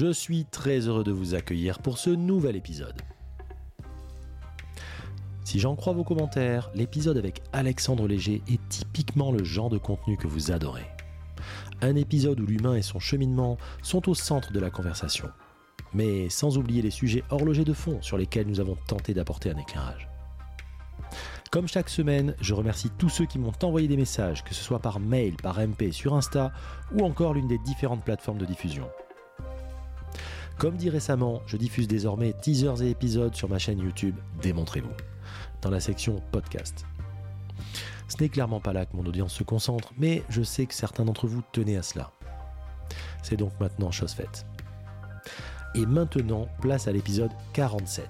[0.00, 3.02] Je suis très heureux de vous accueillir pour ce nouvel épisode.
[5.44, 10.16] Si j'en crois vos commentaires, l'épisode avec Alexandre Léger est typiquement le genre de contenu
[10.16, 10.86] que vous adorez.
[11.82, 15.28] Un épisode où l'humain et son cheminement sont au centre de la conversation,
[15.92, 19.58] mais sans oublier les sujets horlogers de fond sur lesquels nous avons tenté d'apporter un
[19.58, 20.08] éclairage.
[21.50, 24.78] Comme chaque semaine, je remercie tous ceux qui m'ont envoyé des messages, que ce soit
[24.78, 26.52] par mail, par MP, sur Insta
[26.90, 28.88] ou encore l'une des différentes plateformes de diffusion.
[30.60, 34.92] Comme dit récemment, je diffuse désormais teasers et épisodes sur ma chaîne YouTube Démontrez-vous,
[35.62, 36.84] dans la section podcast.
[38.08, 41.06] Ce n'est clairement pas là que mon audience se concentre, mais je sais que certains
[41.06, 42.12] d'entre vous tenaient à cela.
[43.22, 44.44] C'est donc maintenant chose faite.
[45.74, 48.06] Et maintenant, place à l'épisode 47.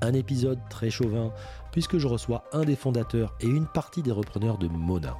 [0.00, 1.30] Un épisode très chauvin,
[1.72, 5.14] puisque je reçois un des fondateurs et une partie des repreneurs de Mona.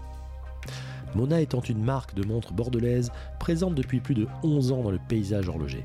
[1.15, 5.01] Mona étant une marque de montres bordelaise présente depuis plus de 11 ans dans le
[5.09, 5.85] paysage horloger.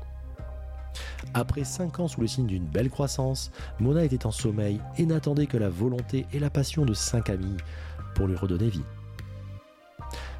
[1.34, 5.46] Après 5 ans sous le signe d'une belle croissance, Mona était en sommeil et n'attendait
[5.46, 7.56] que la volonté et la passion de 5 amis
[8.14, 8.84] pour lui redonner vie.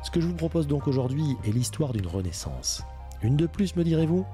[0.03, 2.83] Ce que je vous propose donc aujourd'hui est l'histoire d'une renaissance.
[3.23, 4.27] Une de plus, me direz-vous?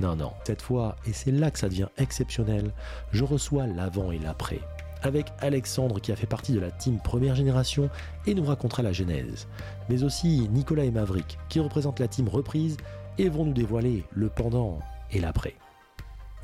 [0.00, 2.72] Non, non, cette fois, et c'est là que ça devient exceptionnel,
[3.12, 4.60] je reçois l'avant et l'après,
[5.02, 7.90] avec Alexandre qui a fait partie de la team première génération
[8.26, 9.48] et nous racontera la genèse,
[9.88, 12.76] mais aussi Nicolas et Maverick qui représentent la team reprise
[13.18, 14.78] et vont nous dévoiler le pendant
[15.10, 15.54] et l'après.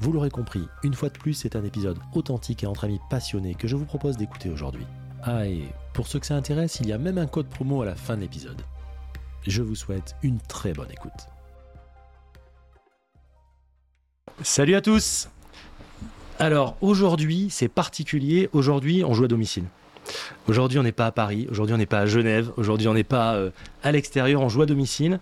[0.00, 3.54] Vous l'aurez compris, une fois de plus, c'est un épisode authentique et entre amis passionnés
[3.54, 4.86] que je vous propose d'écouter aujourd'hui.
[5.22, 7.86] Ah, et pour ceux que ça intéresse, il y a même un code promo à
[7.86, 8.60] la fin de l'épisode.
[9.46, 11.28] Je vous souhaite une très bonne écoute.
[14.42, 15.30] Salut à tous
[16.38, 19.64] Alors aujourd'hui, c'est particulier, aujourd'hui on joue à domicile.
[20.48, 23.04] Aujourd'hui, on n'est pas à Paris, aujourd'hui, on n'est pas à Genève, aujourd'hui, on n'est
[23.04, 23.50] pas euh,
[23.82, 25.18] à l'extérieur, on joue à domicile,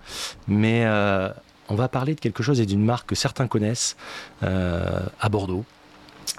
[0.48, 1.30] mais euh,
[1.68, 3.96] on va parler de quelque chose et d'une marque que certains connaissent
[4.42, 5.64] euh, à Bordeaux.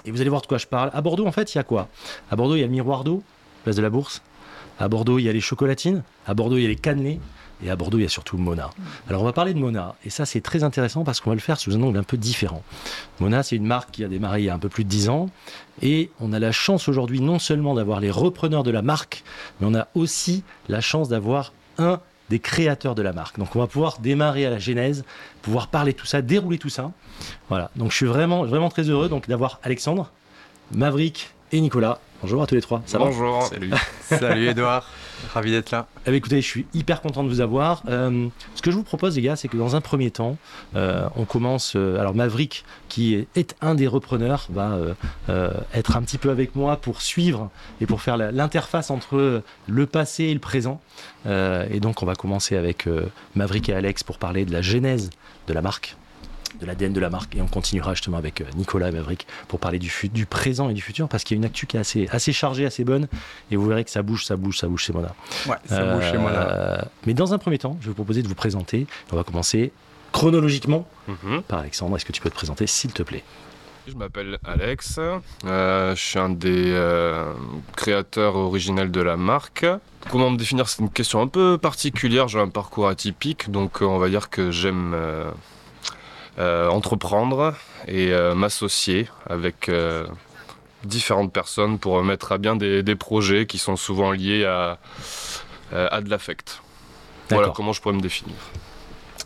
[0.04, 0.90] Et vous allez voir de quoi je parle.
[0.92, 1.88] À Bordeaux, en fait, il y a quoi?
[2.30, 3.22] À Bordeaux, il y a le miroir d'eau,
[3.64, 4.22] place de la Bourse.
[4.78, 6.02] À Bordeaux, il y a les chocolatines.
[6.26, 7.18] À Bordeaux, il y a les cannelés.
[7.64, 8.70] Et à Bordeaux, il y a surtout Mona.
[9.08, 9.94] Alors, on va parler de Mona.
[10.04, 12.16] Et ça, c'est très intéressant parce qu'on va le faire sous un angle un peu
[12.16, 12.62] différent.
[13.20, 15.08] Mona, c'est une marque qui a démarré il y a un peu plus de 10
[15.08, 15.30] ans.
[15.82, 19.24] Et on a la chance aujourd'hui non seulement d'avoir les repreneurs de la marque,
[19.60, 22.00] mais on a aussi la chance d'avoir un
[22.30, 23.38] des créateurs de la marque.
[23.38, 25.04] Donc on va pouvoir démarrer à la genèse,
[25.42, 26.92] pouvoir parler tout ça, dérouler tout ça.
[27.48, 27.70] Voilà.
[27.76, 30.10] Donc je suis vraiment vraiment très heureux donc d'avoir Alexandre,
[30.72, 31.98] Maverick et Nicolas.
[32.22, 32.82] Bonjour à tous les trois.
[32.86, 33.40] Ça Bonjour.
[33.40, 33.70] va Salut.
[34.00, 34.88] Salut Edouard.
[35.34, 35.86] Ravi d'être là.
[36.06, 37.82] eh bien, écoutez, je suis hyper content de vous avoir.
[37.88, 40.36] Euh, ce que je vous propose, les gars, c'est que dans un premier temps,
[40.76, 41.74] euh, on commence.
[41.76, 44.94] euh, alors, Maverick, qui est, un des repreneurs, va euh,
[45.28, 49.86] euh, être un petit peu avec moi pour suivre et pour faire l'interface entre le
[49.86, 50.80] passé et le présent.
[51.26, 54.62] Euh, et donc, on va commencer avec euh, Maverick et Alex pour parler de la
[54.62, 55.10] genèse
[55.48, 55.96] de la marque
[56.60, 59.58] de l'ADN de la marque et on continuera justement avec euh, Nicolas et Maverick pour
[59.58, 59.90] parler du,
[60.26, 62.66] présent et du futur parce qu'il y a une actu qui est assez, assez chargée,
[62.66, 63.08] assez bonne
[63.50, 65.14] et vous verrez que ça bouge, ça bouge, ça bouge chez Mona.
[65.46, 66.50] Ouais, ça bouge chez moi là.
[66.50, 68.86] Euh, Mais dans un premier temps, je vais vous proposer de vous présenter.
[69.12, 69.72] On va commencer
[70.12, 71.42] chronologiquement Mhm.
[71.42, 71.96] par Alexandre.
[71.96, 73.22] Est-ce que tu peux te présenter, s'il te plaît?
[73.86, 74.98] Je m'appelle Alex.
[75.44, 77.32] Euh, je suis un des euh,
[77.76, 79.64] créateurs originels de la marque.
[80.10, 80.68] Comment me définir?
[80.68, 82.26] C'est une question un peu particulière.
[82.26, 84.96] J'ai un parcours atypique, donc euh, on va dire que j'aime
[86.38, 87.54] entreprendre
[87.88, 90.06] et euh, m'associer avec euh,
[90.84, 94.78] différentes personnes pour mettre à bien des, des projets qui sont souvent liés à,
[95.72, 96.62] euh, à de l'affect.
[97.28, 97.56] Voilà D'accord.
[97.56, 98.36] comment je pourrais me définir.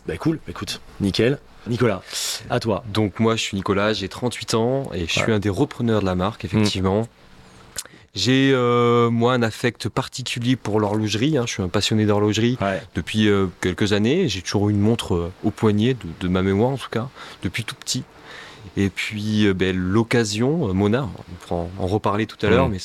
[0.07, 1.37] Bah cool, écoute, nickel.
[1.67, 2.01] Nicolas,
[2.49, 2.83] à toi.
[2.87, 5.33] Donc moi je suis Nicolas, j'ai 38 ans et je suis Ouais.
[5.33, 7.07] un des repreneurs de la marque effectivement.
[8.13, 11.43] J'ai euh, moi un affect particulier pour l'horlogerie, hein.
[11.47, 12.81] je suis un passionné d'horlogerie Ouais.
[12.93, 14.27] depuis euh, quelques années.
[14.27, 17.07] J'ai toujours eu une montre euh, au poignet, de, de ma mémoire en tout cas,
[17.41, 18.03] depuis tout petit.
[18.77, 22.77] Et puis ben, l'occasion, Mona, on pourra en, reparler tout à l'heure, mais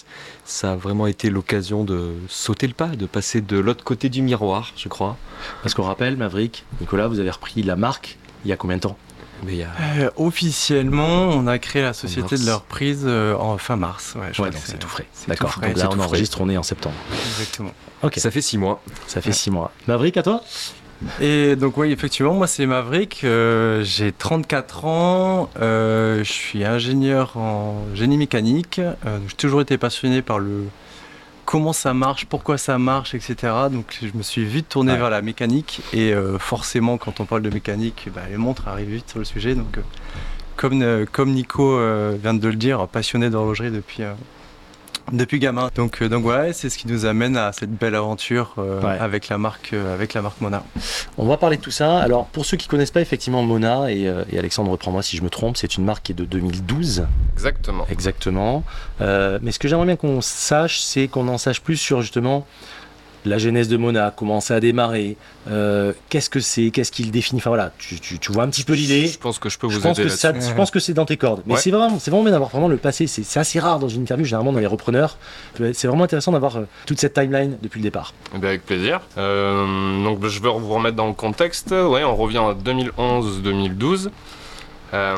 [0.45, 4.23] ça a vraiment été l'occasion de sauter le pas, de passer de l'autre côté du
[4.23, 5.19] miroir, je crois.
[5.63, 8.83] Parce qu'on rappelle, Maverick, Nicolas, vous avez repris la marque il y a combien de
[8.83, 8.97] temps?
[9.45, 9.69] Mais il y a...
[9.99, 14.15] Euh, officiellement, on a créé la société de leur prise euh, en fin mars.
[14.17, 15.07] Ouais, je Ouais, crois donc que c'est tout frais.
[15.29, 15.59] D'accord.
[15.63, 16.05] Donc là, on frais.
[16.05, 16.95] enregistre, on est en septembre.
[17.39, 17.73] Exactement.
[18.03, 18.81] Ok, Ça fait six mois.
[19.07, 19.73] ça fait six mois.
[19.89, 20.43] Maverick, à toi?
[21.21, 27.37] Et donc oui, effectivement, moi c'est Maverick, euh, j'ai 34 ans, euh, je suis ingénieur
[27.37, 30.65] en génie mécanique, euh, j'ai toujours été passionné par le
[31.47, 33.37] comment ça marche, pourquoi ça marche, etc.
[33.73, 34.99] Donc je me suis vite tourné Ouais.
[34.99, 38.91] vers la mécanique et euh, forcément quand on parle de mécanique, bah, les montres arrivent
[38.91, 39.55] vite sur le sujet.
[39.55, 39.83] Donc euh,
[40.57, 41.79] comme, euh, comme Nico
[42.23, 44.03] vient de le dire, passionné d'horlogerie depuis,
[45.13, 45.71] depuis gamin.
[45.75, 48.99] Donc, euh, donc voilà, c'est ce qui nous amène à cette belle aventure euh, Ouais.
[48.99, 50.63] avec, la marque, euh, avec la marque Mona.
[51.19, 51.99] On va parler de tout ça.
[51.99, 55.23] Alors, pour ceux qui connaissent pas effectivement Mona, et, euh, et Alexandre, reprends-moi si je
[55.23, 57.87] me trompe, c'est une marque qui est de 2012, Exactement.
[57.91, 58.65] exactement.
[59.01, 62.47] Euh, mais ce que j'aimerais bien qu'on sache, c'est qu'on en sache plus sur justement
[63.29, 65.17] la genèse de Mona, comment ça a démarré,
[65.51, 67.41] euh, qu'est-ce que c'est, qu'est-ce qu'il définit.
[67.41, 69.07] Enfin voilà, tu, tu- tu vois un petit peu l'idée.
[69.07, 70.95] Je pense que je peux Je vous pense, aider que ça, je pense que c'est
[70.95, 71.43] dans tes cordes.
[71.47, 71.61] Mais Ouais.
[71.61, 73.07] c'est vraiment, c'est vraiment bien d'avoir vraiment le passé.
[73.07, 75.19] C'est assez rare dans une interview, généralement dans les repreneurs.
[75.75, 78.15] C'est vraiment intéressant d'avoir euh, toute cette timeline depuis le départ.
[78.35, 79.01] Eh bien, avec plaisir.
[79.19, 81.71] Euh, donc, je vais vous remettre dans le contexte.
[81.73, 84.11] Ouais, on revient en 2011-2012.
[84.95, 85.17] Euh,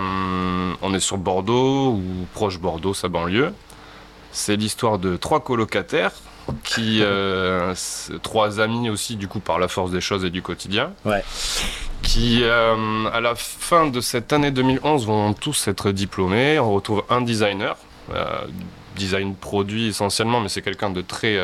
[0.82, 2.02] on est sur Bordeaux ou
[2.34, 3.52] proche Bordeaux, sa banlieue.
[4.32, 6.12] C'est l'histoire de trois colocataires
[6.64, 7.74] qui, euh,
[8.22, 10.92] trois amis aussi, du coup, par la force des choses et du quotidien.
[11.04, 11.22] Ouais.
[12.02, 16.58] Qui, euh, à la fin de cette année 2011, vont tous être diplômés.
[16.58, 17.76] On retrouve un designer,
[18.14, 18.24] euh,
[18.96, 21.36] design produit essentiellement, mais c'est quelqu'un de très,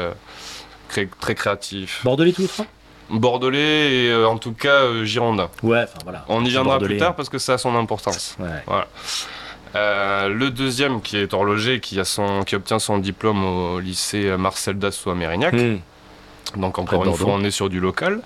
[0.89, 2.01] cré- très créatif.
[2.05, 2.67] Bordelais tous les trois?
[3.11, 5.51] Bordelais et euh, en tout cas euh, Girondin.
[5.63, 6.25] Ouais, enfin voilà.
[6.29, 6.95] On y viendra Bordelais.
[6.95, 8.35] plus tard parce que ça a son importance.
[8.39, 8.63] Ouais.
[9.75, 14.37] Euh, le deuxième qui est horloger, qui, a son, qui obtient son diplôme au lycée
[14.37, 15.55] Marcel Dassault à Mérignac.
[15.55, 15.79] Hmm.
[16.57, 18.21] Donc encore une fois, on est sur du local.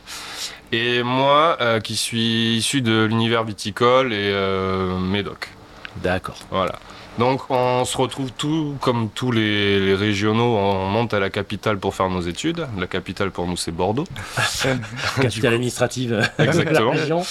[0.73, 5.49] Et moi, euh, qui suis issu de l'univers viticole et euh, médoc.
[5.97, 6.37] D'accord.
[6.51, 6.75] Voilà.
[7.19, 11.79] Donc on se retrouve tout comme tous les, les régionaux, on monte à la capitale
[11.79, 12.67] pour faire nos études.
[12.79, 14.05] La capitale pour nous c'est Bordeaux.
[15.21, 16.93] Capitale administrative Exactement.
[16.93, 17.23] de la région.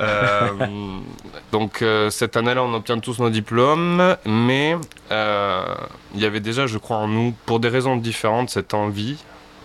[0.00, 0.48] Euh,
[1.52, 4.76] donc euh, cette année-là, on obtient tous nos diplômes, mais
[5.12, 5.62] euh,
[6.14, 9.16] il y avait déjà, je crois, en nous, pour des raisons différentes, cette envie.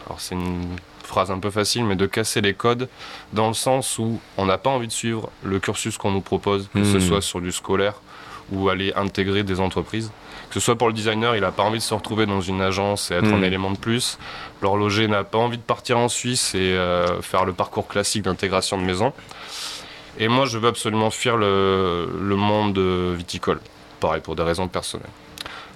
[0.05, 0.67] Alors c'est une
[1.03, 2.87] phrase un peu facile, mais de casser les codes,
[3.33, 6.69] dans le sens où on n'a pas envie de suivre le cursus qu'on nous propose,
[6.73, 7.01] que ce Hmm.
[7.01, 7.95] soit sur du scolaire
[8.51, 10.11] ou aller intégrer des entreprises.
[10.49, 12.61] Que ce soit pour le designer, il n'a pas envie de se retrouver dans une
[12.61, 13.35] agence et être Hmm.
[13.35, 14.19] un élément de plus.
[14.61, 18.77] L'horloger n'a pas envie de partir en Suisse et euh, faire le parcours classique d'intégration
[18.77, 19.13] de maison.
[20.19, 22.77] Et moi, je veux absolument fuir le, le monde
[23.17, 23.59] viticole.
[23.99, 25.07] Pareil, pour des raisons personnelles.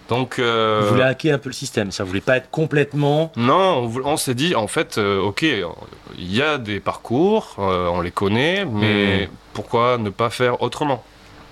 [0.10, 3.31] Donc, euh, Vous voulez hacker un peu le système, ça voulait pas être complètement.
[3.36, 8.00] non, on, s'est dit, en fait, euh, ok, il y a des parcours, euh, on
[8.00, 9.36] les connaît, mais Hmm.
[9.54, 11.04] pourquoi ne pas faire autrement?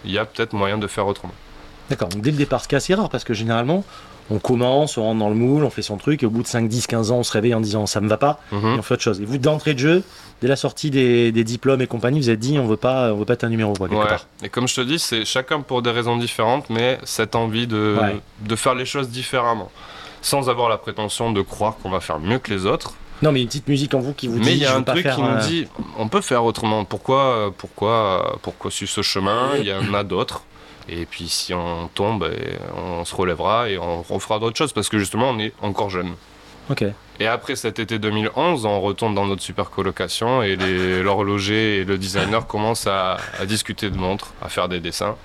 [0.06, 1.34] Il y a peut-être moyen de faire autrement.
[1.90, 3.84] D'accord, donc dès le départ, ce qui est assez rare parce que généralement,
[4.31, 6.48] on commence, on rentre dans le moule, on fait son truc, et au bout de
[6.48, 8.80] 5, 10, 15 ans, on se réveille en disant ça me va pas, et Mhm.
[8.80, 9.22] on fait autre chose.
[9.22, 10.04] Et vous, d'entrée de jeu,
[10.42, 13.18] dès la sortie des, des diplômes et compagnie, vous êtes dit on veut pas, on
[13.18, 14.07] veut pas être un numéro, quoi, quelque Ouais.
[14.07, 14.25] part.
[14.44, 17.98] Et comme je te dis, c'est chacun pour des raisons différentes, mais cette envie de,
[18.02, 18.19] Ouais.
[18.42, 19.69] de faire les choses différemment.
[20.24, 22.96] Sans avoir la prétention de croire qu'on va faire mieux que les autres.
[23.22, 24.84] Non, mais une petite musique en vous qui vous dit Mais il y a un
[24.84, 25.68] truc qui nous dit,
[25.98, 26.86] on peut faire autrement.
[26.86, 30.44] Pourquoi, pourquoi, pourquoi suivre ce chemin Il y en a d'autres.
[30.88, 32.30] Et puis si on tombe,
[32.76, 36.14] on se relèvera et on refera d'autres choses parce que justement on est encore jeune.
[36.69, 36.84] Ok.
[37.19, 40.56] Et après cet été 2011, on retourne dans notre super colocation et
[41.02, 45.16] l'horloger et le designer commencent à, à discuter de montres, à faire des dessins.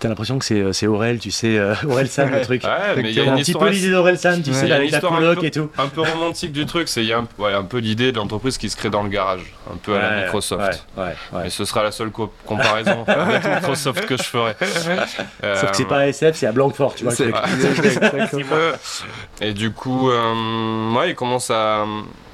[0.00, 2.62] T'as l'impression que c'est euh, c'est Aurel, tu sais, euh, Aurel San, le truc.
[2.62, 4.90] Ouais, mais il y a un petit peu l'idée d'Aurel San, tu sais, Il avec
[4.92, 5.70] la coloc et tout.
[5.76, 8.16] un peu romantique du truc, c'est il y a un, ouais, un peu l'idée de
[8.18, 9.40] l'entreprise qui se crée dans le garage,
[9.72, 10.86] un peu à la Microsoft.
[10.96, 11.14] Ouais.
[11.32, 14.54] Mais ce sera la seule co- comparaison avec Microsoft que je ferai.
[14.60, 17.12] Sauf que c'est Euh, pas ASF, c'est à Blanquefort, tu vois.
[17.14, 17.32] C'est-.
[19.40, 21.84] Et du coup, euh, ouais, ils commencent à,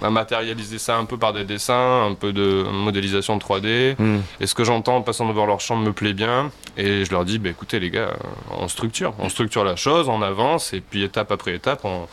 [0.02, 3.96] à matérialiser ça un peu par des dessins, un peu de modélisation 3D.
[3.98, 4.20] Hmm.
[4.40, 6.50] Et ce que j'entends en passant devant leur chambre me plaît bien.
[6.76, 8.16] Et je leur dis, bah, écoutez les gars, euh,
[8.50, 9.14] on structure.
[9.18, 12.06] On structure la chose, on avance, et puis étape après étape, on...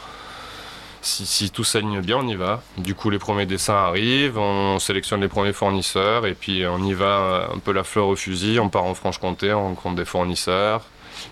[1.01, 2.61] si, si tout s'aligne bien, on y va.
[2.77, 6.93] Du coup, les premiers dessins arrivent, on sélectionne les premiers fournisseurs, et puis on y
[6.93, 8.59] va euh, un peu la fleur au fusil.
[8.59, 10.81] On part en Franche-Comté, on rencontre des fournisseurs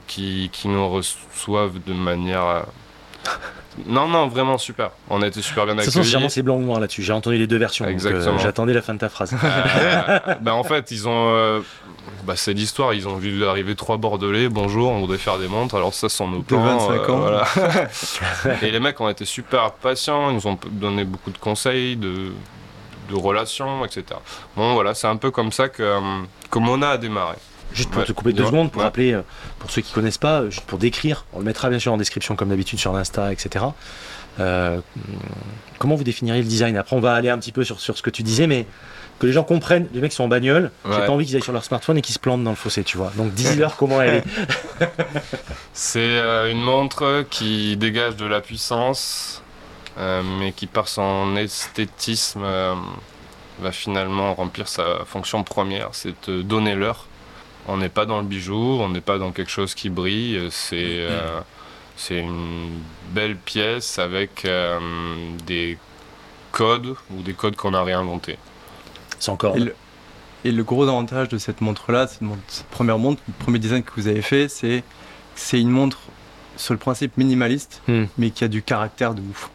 [0.08, 2.65] qui, qui nous reçoivent de manière...
[3.86, 4.90] Non, non, vraiment super.
[5.10, 6.10] On a été super bien De toute façon, accueillis.
[6.12, 7.04] généralement, c'est blanc ou noir là-dessus.
[7.04, 7.86] J'ai entendu les deux versions.
[7.86, 8.38] euh, Exactement.
[8.40, 9.34] J'attendais la fin de ta phrase.
[9.44, 11.30] Euh, bah, en fait, ils ont.
[11.36, 11.62] euh,
[12.26, 12.94] bah, c'est l'histoire.
[12.94, 14.50] Ils ont vu arriver trois Bordelais.
[14.50, 15.76] Bonjour, on voudrait faire des montres.
[15.76, 16.64] Alors, ça, sont nos plans.
[16.80, 17.18] 25 ans.
[17.20, 17.46] voilà.
[18.64, 20.30] Et les mecs ont été super patients.
[20.32, 22.32] Ils nous ont donné beaucoup de conseils, de,
[23.10, 24.04] de relations, etc.
[24.58, 25.98] Bon, voilà, c'est un peu comme ça que,
[26.50, 27.36] que Mona a démarré.
[27.74, 28.86] Juste pour Ouais, te couper deux secondes, pour Ouais.
[28.86, 29.22] rappeler, euh,
[29.60, 31.98] pour ceux qui connaissent pas, euh, juste pour décrire, on le mettra bien sûr en
[31.98, 33.66] description comme d'habitude sur l'Insta, etc.
[34.40, 34.80] Euh,
[35.80, 36.78] comment vous définiriez le design?
[36.78, 38.66] Après, on va aller un petit peu sur, sur ce que tu disais, mais
[39.20, 41.52] que les gens comprennent, les mecs sont en bagnole, j'ai pas envie qu'ils aillent sur
[41.52, 43.12] leur smartphone et qu'ils se plantent dans le fossé, tu vois.
[43.18, 44.24] Donc dis-leur comment elle est.
[45.74, 49.44] C'est euh, une montre qui dégage de la puissance,
[49.98, 52.46] mais qui par son esthétisme
[53.60, 57.08] va finalement remplir sa fonction première, c'est de donner l'heure.
[57.72, 60.76] On n'est pas dans le bijou, on n'est pas dans quelque chose qui brille, c'est
[61.08, 61.40] euh,
[61.96, 62.80] c'est une
[63.12, 64.80] belle pièce avec euh,
[65.46, 65.78] des
[66.52, 68.38] codes ou des codes qu'on a réinventés.
[69.20, 69.56] C'est encore.
[69.56, 69.76] Et le,
[70.46, 73.84] et le gros avantage de cette montre-là, cette, montre- cette première montre, le premier design
[73.84, 74.86] que vous avez fait, c'est que
[75.36, 76.00] c'est une montre
[76.58, 78.06] sur le principe minimaliste, Hmm.
[78.18, 79.50] mais qui a du caractère de ouf.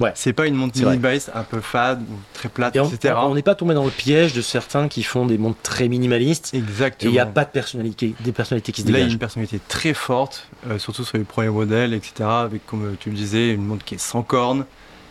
[0.00, 0.12] Ouais.
[0.14, 0.70] C'est pas une vrai.
[0.74, 3.14] minimaliste un peu fade ou très plate, Et on etc.
[3.18, 6.54] on n'est pas tombé dans le piège de certains qui font des montres très minimalistes
[6.54, 7.10] et Exactement.
[7.10, 9.18] il n'y a pas de personnalité, des personnalités qui se Là, il y a une
[9.18, 12.28] personnalité très forte, euh, surtout sur les premiers modèles, etc.
[12.28, 14.64] Avec, comme euh, tu le disais, une montre qui est sans cornes,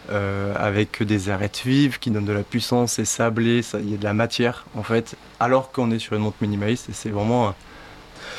[0.09, 3.97] euh, avec des arêtes vives qui donnent de la puissance, c'est sablé, il y a
[3.97, 5.15] de la matière, en fait.
[5.39, 7.53] Alors qu'on est sur une montre minimaliste, et c'est vraiment.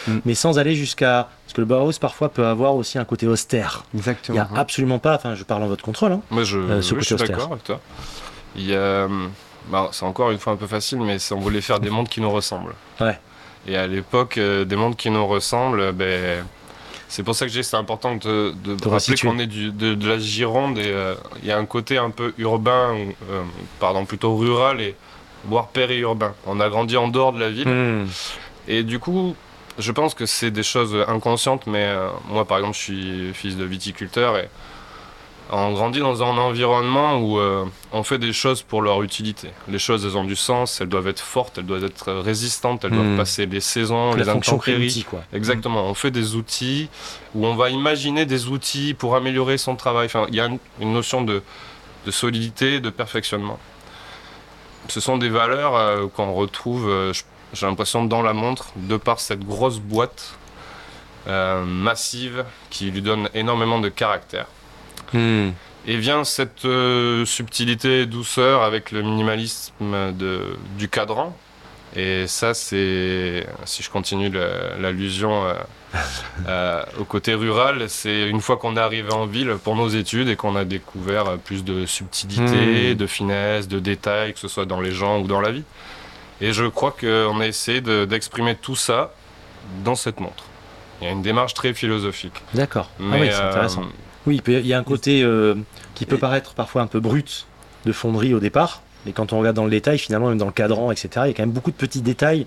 [0.09, 1.28] Euh, Mais sans aller jusqu'à.
[1.45, 3.85] Parce que le Bauhaus parfois peut avoir aussi un côté austère.
[3.93, 4.40] Il n'y exactement.
[4.55, 6.21] a absolument pas, enfin je parle en votre contrôle, hein.
[6.31, 7.37] Moi, je, Euh, ce oui, côté je suis austère.
[7.37, 7.81] d'accord avec toi.
[8.57, 9.09] Il y a, euh,
[9.71, 12.21] bah, c'est encore une fois un peu facile, mais on voulait faire des montres qui
[12.21, 12.75] nous ressemblent.
[13.00, 13.19] Ouais.
[13.67, 16.45] Et à l'époque, euh, des montres qui nous ressemblent, ben,
[17.09, 20.09] c'est pour ça que c'est important de, de De rappeler qu'on est du- de, de
[20.09, 22.95] la Gironde et euh, il y a un côté un peu urbain,
[23.31, 23.43] euh,
[23.81, 24.95] pardon, plutôt rural et
[25.47, 26.35] voire périurbain.
[26.47, 27.69] On a grandi en dehors de la ville.
[27.69, 28.07] Hmm.
[28.69, 29.35] Et du coup,
[29.78, 33.56] je pense que c'est des choses inconscientes, mais euh, moi, par exemple, je suis fils
[33.56, 34.49] de viticulteur et
[35.50, 39.49] on grandit dans un environnement où euh, on fait des choses pour leur utilité.
[39.68, 42.90] Les choses, elles ont du sens, elles doivent être fortes, elles doivent être résistantes, elles
[42.92, 42.97] Hmm.
[42.97, 45.06] doivent passer les saisons, La les intempéries.
[45.08, 45.23] quoi.
[45.32, 46.90] Exactement, on fait des outils
[47.35, 50.06] où on va imaginer des outils pour améliorer son travail.
[50.06, 51.42] Enfin, il y a une, une notion de,
[52.04, 53.58] de solidité, de perfectionnement.
[54.88, 58.97] Ce sont des valeurs euh, qu'on retrouve, euh, j- j'ai l'impression, dans la montre, de
[58.97, 60.35] par cette grosse boîte
[61.26, 64.47] euh, massive qui lui donne énormément de caractère.
[65.12, 65.50] Hmm.
[65.87, 71.37] Et vient cette euh, subtilité et douceur avec le minimalisme de, du cadran.
[71.97, 75.47] Et ça, c'est, si je continue la- l'allusion
[76.47, 80.28] euh, au côté rural, c'est une fois qu'on est arrivé en ville pour nos études
[80.28, 82.97] et qu'on a découvert plus de subtilité, Hmm.
[82.97, 85.64] de finesse, de détails, que ce soit dans les gens ou dans la vie.
[86.40, 89.12] Et je crois qu'on a essayé de- d'exprimer tout ça
[89.85, 90.45] dans cette montre.
[91.00, 92.35] Il y a une démarche très philosophique.
[92.54, 92.90] D'accord.
[93.00, 93.83] Ah oui, c'est euh, intéressant.
[94.26, 95.54] Oui, il, y a un côté euh,
[95.95, 97.47] qui peut paraître parfois un peu brut
[97.87, 100.52] de fonderie au départ, mais quand on regarde dans le détail, finalement, même dans le
[100.52, 102.47] cadran, etc., il y a quand même beaucoup de petits détails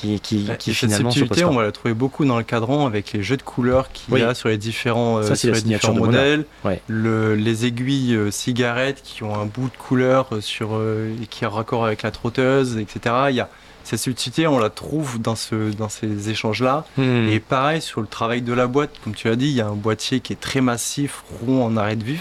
[0.00, 3.12] qui, qui, cette finalement se subtilité, on va la trouver beaucoup dans le cadran avec
[3.12, 4.20] les jeux de couleurs qu'il Oui.
[4.20, 6.44] y a sur les différents, euh, Ça, sur les différents modèles.
[6.64, 6.80] Ouais.
[6.88, 11.26] Le- les aiguilles euh, cigarettes qui ont un bout de couleur euh, sur, euh, et
[11.26, 13.14] qui est en raccord avec la trotteuse, etc.
[13.30, 13.48] Il y a,
[13.84, 16.84] cette subtilité, on la trouve dans, ce, dans ces échanges-là.
[16.96, 17.28] Hmm.
[17.28, 19.66] Et pareil sur le travail de la boîte, comme tu as dit, il y a
[19.66, 22.20] un boîtier qui est très massif, rond en arrêt de vue.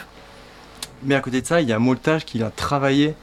[1.06, 3.14] Mais à côté de ça, il y a un molletage qui vient travailler,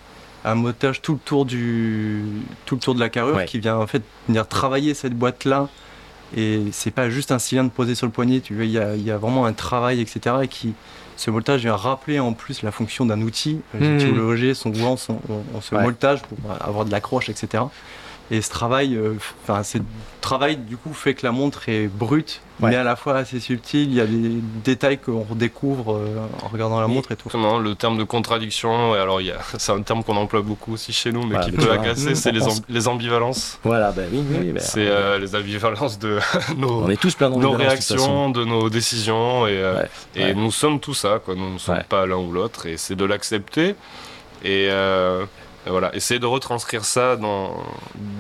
[0.45, 2.23] un molletage tout le tour du,
[2.67, 3.45] tout le tour de la carrure, Ouais.
[3.47, 5.69] qui vient en fait venir travailler cette boîte-là.
[6.37, 8.95] Et c'est pas juste un cylindre posé sur le poignet, tu vois, il y a,
[8.95, 10.37] il y a vraiment un travail, etc.
[10.43, 10.75] Et qui,
[11.17, 13.61] ce molletage vient rappeler en plus la fonction d'un outil.
[13.75, 13.81] Mhm.
[13.81, 15.83] Les outils horlogers sont souvent sont, ont, ont ce Ouais.
[15.93, 17.65] pour avoir de l'accroche, etc.
[18.33, 19.79] Et ce travail, euh, enfin, ce
[20.21, 22.69] travail du coup fait que la montre est brute, Ouais.
[22.71, 23.89] mais à la fois assez subtile.
[23.89, 27.29] Il y a des détails qu'on redécouvre euh, en regardant la montre et tout.
[27.29, 29.21] Exactement, le terme de contradiction, et alors
[29.59, 32.31] c'est un terme qu'on emploie beaucoup aussi chez nous, mais Voilà, qui peut agacer, c'est
[32.33, 33.59] les, pense- amb- les ambivalences.
[33.65, 36.19] Voilà, ben oui, oui, ben, C'est euh, les ambivalences de
[36.57, 38.05] nos, on est tous plein nos d'ambivalence, de toute façon.
[38.27, 40.35] réactions, de nos décisions, et, euh, Ouais, et ouais.
[40.35, 41.35] nous sommes tout ça, quoi.
[41.35, 41.85] nous ne sommes Ouais.
[41.89, 43.71] pas l'un ou l'autre, et c'est de l'accepter,
[44.45, 45.25] et, euh,
[45.67, 47.55] et voilà, essayer de retranscrire ça dans,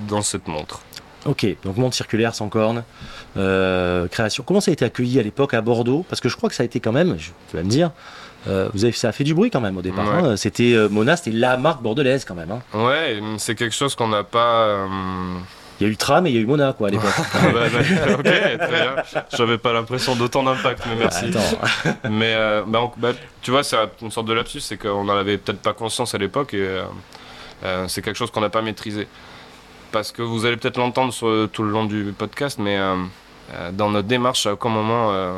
[0.08, 0.80] dans cette montre.
[1.26, 2.82] Ok, donc monde circulaire sans cornes,
[3.36, 4.42] euh, création.
[4.46, 6.04] Comment ça a été accueilli à l'époque à Bordeaux?
[6.08, 7.90] Parce que je crois que ça a été quand même, je- tu vas me dire,
[8.48, 10.06] euh, vous avez, ça a fait du bruit quand même au départ.
[10.06, 10.28] Ouais.
[10.30, 10.36] hein.
[10.38, 12.50] C'était euh, Mona, c'était la marque bordelaise quand même.
[12.50, 12.60] hein.
[12.72, 14.62] Ouais, c'est quelque chose qu'on n'a pas...
[14.62, 14.86] euh,
[15.78, 17.10] Il y a eu Tram et il y a eu Mona quoi à l'époque.
[17.34, 18.96] bah, bah, ok, très bien.
[19.36, 21.26] J'avais pas l'impression d'autant d'impact, mais merci.
[22.08, 22.34] Mais
[22.66, 23.10] bah, on- bah,
[23.42, 26.18] tu vois, c'est une sorte de lapsus, c'est qu'on n'en avait peut-être pas conscience à
[26.18, 26.78] l'époque et
[27.62, 29.06] euh, euh, c'est quelque chose qu'on n'a pas maîtrisé.
[29.92, 32.96] Parce que vous allez peut-être l'entendre sur- tout le long du podcast, mais euh,
[33.54, 35.36] euh, dans notre démarche, à aucun moment, euh,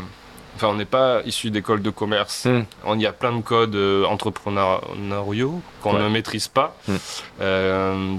[0.57, 2.45] enfin, on n'est pas issu d'école de commerce.
[2.45, 2.65] Hmm.
[2.85, 6.03] On y a plein de codes euh, entrepreneuriaux qu'on Ouais.
[6.03, 6.77] ne maîtrise pas.
[6.89, 6.97] Hmm.
[7.41, 8.15] Euh,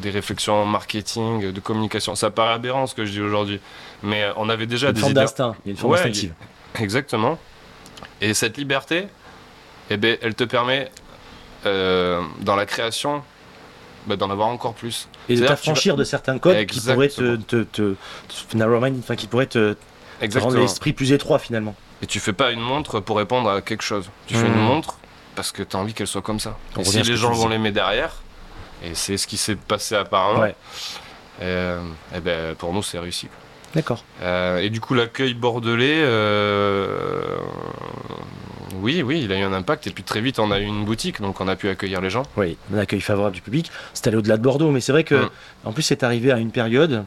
[0.00, 2.14] des réflexions en marketing, de communication.
[2.16, 3.60] Ça paraît aberrant ce que je dis aujourd'hui,
[4.02, 5.20] mais on avait déjà Une des forme idées.
[5.20, 6.12] d'instinct, une forme Ouais.
[6.80, 7.38] Exactement.
[8.20, 9.06] Et cette liberté,
[9.90, 11.01] eh ben, elle te permet, euh,
[11.64, 13.22] dans la création,
[14.06, 15.08] bah, d'en avoir encore plus.
[15.28, 17.46] Et de t'affranchir de certains codes qui pourraient te, Exactement.
[17.46, 19.76] te, te, enfin qui pourraient te,
[20.20, 21.74] te rendre l'esprit plus étroit finalement.
[22.02, 24.10] Et tu fais pas une montre pour répondre à quelque chose.
[24.26, 24.98] Tu fais une montre
[25.36, 26.58] parce que tu as envie qu'elle soit comme ça.
[26.78, 27.48] Et si les gens vont disais.
[27.50, 28.16] l'aimer derrière,
[28.84, 30.54] et c'est ce qui s'est passé apparemment, Ouais.
[31.42, 31.80] euh,
[32.14, 33.28] eh ben, pour nous c'est réussi.
[33.74, 34.04] D'accord.
[34.20, 37.38] Euh, et du coup l'accueil bordelais, euh,
[38.80, 39.86] oui, oui, il a eu un impact.
[39.86, 42.10] Et puis très vite on a eu une boutique, donc on a pu accueillir les
[42.10, 42.22] gens.
[42.36, 43.70] Oui, un accueil favorable du public.
[43.94, 45.30] C'est allé au-delà de Bordeaux, mais c'est vrai que, Mm.
[45.64, 47.04] en plus, c'est arrivé à une période.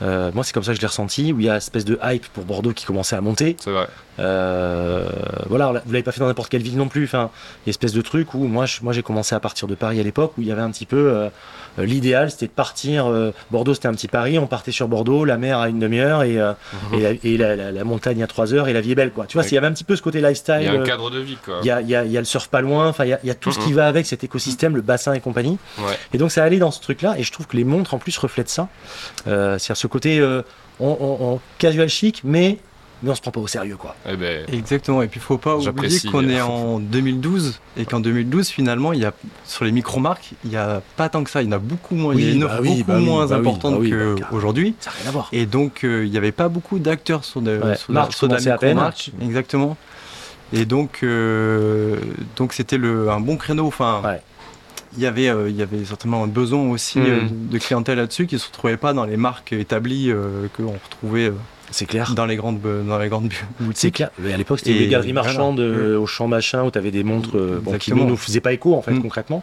[0.00, 1.84] euh, moi, c'est comme ça que je l'ai ressenti, où il y a une espèce
[1.84, 3.56] de hype pour Bordeaux qui commençait à monter.
[3.60, 3.86] C'est vrai.
[4.18, 5.06] Euh,
[5.48, 7.04] voilà, vous l'avez pas fait dans n'importe quelle ville non plus.
[7.04, 9.40] Enfin, il y a une espèce de truc où moi, je- moi, j'ai commencé à
[9.40, 11.28] partir de Paris à l'époque, où il y avait un petit peu euh, euh,
[11.78, 13.06] l'idéal, c'était de partir.
[13.06, 14.38] euh, Bordeaux, c'était un petit Paris.
[14.38, 16.52] On partait sur Bordeaux, la mer à une demi-heure et, euh,
[16.92, 19.10] et, la, et la- la- la montagne à trois heures et la vie est belle,
[19.12, 19.26] quoi.
[19.26, 20.56] Tu vois, il y avait un petit peu ce côté lifestyle.
[20.60, 21.58] Il y a un euh, cadre de vie quoi.
[21.62, 23.12] il y a, y a- il y a le surf pas loin, enfin il y
[23.14, 23.76] a, il y a tout ce qui Mhm.
[23.76, 25.58] va avec cet écosystème, le bassin et compagnie.
[25.78, 25.96] Ouais.
[26.12, 28.16] Et donc ça allait dans ce truc-là, et je trouve que les montres en plus
[28.18, 28.68] reflètent ça.
[29.26, 30.42] Euh, C'est-à-dire ce côté euh,
[30.80, 32.58] on, on- on- casual chic, mais,
[33.02, 33.94] mais on se prend pas au sérieux quoi.
[34.08, 38.48] Eh ben, Exactement, et puis faut pas oublier qu'on est en 2012 et qu'en 2012
[38.48, 39.12] finalement il y a
[39.44, 41.94] sur les micro-marques il n'y a pas tant que ça, il y en a beaucoup
[41.94, 43.40] moins, il y a Oui, une offre bah oui, beaucoup bah oui, moins bah oui,
[43.48, 44.74] importante bah oui, bah, qu'aujourd'hui.
[44.80, 45.28] Ça n'a rien à voir.
[45.32, 48.16] Et donc euh, il n'y avait pas beaucoup d'acteurs sur, de, Ouais, sur, la- March
[48.16, 48.70] sur de la commençait à peine.
[48.70, 49.10] micro-marque.
[49.22, 49.76] Exactement.
[50.52, 51.96] Et donc euh,
[52.36, 53.66] donc c'était le un bon créneau.
[53.66, 54.20] Enfin, Ouais.
[54.96, 58.26] il y avait euh, il y avait certainement un besoin aussi euh, de clientèle là-dessus
[58.26, 61.34] qui se retrouvait pas dans les marques établies euh, que on retrouvait euh,
[61.72, 62.14] C'est clair.
[62.14, 63.94] dans les grandes bu- dans les grandes bu- C'est boutiques.
[63.96, 64.10] clair.
[64.20, 65.26] Mais à l'époque, c'était les galeries voilà.
[65.28, 68.16] marchandes euh, au champ machin où tu avais des montres euh, bon, qui ne nous
[68.16, 69.02] faisaient pas écho en fait Mm.
[69.02, 69.42] concrètement.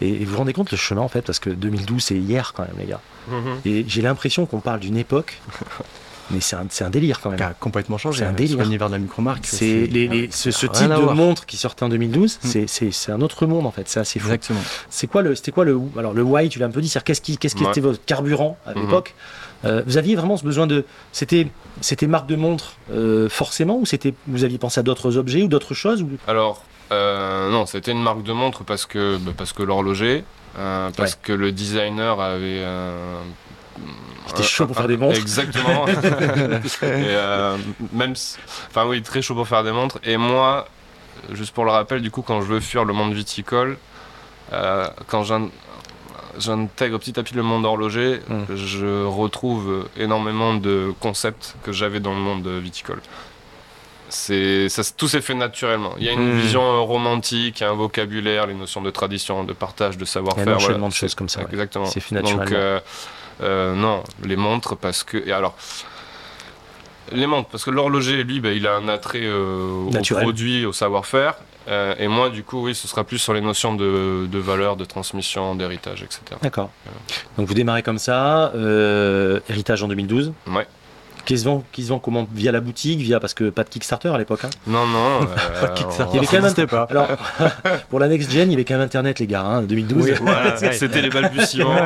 [0.00, 2.64] Et, vous vous rendez compte le chemin en fait, parce que 2012 c'est hier quand
[2.64, 3.00] même les gars.
[3.28, 3.36] mhm.
[3.64, 5.40] Et j'ai l'impression qu'on parle d'une époque,
[6.32, 7.38] mais c'est un, c'est un délire quand même.
[7.38, 8.58] qui a complètement changé C'est un hein, délire.
[8.62, 9.44] l'univers de la micromarque.
[9.46, 11.14] C'est les, les- ce, ce rien type de voir.
[11.14, 12.48] montre qui sortait en 2012, Mm.
[12.48, 14.26] c'est- c'est c'est un autre monde en fait, c'est assez fou.
[14.26, 14.60] Exactement.
[14.90, 17.04] C'est quoi le, c'était quoi le, alors le why, tu l'as un peu dit, c'est
[17.04, 17.70] qu'est-ce qui, qu'est-ce qui Ouais.
[17.70, 19.14] était votre carburant à l'époque
[19.64, 21.48] Euh, Vous aviez vraiment ce besoin de, c'était,
[21.80, 25.48] c'était marque de montre euh, forcément, ou c'était, vous aviez pensé à d'autres objets ou
[25.48, 26.10] d'autres choses ou...
[26.26, 30.24] Alors, euh, non, c'était une marque de montre parce que, bah, parce que l'horloger,
[30.58, 31.18] euh, parce Ouais.
[31.22, 32.64] que le designer avait.
[34.26, 35.18] C'était chaud pour faire des montres.
[35.18, 35.86] Exactement.
[36.82, 37.16] et,
[37.92, 38.14] même
[38.68, 39.98] Enfin, oui, très chaud pour faire des montres.
[40.04, 40.68] Et moi,
[41.32, 43.78] juste pour le rappel, du coup, quand je veux fuir le monde viticole,
[45.08, 45.24] quand
[46.38, 48.54] j'intègre petit à petit le monde horloger, Mm.
[48.56, 53.00] je retrouve énormément de concepts que j'avais dans le monde viticole.
[54.08, 55.94] C'est, ça, tout s'est fait naturellement.
[55.98, 56.38] Il y a une Mm.
[56.40, 60.06] vision romantique, il y a un vocabulaire, les notions de tradition, de partage, de Il
[60.06, 60.48] y a savoir-faire.
[60.56, 60.88] un voilà.
[60.88, 61.46] de choses comme ça, ouais.
[61.50, 61.86] Exactement.
[61.86, 62.56] C'est fait Donc, naturellement.
[62.56, 62.80] euh,
[63.42, 65.16] euh, non, les montres parce que.
[65.26, 65.54] Et alors.
[67.10, 70.72] Les montres, parce que l'horloger, lui, ben, il a un attrait euh, au produit, au
[70.72, 71.34] savoir-faire.
[71.68, 74.76] Euh, et moi, du coup, oui, ce sera plus sur les notions de, de valeur,
[74.76, 76.20] de transmission, d'héritage, etc.
[76.42, 76.70] D'accord.
[77.38, 80.32] Donc vous démarrez comme ça, euh, héritage en 2012.
[80.48, 80.66] Ouais.
[81.24, 82.26] Qui se vend, qui se vend comment?
[82.34, 84.44] Via la boutique, via parce que pas de Kickstarter à l'époque.
[84.44, 84.50] hein?
[84.66, 85.20] Non, non.
[85.62, 86.88] euh, Kickstarter, Il y avait quand même pas.
[86.90, 87.08] Alors
[87.90, 90.04] pour la next gen, il y avait quand même Internet les gars, hein, 2012.
[90.04, 91.76] Oui, voilà, c'était les balbutiements.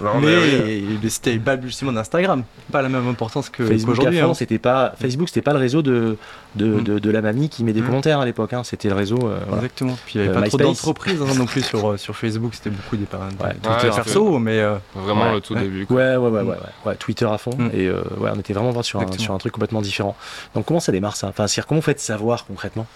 [0.00, 0.62] Non, mais oui.
[0.64, 4.34] mais mais c'était le balbutiement d'Instagram, pas la même importance que Facebook fond, hein.
[4.34, 6.16] c'était pas Facebook, c'était pas le réseau de
[6.54, 6.82] de, Mm.
[6.84, 7.86] de, de la mamie qui met des Mm.
[7.86, 8.52] commentaires à l'époque.
[8.52, 8.64] hein.
[8.64, 9.18] C'était le réseau.
[9.22, 9.62] euh, voilà.
[9.64, 9.96] Exactement.
[10.06, 12.54] Puis il n'y avait Euh, pas trop d'entreprises hein, non plus sur, euh, sur Facebook,
[12.54, 13.54] c'était beaucoup des parents Ouais.
[13.62, 15.60] Twitter Ouais, perso, mais euh, Vraiment Ouais, le tout ouais.
[15.60, 15.86] début.
[15.86, 15.96] quoi.
[15.96, 16.56] Ouais, ouais, ouais, ouais, ouais,
[16.86, 17.52] ouais, Twitter à fond.
[17.56, 17.70] Mm.
[17.74, 20.16] Et euh, ouais, on était vraiment sur un, sur un truc complètement différent.
[20.54, 21.28] Donc comment ça démarre ça?
[21.28, 22.86] Enfin, c'est comment vous faites savoir concrètement?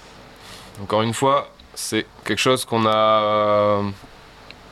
[0.82, 3.80] Encore une fois, c'est quelque chose qu'on a.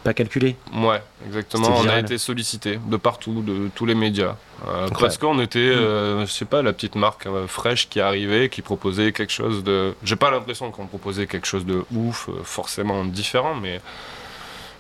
[0.05, 0.57] Pas calculé.
[0.75, 1.69] Ouais, exactement.
[1.79, 4.37] On a été sollicité de partout, de tous les médias.
[4.67, 8.49] Euh, parce qu'on était, euh, je sais pas, la petite marque euh, fraîche qui arrivait,
[8.49, 9.95] qui proposait quelque chose de.
[10.03, 13.81] J'ai pas l'impression qu'on proposait quelque chose de ouf, euh, forcément différent, mais.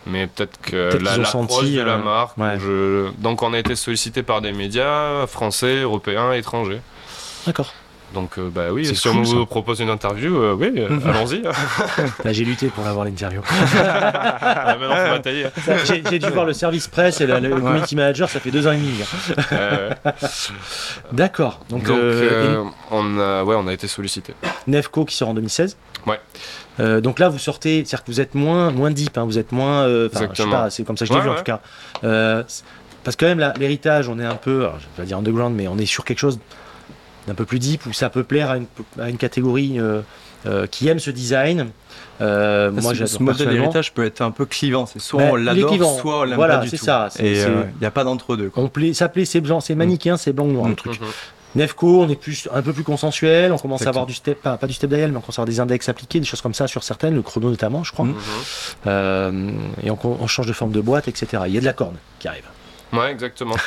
[0.06, 2.38] Mais peut-être que Peut-être la, senti, de la euh, marque.
[2.38, 2.58] ouais.
[2.58, 6.80] je- Donc on a été sollicité par des médias français, européens, étrangers.
[7.46, 7.74] D'accord.
[8.14, 9.46] Donc euh, bah oui, si on vous ça.
[9.46, 11.42] propose une interview, euh, oui, euh, allons-y.
[11.42, 11.52] Là,
[12.32, 13.40] j'ai lutté pour avoir l'interview.
[13.72, 15.46] Ah, maintenant, faut batailler.
[15.64, 18.50] Ça, J'ai j'ai dû voir le service presse et le, le community manager, ça fait
[18.50, 18.92] deux ans et demi.
[19.52, 19.90] Euh,
[21.12, 21.60] D'accord.
[21.68, 24.34] Donc, donc euh, euh, on a, ouais, on a été sollicité.
[24.66, 25.76] Nefco qui sort en 2016.
[26.06, 26.20] Ouais.
[26.78, 29.52] Euh, donc là, vous sortez, c'est-à-dire que vous êtes moins, moins deep, hein, vous êtes
[29.52, 29.82] moins.
[29.82, 30.50] euh, je sais Exactement.
[30.62, 31.38] pas, c'est comme ça que je l'ai Ouais, vu en ouais.
[31.38, 31.60] tout cas.
[32.04, 32.42] Euh,
[33.04, 35.18] parce que quand même, la- l'héritage, on est un peu, alors, je vais pas dire
[35.18, 36.38] underground, mais on est sur quelque chose
[37.30, 38.66] d'un peu plus deep où ça peut plaire à une,
[39.00, 40.00] à une catégorie euh,
[40.46, 41.68] euh, qui aime ce design.
[42.20, 44.84] Euh, moi, moi, ce, j'adore ce modèle d'héritage peut être un peu clivant.
[44.86, 45.96] C'est soit Ben, on l'adore, clivant.
[45.96, 46.84] soit on l'aime Voilà, pas du c'est tout.
[46.84, 47.48] ça, Et il
[47.80, 48.50] n'y a pas d'entre-deux.
[48.50, 48.64] quoi.
[48.64, 50.76] On plaît, ça plaît, c'est blanc, c'est manichéen, c'est blanc ou noir le Mm.
[50.76, 51.00] truc.
[51.00, 51.06] Mhm.
[51.56, 54.56] Nefco, on est plus, un peu plus consensuel, on commence à avoir du step, pas,
[54.56, 56.54] pas du step dial, mais on commence à avoir des index appliqués, des choses comme
[56.54, 58.04] ça sur certaines, le chrono notamment, je crois.
[58.06, 58.08] Mm.
[58.08, 58.16] Mhm.
[58.88, 59.50] Euh,
[59.84, 61.42] et on, on change de forme de boîte, etc.
[61.46, 62.44] Il y a de la corne qui arrive.
[62.92, 63.54] Ouais, exactement.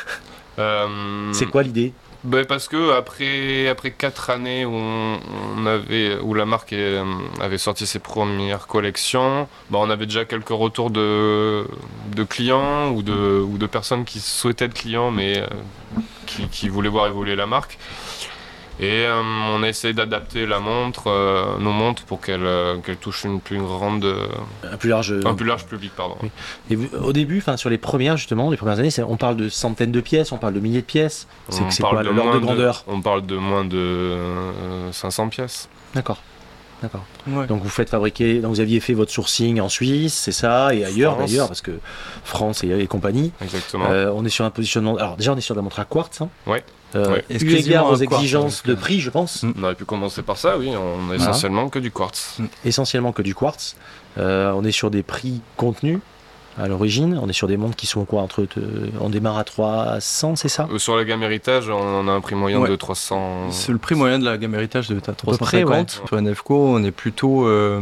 [0.60, 1.94] Euh, C'est quoi l'idée?
[2.24, 7.04] Ben, parce que après après quatre années où on, avait où la marque euh,
[7.42, 11.68] avait sorti ses premières collections, ben, on avait déjà quelques retours de
[12.16, 15.48] de clients ou de ou de personnes qui souhaitaient être clients mais euh,
[16.26, 17.78] qui, qui voulaient voir évoluer la marque.
[18.80, 19.22] Et euh,
[19.54, 23.40] on a essayé d'adapter la montre, euh, nos montres, pour qu'elle euh, qu'elle touche une
[23.40, 24.28] plus grande, euh,
[24.72, 25.14] Un plus large.
[25.26, 26.16] un plus large public, pardon.
[26.24, 26.30] Oui.
[26.72, 29.48] Et vous- au début, enfin sur les premières justement, les premières années, on parle de
[29.48, 31.28] centaines de pièces, on parle de milliers de pièces.
[31.50, 32.84] C'est On c'est parle quoi de l'ordre moins de grandeur?
[32.88, 35.70] On parle de moins de euh, 500 pièces.
[35.94, 36.18] D'accord.
[36.82, 37.06] D'accord.
[37.28, 37.48] Ouais.
[37.48, 40.84] Donc vous faites fabriquer, donc vous aviez fait votre sourcing en Suisse, c'est ça, et
[40.84, 41.30] ailleurs France.
[41.30, 41.80] d'ailleurs, parce que
[42.26, 43.32] France et, et compagnie.
[43.42, 43.86] Exactement.
[43.90, 44.98] Euh, on est sur un positionnement.
[44.98, 46.20] Alors déjà, on est sur de la montre à quartz.
[46.22, 46.30] Hein.
[46.46, 46.64] Ouais.
[46.96, 47.26] Euh, Ouais.
[47.30, 49.54] eu égard aux à quartz, exigences de prix, je pense, Mm.
[49.60, 50.70] On aurait pu commencer par ça, oui.
[50.70, 50.76] On
[51.12, 51.16] a Voilà.
[51.16, 52.38] essentiellement que du quartz.
[52.66, 53.76] essentiellement que du quartz.
[54.18, 56.00] Euh, on est sur des prix contenus
[56.60, 57.20] à l'origine.
[57.20, 58.46] On est sur des montres qui sont quoi entre
[59.02, 60.68] On démarre à 300, c'est ça?
[60.72, 62.70] Euh, Sur la gamme héritage, on a un prix moyen Ouais.
[62.70, 63.50] de 300.
[63.50, 66.02] C'est le prix moyen de la gamme héritage de ta peu près, 350.
[66.04, 66.08] ouais.
[66.08, 67.48] Sur NFCO, on est plutôt.
[67.48, 67.82] euh,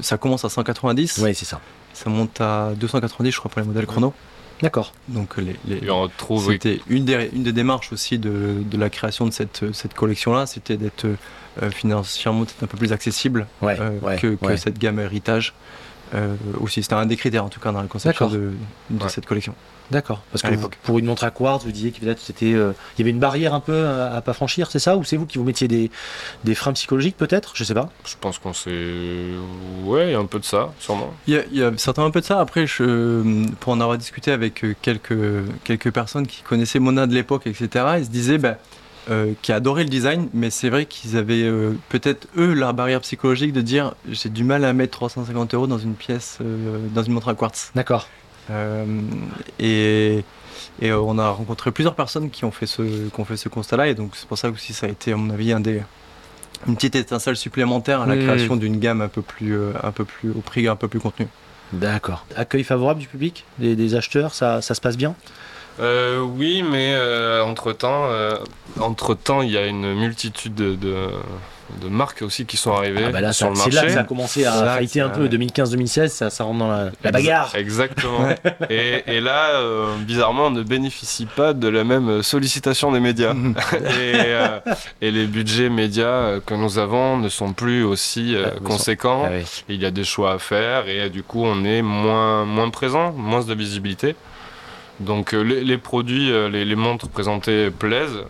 [0.00, 1.20] ça commence à 190.
[1.22, 1.60] Oui, c'est ça.
[1.92, 4.12] Ça monte à 290, je crois, pour les modèles chrono.
[4.60, 4.92] D'accord.
[5.08, 9.32] Donc, les, oui, c'était une des, une des démarches aussi de, de la création de
[9.32, 11.06] cette, cette collection-là, c'était d'être
[11.62, 14.56] euh, financièrement peut-être un peu plus accessible Ouais, euh, ouais, que, que ouais.
[14.56, 15.52] cette gamme héritage.
[16.14, 18.38] Euh, aussi, c'était un des critères en tout cas dans la conception D'accord.
[18.38, 18.52] de,
[18.90, 19.08] de Ouais.
[19.08, 19.54] cette collection.
[19.90, 20.22] D'accord.
[20.32, 22.72] Parce À que vous- pour une montre à quartz, vous disiez que peut-être c'était, euh,
[22.96, 24.96] il y avait une barrière un peu à, à pas franchir, c'est ça?
[24.96, 25.90] Ou c'est vous qui vous mettiez des,
[26.44, 27.52] des freins psychologiques peut-être?
[27.54, 27.90] Je sais pas.
[28.06, 28.70] je pense qu'on s'est.
[29.84, 31.12] Ouais, il y a un peu de ça, sûrement.
[31.26, 32.40] Il y, a, il y a certainement un peu de ça.
[32.40, 35.12] Après, je, pour en avoir discuté avec euh, quelques,
[35.64, 37.68] quelques personnes qui connaissaient Mona de l'époque, etc.,
[37.98, 38.56] ils se disaient bah,
[39.10, 43.00] euh, qu'ils adoraient le design, mais c'est vrai qu'ils avaient euh, peut-être eux leur barrière
[43.00, 47.02] psychologique de dire j'ai du mal à mettre 350 euros dans une pièce, euh, dans
[47.02, 47.72] une montre à quartz.
[47.74, 48.06] D'accord.
[48.52, 48.84] Euh,
[49.58, 50.24] et
[50.80, 53.48] et euh, on a rencontré plusieurs personnes qui ont fait ce, qui ont fait ce
[53.48, 55.60] constat-là, et donc c'est pour ça que aussi ça a été, à mon avis, un
[55.60, 55.82] des,
[56.66, 58.24] une petite étincelle supplémentaire à la Mmh.
[58.24, 61.00] création d'une gamme un peu plus, euh, un peu plus au prix un peu plus
[61.00, 61.26] contenu.
[61.72, 62.26] D'accord.
[62.36, 65.14] Accueil favorable du public, des, des acheteurs, ça, ça se passe bien?
[65.80, 66.94] Euh, oui, mais
[67.40, 68.08] entre temps,
[68.78, 71.08] entre temps, il y a une multitude de, de,
[71.80, 73.92] de marques aussi qui sont arrivées Ah bah là, sur ça- le c'est là que
[73.92, 75.28] ça a commencé à là fighter un ça- peu.
[75.28, 77.54] 2015-2016, ça, ça rentre dans la, bagarre.
[77.54, 78.28] Exactement.
[78.70, 83.32] et, et là, euh, bizarrement, on ne bénéficie pas de la même sollicitation des médias.
[83.72, 84.58] et, euh,
[85.00, 89.22] et les budgets médias euh, que nous avons ne sont plus aussi euh, Ah, conséquents.
[89.26, 89.44] Ah oui.
[89.68, 93.12] Il y a des choix à faire et du coup, on est moins, moins présent,
[93.12, 94.14] moins de visibilité.
[95.00, 98.20] Donc, les, les produits, les, les montres présentées plaisent.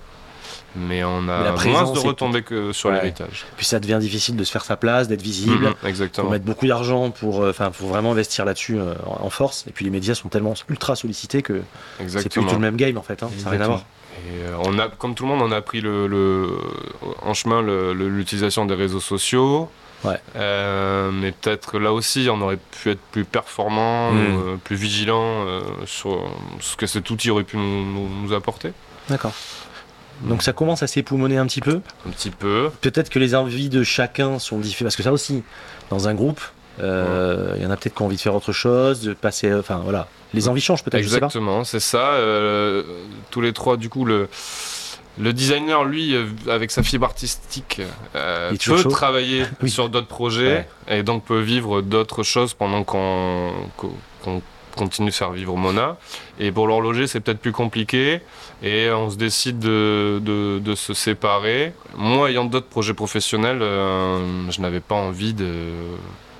[0.77, 2.97] Mais on a moins de retombées que sur Ouais.
[2.97, 3.45] l'héritage.
[3.57, 5.55] Puis ça devient difficile de se faire sa place, d'être visible.
[5.67, 6.31] Mhm, Il faut exactement.
[6.31, 9.65] mettre beaucoup d'argent pour, euh, enfin, pour vraiment investir là-dessus euh, en force.
[9.69, 12.47] Et puis les médias sont tellement ultra sollicités que c'est plus Exactement.
[12.49, 13.23] tout le même game en fait.
[13.23, 13.31] hein.
[13.39, 13.81] Ça n'a rien à voir.
[14.29, 16.51] Et euh, on a, comme tout le monde, on a pris le, le-
[17.23, 19.71] en chemin l'utilisation des réseaux sociaux.
[20.05, 20.21] Ouais.
[20.35, 24.17] Euh, mais peut-être là aussi, on aurait pu être plus performant, Mm.
[24.19, 26.29] euh, plus vigilant euh, sur
[26.61, 28.73] ce que cet outil aurait pu nous, nous- nous apporter.
[29.09, 29.33] D'accord.
[30.23, 31.81] Donc ça commence à s'époumoner un petit peu.
[32.07, 32.71] Un petit peu.
[32.81, 34.87] Peut-être que les envies de chacun sont différentes.
[34.89, 35.43] Parce que ça aussi,
[35.91, 36.41] dans un groupe,
[36.81, 39.49] euh, il y en a peut-être qui ont envie de faire autre chose, de passer.
[39.49, 40.09] euh, Enfin voilà.
[40.35, 41.01] Les envies changent peut-être.
[41.03, 42.13] Exactement, c'est ça.
[42.13, 42.83] euh,
[43.31, 44.29] tous les trois, du coup, le,
[45.19, 47.83] le designer, lui, euh, avec sa fibre artistique,
[48.15, 49.69] euh, peut travailler Oui.
[49.71, 53.53] sur d'autres projets et donc peut vivre d'autres choses pendant qu'on
[54.77, 55.97] continue de faire vivre Mona.
[56.39, 58.23] Et pour l'horloger, c'est peut-être plus compliqué
[58.63, 61.73] et on se décide de, de- de se séparer.
[61.97, 65.35] Moi, ayant d'autres projets professionnels, euh, je n'avais pas envie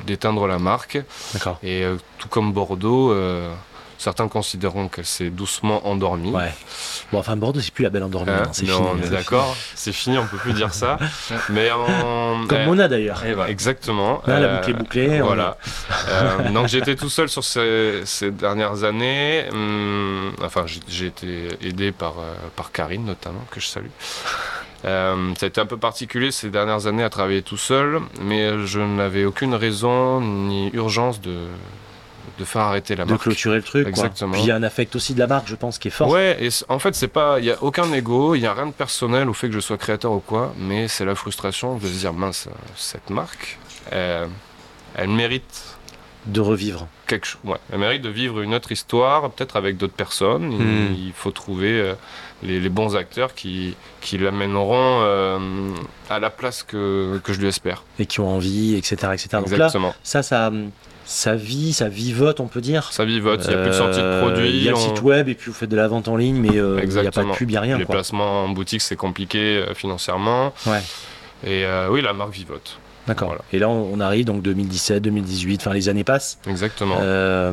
[0.07, 0.99] d'éteindre la marque.
[1.33, 1.59] D'accord.
[1.63, 3.53] Et euh, tout comme Bordeaux, euh,
[4.03, 6.31] certains considéreront qu'elle s'est doucement endormie.
[6.33, 6.53] Ouais.
[7.13, 8.31] Bon, enfin Bordeaux, c'est plus la belle endormie.
[8.31, 8.89] Hein hein, c'est non, fini.
[8.95, 10.99] on est C'est d'accord, c'est fini, on peut plus dire ça.
[11.51, 11.85] Mais en...
[11.87, 12.49] fini.
[12.49, 13.23] Comme euh, Mona d'ailleurs.
[13.27, 14.21] eh ben, exactement.
[14.27, 15.23] Là, la Euh, boucle est bouclée.
[15.23, 15.57] on- Voilà.
[16.09, 19.45] Euh, donc j'étais tout seul sur ces, ces dernières années.
[19.53, 23.87] Hum, enfin, j'ai- j'ai été aidé par, euh, par Karine notamment, que je salue.
[24.85, 28.67] Euh, ça a été un peu particulier ces dernières années à travailler tout seul, mais
[28.67, 31.37] je n'avais aucune raison ni urgence de,
[32.39, 33.23] de faire arrêter la de marque.
[33.23, 33.83] clôturer le truc.
[33.85, 33.91] quoi.
[33.91, 34.33] Exactement.
[34.33, 36.09] Puis il y a un affect aussi de la marque, je pense, qui est fort.
[36.09, 38.67] Ouais, et en fait, c'est pas, il y a aucun ego, il y a rien
[38.67, 41.87] de personnel au fait que je sois créateur ou quoi, mais c'est la frustration de
[41.87, 43.59] se dire mince, cette marque,
[43.93, 44.27] euh,
[44.95, 45.77] elle mérite
[46.27, 46.87] De revivre.
[47.07, 47.41] quelque chose.
[47.45, 50.53] Ouais, elle mérite de vivre une autre histoire, peut-être avec d'autres personnes.
[50.53, 50.95] Il- Hmm.
[51.07, 51.95] Il faut trouver euh,
[52.43, 55.39] les, les bons acteurs qui, qui l'amèneront euh,
[56.11, 57.83] à la place que, que je lui espère.
[57.99, 58.95] Et qui ont envie, etc.
[59.13, 59.29] etc.
[59.33, 59.95] Donc là, Exactement.
[60.03, 60.51] ça, ça,
[61.13, 62.93] ça vit, ça vivote, on peut dire.
[62.93, 64.49] Ça vivote, il n'y a plus de sortie de Euh, produits.
[64.49, 66.37] Il y a le site web et puis vous faites de la vente en ligne,
[66.37, 67.79] mais euh, il n'y a pas de pub, il n'y a rien.
[67.79, 67.95] Les Quoi.
[67.97, 70.53] placements en boutique, c'est compliqué euh, financièrement.
[70.67, 70.81] Ouais.
[71.45, 72.79] Et oui, la marque vivote.
[73.09, 73.29] D'accord.
[73.29, 73.43] Voilà.
[73.53, 76.39] Et là, on arrive donc 2017, 2018, enfin les années passent.
[76.47, 76.99] Exactement.
[77.01, 77.53] Euh,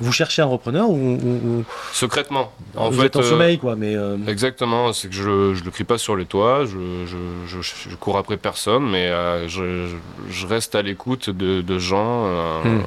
[0.00, 2.52] vous cherchez un repreneur ou, ou- ou- Secrètement.
[2.76, 5.64] En vous fait, êtes en euh, sommeil, quoi, mais euh, Exactement, c'est que je, je
[5.64, 9.48] le crie pas sur les toits, je, je, je, je cours après personne, mais euh,
[9.48, 12.80] je, reste à l'écoute de, de gens euh, Hmm.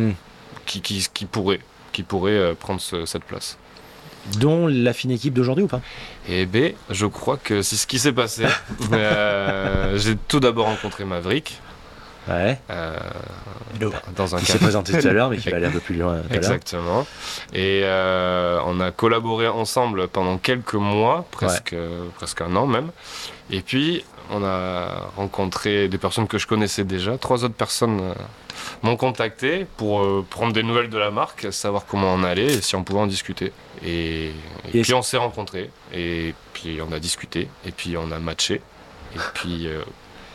[0.00, 0.12] Hmm.
[0.66, 1.60] Qui, qui, qui pourraient,
[1.90, 3.58] qui pourraient euh, prendre ce- cette place.
[4.38, 5.80] Dont la fine équipe d'aujourd'hui ou pas?
[6.28, 8.44] Et B, je crois que c'est ce qui s'est passé.
[8.92, 11.60] Euh, J'ai tout d'abord rencontré Maverick
[12.28, 12.60] Ouais.
[12.70, 12.96] euh,
[14.14, 15.96] dans un Qui s'est présenté tout à l'heure, mais qui va aller un peu plus
[15.96, 16.36] loin tout à l'heure.
[16.36, 17.06] Exactement.
[17.52, 21.74] Et euh, on a collaboré ensemble pendant quelques mois, presque,
[22.16, 22.90] presque un an même.
[23.50, 27.16] Et puis, on a rencontré des personnes que je connaissais déjà.
[27.18, 28.14] Trois autres personnes euh,
[28.82, 32.60] m'ont contacté pour euh, prendre des nouvelles de la marque, savoir comment on allait et
[32.60, 33.52] si on pouvait en discuter.
[33.84, 34.26] Et,
[34.72, 35.70] et Et puis, on s'est rencontrés.
[35.94, 37.48] Et puis, on a discuté.
[37.66, 38.60] Et puis, on a matché.
[39.14, 39.80] Et puis, euh,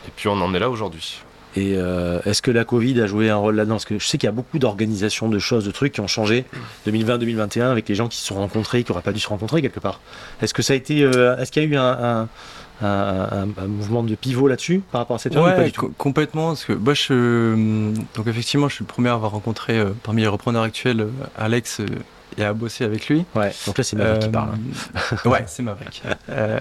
[0.06, 1.20] et puis on en est là aujourd'hui.
[1.56, 3.76] Et euh, est-ce que la Covid a joué un rôle là-dedans?
[3.76, 6.06] Parce que je sais qu'il y a beaucoup d'organisations, de choses, de trucs qui ont
[6.06, 6.44] changé
[6.86, 9.80] 2020-2021 avec les gens qui se sont rencontrés, qui n'auraient pas dû se rencontrer quelque
[9.80, 10.00] part.
[10.42, 11.82] Est-ce que ça a été, euh, est-ce qu'il y a eu un,
[12.22, 12.28] un-
[12.82, 16.48] un- un- un mouvement de pivot là-dessus par rapport à cette période Ouais, co- complètement.
[16.48, 19.92] Parce que moi, je, euh, donc effectivement, je suis le premier à avoir rencontré euh,
[20.02, 21.86] parmi les repreneurs actuels Alex euh,
[22.38, 23.24] et à bosser avec lui.
[23.34, 23.52] Ouais.
[23.66, 24.50] Donc là, c'est Maverick qui Euh, parle.
[25.24, 25.28] hein.
[25.30, 26.02] ouais, c'est Maverick.
[26.30, 26.60] Euh,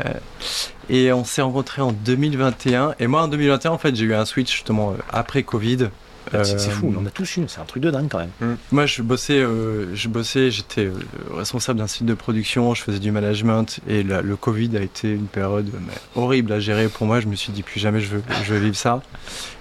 [0.90, 2.96] et on s'est rencontrés en 2021.
[3.00, 5.90] Et moi, en 2021, en fait, j'ai eu un switch justement euh, après Covid.
[6.32, 8.18] C'est c'est Euh, fou, on en a tous une, c'est un truc de dingue quand
[8.18, 8.58] même.
[8.72, 10.94] Moi, je bossais, euh, je bossais, j'étais euh,
[11.36, 15.12] responsable d'un site de production, je faisais du management et la- le Covid a été
[15.12, 17.20] une période euh, mais, horrible à gérer pour moi.
[17.20, 19.04] Je me suis dit plus jamais je veux, je veux vivre ça.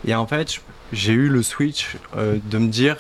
[0.06, 0.58] Et en fait,
[0.94, 2.96] j'ai eu le switch euh, de me dire,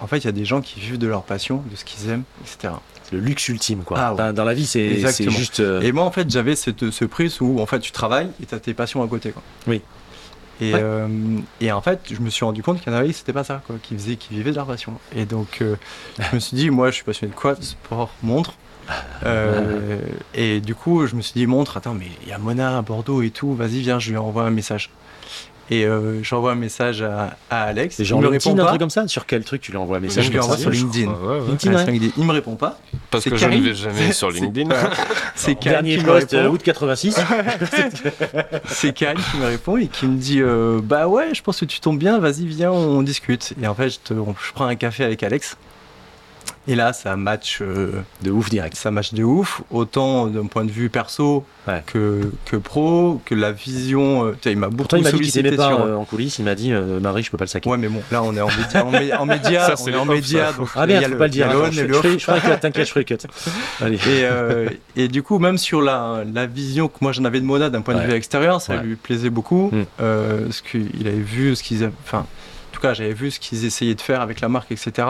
[0.00, 2.08] en fait, il y a des gens qui vivent de leur passion, de ce qu'ils
[2.10, 2.74] aiment, etc.
[3.04, 3.98] C'est le luxe ultime, quoi.
[4.00, 4.18] Ah ouais.
[4.18, 5.60] Dans, dans la vie, c'est juste.
[5.60, 8.46] euh, Et moi, en fait, j'avais cette, ce prisme où en fait tu travailles et
[8.46, 9.30] tu as tes passions à côté.
[9.30, 9.42] Quoi.
[9.66, 9.82] Oui.
[10.60, 10.80] Et, Ouais.
[10.82, 11.08] euh,
[11.62, 13.62] et en fait, je me suis rendu compte qu'il y en avait, c'était pas ça,
[13.66, 14.92] quoi, qui, faisaient, qui vivaient de leur passion.
[15.16, 15.76] Et donc, euh,
[16.18, 17.54] je me suis dit, moi, je suis passionné de quoi?
[17.54, 18.52] De sport, montre.
[19.24, 20.00] Euh,
[20.34, 22.82] et du coup, je me suis dit, montre, attends, mais il y a Mona à
[22.82, 24.90] Bordeaux et tout, vas-y, viens, je lui envoie un message.
[25.72, 27.94] Et euh, j'envoie un message à, à Alex.
[27.96, 28.68] C'est il me LinkedIn, répond un pas.
[28.70, 30.56] truc comme ça Sur quel truc tu lui envoies un Je message lui comme envoie
[30.56, 31.10] sur je LinkedIn.
[31.12, 31.46] ouais, ouais.
[31.46, 31.82] LinkedIn, Ouais, ouais.
[31.84, 32.12] sur LinkedIn.
[32.16, 32.78] Il me répond pas.
[33.10, 33.62] Parce C'est que Karine.
[33.62, 34.68] je ne vais jamais sur LinkedIn.
[35.36, 36.44] C'est Karine Dernier qui me post, répond.
[36.44, 37.16] euh, août 86.
[38.66, 41.64] C'est Karine qui me répond et qui me dit euh, Bah ouais, je pense que
[41.64, 43.52] tu tombes bien, vas-y, viens, on discute.
[43.62, 45.56] Et en fait, je, te- on- je prends un café avec Alex.
[46.68, 47.90] Et là, ça match, euh,
[48.22, 48.76] de ouf direct.
[48.76, 51.82] ça match de ouf, autant d'un point de vue perso Ouais.
[51.86, 54.26] que, que pro, que la vision.
[54.26, 56.38] euh, il m'a beaucoup Pourtant, il m'a dit qu'il pas sur- euh, en coulisses.
[56.38, 57.68] Il m'a dit, euh, Marie, je peux pas le saquer.
[57.68, 58.84] Ouais, mais bon, là, on est en média.
[58.84, 60.52] En, mé- en média, Ça, on c'est est en média.
[60.52, 60.58] ça.
[60.58, 61.48] donc Ah il y a merde, faut le- pas le dire.
[61.48, 63.26] Attends, je, et le je je un t'inquiète, je ferai le cut.
[63.80, 63.96] Allez.
[63.96, 67.46] Et, euh, et du coup, même sur la, la vision que moi j'en avais de
[67.46, 68.06] Mona d'un point de Ouais.
[68.06, 68.82] vue extérieur, ça Ouais.
[68.82, 69.70] lui plaisait beaucoup.
[69.72, 69.82] Mm.
[70.02, 72.26] Euh, parce qu'il avait vu ce qu'ils, a- enfin, en
[72.72, 75.06] tout cas, j'avais vu ce qu'ils essayaient de faire avec la marque, etc.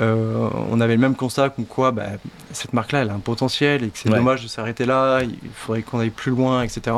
[0.00, 2.04] Euh, on avait le même constat comme quoi bah,
[2.52, 4.16] cette marque-là, elle a un potentiel et que c'est Ouais.
[4.18, 5.20] dommage de s'arrêter là.
[5.22, 6.96] Il faudrait qu'on aille plus loin, etc.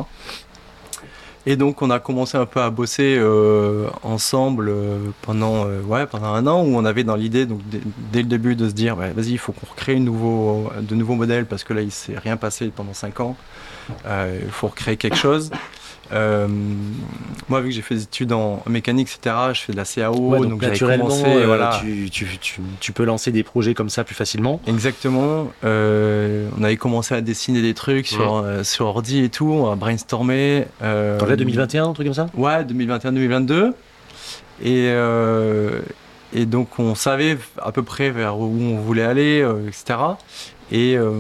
[1.48, 6.34] Et donc, on a commencé un peu à bosser euh, ensemble euh, pendant, ouais, pendant
[6.34, 7.60] un an où on avait dans l'idée, donc
[8.12, 11.14] dès, le début, de se dire bah, vas-y, il faut qu'on recrée nouveau, de nouveaux
[11.14, 13.36] modèles parce que là, il s'est rien passé pendant cinq ans.
[14.06, 15.50] Il faut recréer quelque chose.
[16.12, 16.46] Euh,
[17.48, 20.14] moi, vu que j'ai fait des études en mécanique, etc., je fais de la CAO,
[20.30, 21.80] Ouais, donc, naturellement, commencé, euh, voilà.
[21.80, 24.60] tu, tu, tu, tu peux lancer des projets comme ça plus facilement.
[24.66, 25.48] Exactement.
[25.64, 29.76] Euh, on avait commencé à dessiner des trucs sur, sur ordi et tout, on a
[29.76, 30.66] brainstormé.
[30.82, 32.28] Euh, là, 2021, un truc comme ça?
[32.34, 33.72] Ouais, 2021-2022.
[34.64, 34.90] Et,
[36.32, 39.98] et donc on savait à peu près vers où on voulait aller, etc.
[40.72, 41.12] Et, euh,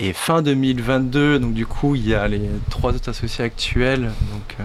[0.00, 4.56] et fin 2022, donc du coup, il y a les trois autres associés actuels, donc
[4.60, 4.62] euh,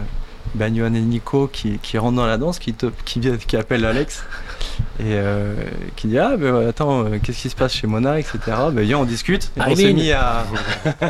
[0.96, 4.24] et Nico, qui, qui rentrent dans la danse, qui, te- qui, vient- qui appellent Alex,
[5.00, 5.54] et euh,
[5.96, 8.38] qui dit Ah, ben attends, euh, qu'est-ce qui se passe chez Mona, etc.
[8.72, 9.52] Ben viens, on discute.
[9.56, 10.46] Et on s'est mis à,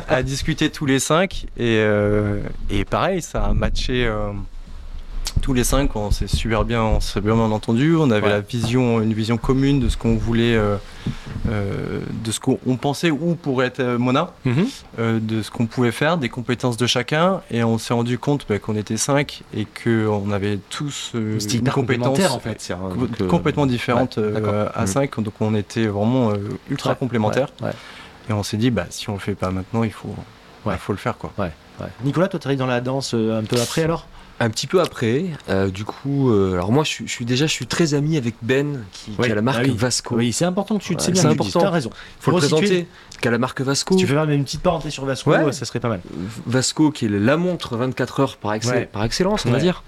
[0.07, 1.83] à discuter tous les cinq, et,
[2.69, 4.07] et pareil, ça a matché.
[5.45, 7.95] Tous les cinq, on s'est super bien, on s'est bien entendu.
[7.95, 8.29] On avait Ouais.
[8.29, 10.77] la vision, une vision commune de ce qu'on voulait, euh,
[11.49, 14.65] euh, de ce qu'on on pensait où pourrait être euh, Mona, Mhm.
[14.97, 17.41] euh, de ce qu'on pouvait faire, des compétences de chacun.
[17.51, 21.39] Et on s'est rendu compte bah, qu'on était cinq et qu'on avait tous euh, une
[21.69, 22.55] compétence complémentaire en fait.
[22.60, 24.88] c'est un- com- donc, euh, complètement différente ouais, euh, à Mhm.
[24.88, 25.19] 5.
[25.21, 26.38] Donc on était vraiment euh,
[26.71, 27.49] ultra ouais, complémentaires.
[27.62, 27.69] Ouais,
[28.31, 30.15] Et on s'est dit, bah, si on le fait pas maintenant, il faut,
[30.65, 31.19] bah, faut le faire.
[31.19, 31.31] quoi.
[31.38, 31.88] ouais, ouais.
[32.03, 34.08] Nicolas, toi, tu arrives dans la danse euh, un peu après alors?
[34.41, 37.45] Un petit peu après, euh, du coup, euh, alors moi je suis, je suis déjà
[37.47, 39.73] je suis très ami avec Ben qui, a la marque ah oui.
[39.77, 40.15] Vasco.
[40.15, 41.61] Oui, c'est important que tu Ouais, sais bien c'est le important.
[41.61, 41.89] T'as raison.
[42.19, 42.57] Faut le resituer.
[42.57, 42.87] présenter.
[43.21, 43.93] Qui a la marque Vasco.
[43.93, 45.53] Si tu fais même une petite parenthèse sur Vasco, Ouais.
[45.53, 46.01] ça serait pas mal.
[46.47, 48.89] Vasco qui est la montre 24 heures par, excell- Ouais.
[48.91, 49.61] par excellence, on va Ouais.
[49.61, 49.83] dire.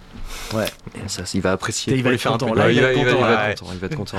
[0.53, 0.65] Ouais.
[0.95, 1.93] Et ça, il va apprécier.
[1.95, 2.53] Il va les être faire un content.
[2.53, 3.25] Là, il va être il va- content.
[3.27, 4.17] il va être content, il va être content.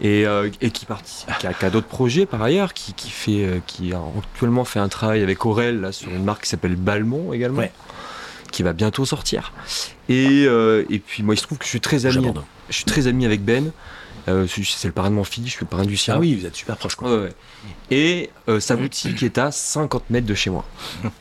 [0.00, 3.92] Et, euh, et qui participe, qui a, d'autres projets par ailleurs, qui, qui fait, qui
[3.92, 7.58] a actuellement fait un travail avec Aurel là, sur une marque qui s'appelle Balmont également,
[7.58, 7.72] Ouais.
[8.52, 9.52] Qui va bientôt sortir.
[10.08, 12.32] Et, euh, et puis moi, il se trouve que je suis très ami,
[12.68, 13.72] je suis très ami avec Ben.
[14.28, 16.14] Euh, c'est c'est le parrain de mon fils, je suis le parrain du sien.
[16.14, 17.10] Ah oui, vous êtes super proche quoi.
[17.10, 17.32] Ouais, ouais.
[17.90, 20.64] Et euh, sa boutique est à 50 mètres de chez moi.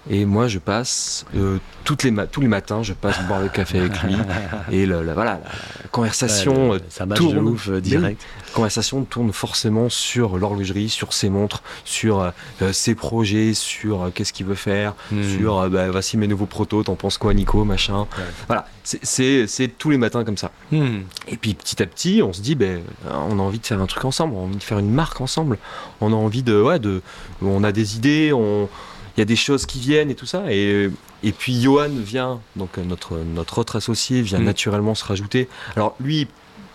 [0.09, 3.79] Et moi, je passe euh, toutes les tous les matins, je passe boire le café
[3.79, 4.15] avec lui.
[4.71, 5.41] Et le- le- voilà,
[5.83, 7.47] la conversation, Ouais, euh, le- ça match de tourne.
[7.47, 8.21] ouf direct.
[8.53, 14.45] conversation tourne forcément sur l'horlogerie, sur ses montres, sur euh, ses projets, sur qu'est-ce qu'il
[14.45, 15.23] veut faire, Hmm.
[15.23, 18.07] sur bah, voici mes nouveaux protos, t'en penses quoi, Nico, machin.
[18.47, 20.51] Voilà, c'est- tous les matins comme ça.
[20.71, 21.01] Hmm.
[21.27, 23.85] Et puis petit à petit, on se dit, ben, on a envie de faire un
[23.87, 25.57] truc ensemble, on a envie de faire une marque ensemble.
[26.01, 27.01] On a envie de, ouais, de,
[27.41, 28.69] on a des idées, on,
[29.17, 30.43] il y a des choses qui viennent et tout ça.
[30.49, 30.89] Et,
[31.23, 34.45] et puis Johan vient, donc notre notre autre associé vient Mm.
[34.45, 35.49] naturellement se rajouter.
[35.75, 36.27] Alors lui,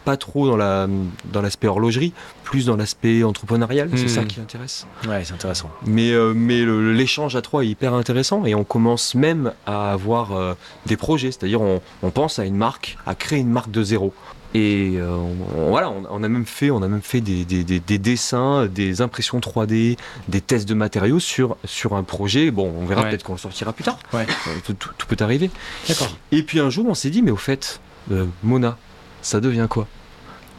[0.04, 0.86] pas trop dans la
[1.32, 2.12] dans l'aspect horlogerie,
[2.44, 3.88] plus dans l'aspect entrepreneurial.
[3.88, 3.96] Mm.
[3.96, 4.86] C'est ça qui intéresse.
[5.08, 5.68] Ouais, c'est intéressant.
[5.84, 6.64] Mais, euh, mais
[6.94, 10.54] l'échange à trois est hyper intéressant et on commence même à avoir euh,
[10.86, 14.12] des projets, c'est-à-dire on, on pense à une marque, à créer une marque de zéro.
[14.54, 17.44] Et euh, on, on- voilà, on, on a même fait, on a même fait des,
[17.44, 22.50] des- des- des dessins, des impressions 3D, des tests de matériaux sur, sur un projet.
[22.50, 23.10] Bon, on verra Ouais.
[23.10, 23.98] peut-être qu'on le sortira plus tard.
[24.12, 24.26] Ouais.
[24.48, 25.50] Euh, tout, tout- tout peut arriver.
[25.88, 26.16] D'accord.
[26.32, 27.80] Et puis un jour, on s'est dit, mais au fait,
[28.12, 28.78] euh, Mona,
[29.22, 29.86] ça devient quoi?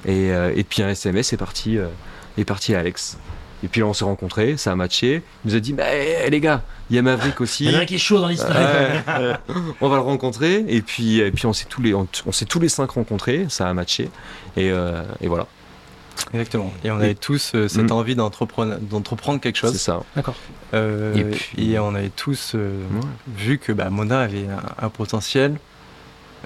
[0.06, 1.78] Et, et puis un SMS est parti,
[2.38, 3.18] est parti à Alex.
[3.64, 5.24] Et puis là, on s'est rencontrés, ça a matché.
[5.44, 7.66] Il nous a dit, bah, eh, les gars, il y a Maverick aussi.
[7.66, 8.56] Il y en a un qui est chaud dans l'histoire.
[9.82, 10.64] On va le rencontrer.
[10.68, 13.46] Et puis, et puis on s'est tous les, on, on s'est tous les cinq rencontrés,
[13.50, 14.10] ça a matché.
[14.56, 15.48] Et, euh, et voilà,
[16.34, 16.74] Exactement.
[16.84, 17.94] Et on Et- avait tous euh, cette Mm.
[17.94, 19.80] envie d'entreprendre, d'entreprendre quelque c'est chose.
[19.80, 20.02] ça.
[20.16, 20.36] D'accord.
[20.74, 23.02] Euh, Et et, puis- on avait tous euh, Ouais.
[23.38, 25.58] vu que bah, Mona avait un, un potentiel.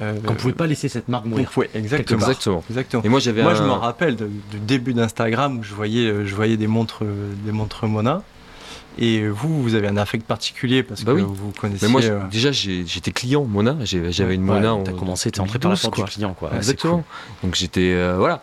[0.01, 1.49] Euh, Qu'on pouvait pas laisser cette marque mourir.
[1.51, 2.19] pouvait- exactement.
[2.19, 2.63] Exactement.
[2.69, 3.04] Exactement.
[3.04, 4.27] Et moi, j'avais Moi, un- je me rappelle du
[4.60, 7.04] début d'Instagram où je voyais, je voyais des montres,
[7.45, 8.23] des montres Mona.
[8.97, 11.23] Et vous, vous avez un affect particulier parce Bah que oui.
[11.25, 11.88] vous connaissiez.
[11.88, 13.77] Mais moi, euh, déjà, j'étais client Mona.
[13.84, 14.77] J'avais une Mona.
[14.84, 16.06] T'as commencé, t'es en entré par la 2012, porte quoi.
[16.06, 16.49] du client quoi.
[16.51, 17.04] C'est Exactement.
[17.43, 18.41] Donc j'étais euh, voilà.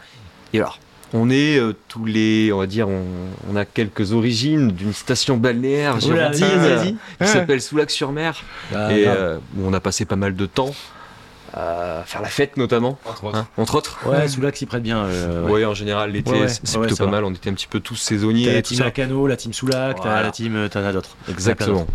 [0.54, 0.78] Et alors,
[1.12, 3.02] on est euh, tous les, on va dire, on,
[3.50, 8.42] on a quelques origines d'une station balnéaire girondine qui s'appelle Soulac-sur-Mer
[8.74, 10.74] Ah, et euh, on a passé pas mal de temps
[11.54, 13.36] à faire la fête notamment, Entre autres.
[13.36, 13.98] hein, entre autres.
[14.06, 14.98] Ouais, Soulac s'y prête bien.
[15.04, 15.52] euh, ouais.
[15.52, 16.48] Ouais, en général l'été Ouais, ouais.
[16.48, 17.10] c'est plutôt pas va.
[17.10, 17.24] mal.
[17.24, 18.52] On était un petit peu tous T'as saisonniers.
[18.52, 18.84] la team ça.
[18.84, 20.22] Lacano, la team Soulac, t'as Voilà.
[20.24, 21.16] la team, euh, t'en as d'autres.
[21.28, 21.86] Exactement.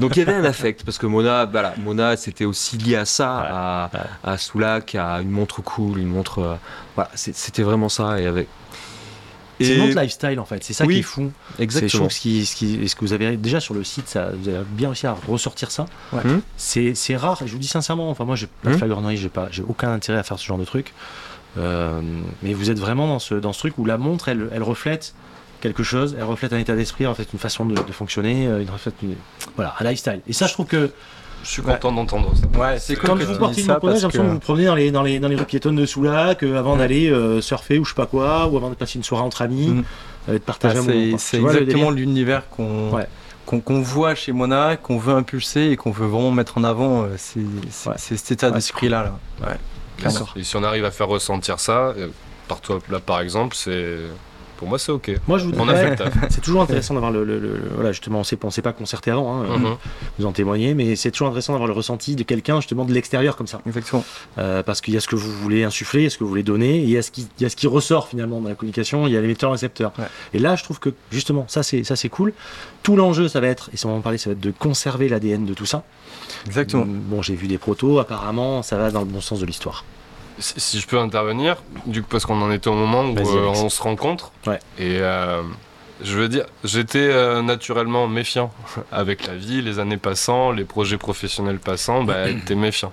[0.00, 3.04] Donc il y avait un affect parce que Mona, voilà, Mona c'était aussi lié à
[3.04, 4.00] ça, à, ouais.
[4.24, 6.54] à Soulac, à une montre cool, une montre, euh,
[6.94, 8.48] voilà, c'était vraiment ça et avec.
[9.60, 11.32] C'est montre lifestyle en fait, c'est ça Oui, qui est fou.
[11.58, 12.04] Exactement.
[12.04, 14.48] chaud ce qui, ce qui, est-ce que vous avez déjà sur le site, ça, vous
[14.48, 15.86] avez bien réussi à ressortir ça.
[16.12, 16.22] Ouais.
[16.24, 16.40] Hmm.
[16.56, 18.78] C'est, rare, et je vous dis sincèrement, enfin moi j'ai pas de Hmm.
[18.78, 20.92] flagornerie, j'ai pas, j'ai aucun intérêt à faire ce genre de truc.
[21.58, 22.02] Euh,
[22.42, 25.14] mais vous êtes vraiment dans ce, dans ce truc où la montre, elle, elle reflète
[25.62, 28.60] quelque chose, elle reflète un état d'esprit, en fait une façon de, de fonctionner, euh,
[28.60, 29.16] une reflète, une-
[29.54, 30.20] voilà, un lifestyle.
[30.28, 30.90] Et ça, je trouve que
[31.46, 32.58] Je suis content d'entendre ça.
[32.58, 34.64] Ouais, c'est quand cool que vous ça montre Monet, j'ai l'impression que vous vous promenez
[34.66, 37.78] dans les, dans les, dans les rues piétonnes de Soulac euh, avant d'aller euh, surfer
[37.78, 39.84] ou je sais pas quoi, ou avant de passer une soirée entre amis, Mm.
[40.28, 40.80] euh, de partager Ah,
[41.14, 43.06] un c'est exactement l'univers qu'on Ouais.
[43.46, 47.04] qu'on qu'on voit chez Mona, qu'on veut impulser et qu'on veut vraiment mettre en avant.
[47.04, 49.12] euh, C'est cet état Ouais, d'esprit là.
[49.40, 49.56] là.
[50.36, 52.08] Et si on arrive à faire ressentir ça, euh,
[52.48, 53.96] par toi là par exemple, c'est
[54.56, 55.10] pour moi c'est ok.
[55.28, 56.12] Moi, je vous dis, On a ouais, fait le taf.
[56.30, 59.10] c'est toujours intéressant d'avoir le, le- le- voilà, justement, on s'est, on s'est pas concerté
[59.10, 59.76] avant, hein, Mhm.
[60.18, 63.36] vous en témoignez, mais c'est toujours intéressant d'avoir le ressenti de quelqu'un, justement, de l'extérieur
[63.36, 63.60] comme ça.
[63.66, 64.04] Exactement.
[64.38, 66.24] Euh, parce qu'il y a ce que vous voulez insuffler, il y a ce que
[66.24, 68.08] vous voulez donner, et il y a ce qui, il y a ce qui ressort
[68.08, 69.92] finalement dans la communication, il y a l'émetteur-récepteur.
[69.98, 70.04] Ouais.
[70.34, 72.32] Et là, je trouve que, justement, ça c'est, ça c'est cool.
[72.82, 74.52] Tout l'enjeu, ça va être, et ça on va en parler, ça va être de
[74.52, 75.82] conserver l'ADN de tout ça.
[76.46, 76.84] Exactement.
[76.86, 79.84] Bon, j'ai vu des protos, apparemment, ça va dans le bon sens de l'histoire.
[80.38, 83.46] Si, si je peux intervenir, du coup parce qu'on en était au moment où euh,
[83.48, 84.32] on se rencontre.
[84.46, 84.58] Ouais.
[84.78, 85.42] Et euh,
[86.02, 88.52] Je veux dire, j'étais euh, naturellement méfiant
[88.92, 92.90] avec la vie, les années passant, les projets professionnels passant, bah, t'es méfiant.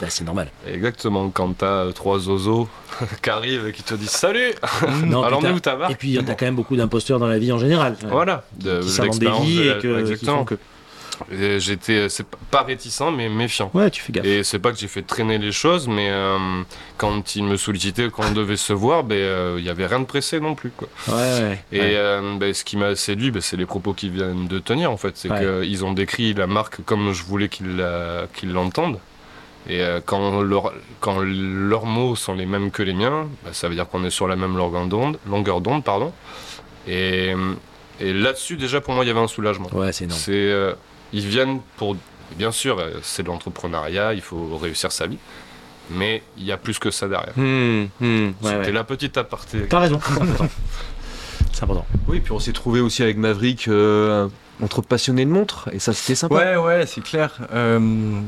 [0.00, 0.50] Bah, c'est normal.
[0.66, 2.68] Exactement, quand t'as trois oiseaux
[3.22, 4.52] qui arrivent et qui te disent salut
[5.04, 7.58] Non, Alors ta marque Et puis, t'as quand même beaucoup d'imposteurs dans la vie en
[7.58, 7.96] général.
[8.08, 10.38] Voilà, de, Qui s'inventent des vies et que, qui Exactement.
[10.38, 10.56] font que.
[11.30, 13.70] J'étais, c'est pas réticent, mais méfiant.
[13.74, 14.24] Ouais, tu fais gaffe.
[14.24, 16.38] Et c'est pas que j'ai fait traîner les choses, mais euh,
[16.96, 20.00] quand ils me sollicitaient, quand on devait se voir, ben, euh, il y avait rien
[20.00, 20.70] de pressé non plus.
[20.70, 20.88] Quoi.
[21.08, 21.64] Ouais, ouais.
[21.72, 21.90] Et ouais.
[21.94, 24.96] euh, ben, ce qui m'a séduit, ben, c'est les propos qu'ils viennent de tenir en
[24.96, 25.16] fait.
[25.16, 27.76] C'est qu'ils ont décrit la marque comme je voulais qu'ils
[28.52, 28.98] l'entendent.
[29.68, 33.68] Et euh, quand, leur- quand leurs mots sont les mêmes que les miens, ben, ça
[33.68, 35.18] veut dire qu'on est sur la même longueur d'onde.
[35.28, 36.12] Longueur d'onde pardon.
[36.88, 37.34] Et,
[38.00, 39.68] et là-dessus, déjà, pour moi, il y avait un soulagement.
[39.74, 40.18] Ouais, c'est énorme.
[40.18, 40.72] C'est, euh,
[41.12, 41.96] ils viennent pour,
[42.36, 45.18] bien sûr, euh, c'est de l'entrepreneuriat, il faut réussir sa vie,
[45.90, 47.34] mais il y a plus que ça derrière.
[47.36, 47.88] Ouais,
[48.42, 48.72] C'était ouais.
[48.72, 49.66] la petite aparté.
[49.68, 50.00] T'as raison,
[51.52, 51.86] c'est important.
[52.08, 54.28] Oui, puis on s'est trouvé aussi avec Maverick euh,
[54.62, 56.34] entre passionnés de montres, et ça c'était sympa.
[56.34, 57.38] Ouais, ouais, c'est clair.
[57.52, 58.20] Euh,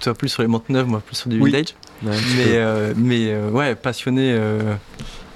[0.00, 1.50] toi plus sur les montres neuves, moi plus sur du Oui.
[1.50, 1.74] vintage.
[2.04, 4.36] Ouais, Mais, euh, mais euh, ouais, passionné.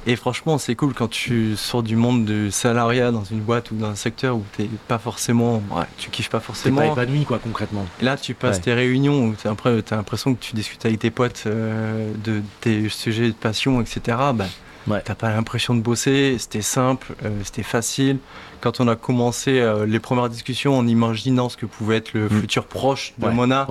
[0.06, 3.76] Et franchement, c'est cool quand tu sors du monde du salariat dans une boîte ou
[3.76, 5.62] dans un secteur où t'es pas forcément.
[5.70, 6.80] Ouais, tu kiffes pas forcément.
[6.80, 7.86] pas épanoui, quoi, concrètement.
[8.00, 8.62] Et là, tu passes Ouais.
[8.62, 12.88] tes réunions où après- t'as l'impression que tu discutes avec tes potes euh, de tes
[12.88, 14.16] sujets de passion, etc.
[14.34, 14.46] Bah,
[14.88, 15.00] Ouais.
[15.04, 18.18] T'as pas l'impression de bosser, c'était simple, euh, c'était facile.
[18.60, 22.24] Quand on a commencé euh, les premières discussions en imaginant ce que pouvait être le
[22.28, 22.40] Mm.
[22.40, 23.28] futur proche de.
[23.28, 23.68] Mona,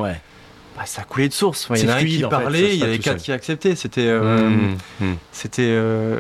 [0.82, 1.68] Bah, ça coulait de source.
[1.76, 3.22] Il y en a un qui en fait, ça parlait, il y avait quatre seul.
[3.26, 3.76] qui acceptaient.
[3.76, 5.14] C'était euh, Mmh, mmh.
[5.32, 6.18] c'était euh,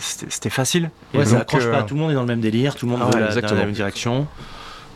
[0.00, 0.90] c'était c'était facile.
[1.12, 2.76] Et Ouais, ça donc, accroche euh, pas, tout le monde est dans le même délire,
[2.76, 3.60] tout le monde Ah veut ouais, la, dans exactement.
[3.60, 4.26] la même direction.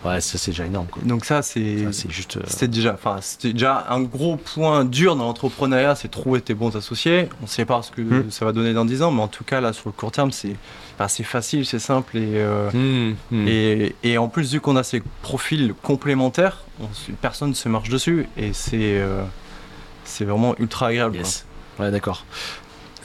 [0.05, 1.03] Ouais, ça c'est déjà énorme, quoi.
[1.05, 2.37] Donc ça, c'est juste.
[2.37, 6.53] euh, C'était déjà, enfin, c'était déjà un gros point dur dans l'entrepreneuriat, c'est trouver tes
[6.53, 7.29] bons associés.
[7.41, 8.31] On ne sait pas ce que Mm.
[8.31, 10.31] ça va donner dans 10 ans, mais en tout cas, là, sur le court terme,
[10.31, 10.57] c'est
[10.99, 12.19] bah, c'est facile, c'est simple.
[12.19, 13.49] Et, euh, Mmh, mmh.
[13.49, 16.87] et, et en plus, vu qu'on a ces profils complémentaires, on
[17.23, 18.27] personne ne se marche dessus.
[18.37, 19.23] Et c'est euh,
[20.05, 21.17] c'est vraiment ultra agréable.
[21.17, 21.47] Yes.
[21.81, 22.25] Ouais, d'accord.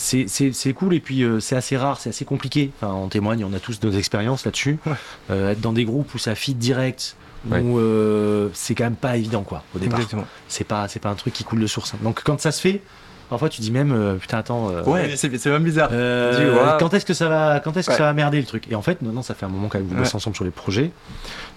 [0.02, 2.72] C'est- cool et puis euh, c'est assez rare, c'est assez compliqué.
[2.82, 4.80] Enfin, on témoigne, on a tous nos expériences là-dessus.
[4.86, 4.93] Ouais.
[5.30, 7.16] Euh, être dans des groupes où ça fit direct,
[7.50, 7.60] Ouais.
[7.62, 10.00] où euh, c'est quand même pas évident quoi au départ.
[10.47, 11.93] C'est pas c'est pas un truc qui coule de source.
[12.02, 12.82] Donc quand ça se fait,
[13.30, 14.70] parfois tu dis même euh, putain attends.
[14.72, 15.89] euh, Ouais, c'est c'est même bizarre.
[15.91, 16.78] euh, vois.
[16.80, 17.97] quand est-ce que ça va quand est-ce que Ouais.
[17.97, 18.66] ça va merder le truc?
[18.72, 20.45] Et en fait maintenant ça fait un moment quand même que vous bossez ensemble sur
[20.45, 20.91] les projets,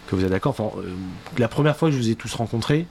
[0.09, 0.51] que vous êtes d'accord.
[0.59, 0.91] Enfin, euh,
[1.39, 2.87] la première fois que je vous ai tous rencontrés,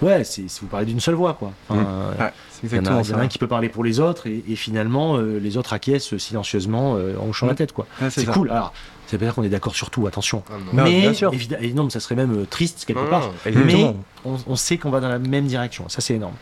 [0.00, 1.52] ouais, c'est vous parlez d'une seule voix quoi.
[1.68, 2.32] Enfin, euh, Ouais,
[2.68, 3.84] c'est il y en a, exactement il y en a un qui peut parler pour
[3.84, 7.56] les autres et, et finalement euh, les autres acquiescent silencieusement euh, en hochant la Mm.
[7.56, 7.86] tête quoi.
[8.00, 8.50] Ouais, C'est cool.
[8.50, 8.72] Alors,
[9.06, 10.42] ça veut pas dire qu'on est d'accord sur tout, attention.
[10.48, 10.84] Ah, non.
[10.84, 11.32] Non, mais sûr.
[11.60, 13.20] et non, mais ça serait même euh, triste quelque Non, part.
[13.20, 13.32] non.
[13.44, 13.96] Exactement.
[14.24, 15.88] On, on sait qu'on va dans la même direction.
[15.88, 16.34] Ça, c'est énorme.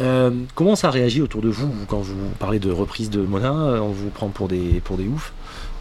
[0.00, 3.88] Euh, comment ça réagit autour de vous quand vous parlez de reprise de Mona On
[3.90, 5.32] vous prend pour des pour des oufs.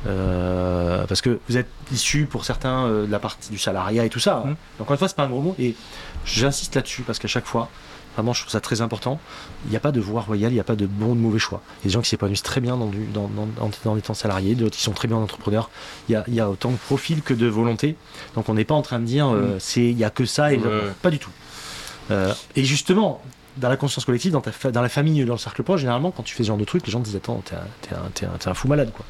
[0.07, 4.09] Euh, parce que vous êtes issus pour certains euh, de la partie du salariat et
[4.09, 4.43] tout ça.
[4.45, 4.47] Mm.
[4.49, 5.55] Donc, encore une fois, c'est pas un gros mot.
[5.59, 5.76] Et
[6.26, 7.70] j'insiste là-dessus parce qu'à chaque fois,
[8.18, 9.20] vraiment, je trouve ça très important.
[9.65, 11.20] Il n'y a pas de voie royale, il n'y a pas de bon ou de
[11.20, 11.61] mauvais choix.
[11.65, 13.95] Il y a des gens qui s'épanouissent très bien dans, du, dans, dans, dans, dans
[13.95, 15.70] les temps salariés, d'autres qui sont très bien entrepreneurs.
[16.09, 17.95] Il y a, il y a autant de profils que de volonté.
[18.36, 20.51] Donc on n'est pas en train de dire euh, c'est il y a que ça
[20.51, 20.57] et
[21.01, 21.30] pas du tout.
[22.11, 23.22] Euh, et justement,
[23.57, 26.11] dans la conscience collective, dans, ta fa- dans la famille, dans le cercle proche, généralement,
[26.11, 28.53] quand tu fais ce genre de truc, les gens te disent Attends, t'es un, un,
[28.53, 29.05] fou malade, quoi.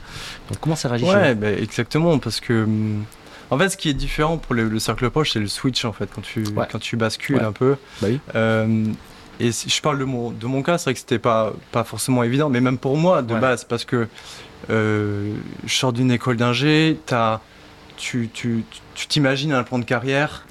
[0.50, 3.04] Donc, comment ça réagit Ouais, bah, exactement, parce que hum,
[3.50, 5.94] en fait, ce qui est différent pour le, le cercle poche, c'est le switch en
[5.94, 6.66] fait, quand tu, Ouais.
[6.72, 7.44] quand tu bascules Ouais.
[7.44, 7.76] un peu.
[8.02, 8.20] Bah oui.
[8.36, 8.86] Euh,
[9.40, 11.84] et si je parle de mon, de mon cas, c'est vrai que c'était pas, pas
[11.84, 13.40] forcément évident, mais même pour moi de Ouais.
[13.40, 14.08] base, parce que
[14.70, 15.34] euh,
[15.66, 17.42] je sors d'une école d'ingé, t'as-
[17.98, 18.64] tu tu-
[18.96, 20.46] tu t'imagines un plan de carrière.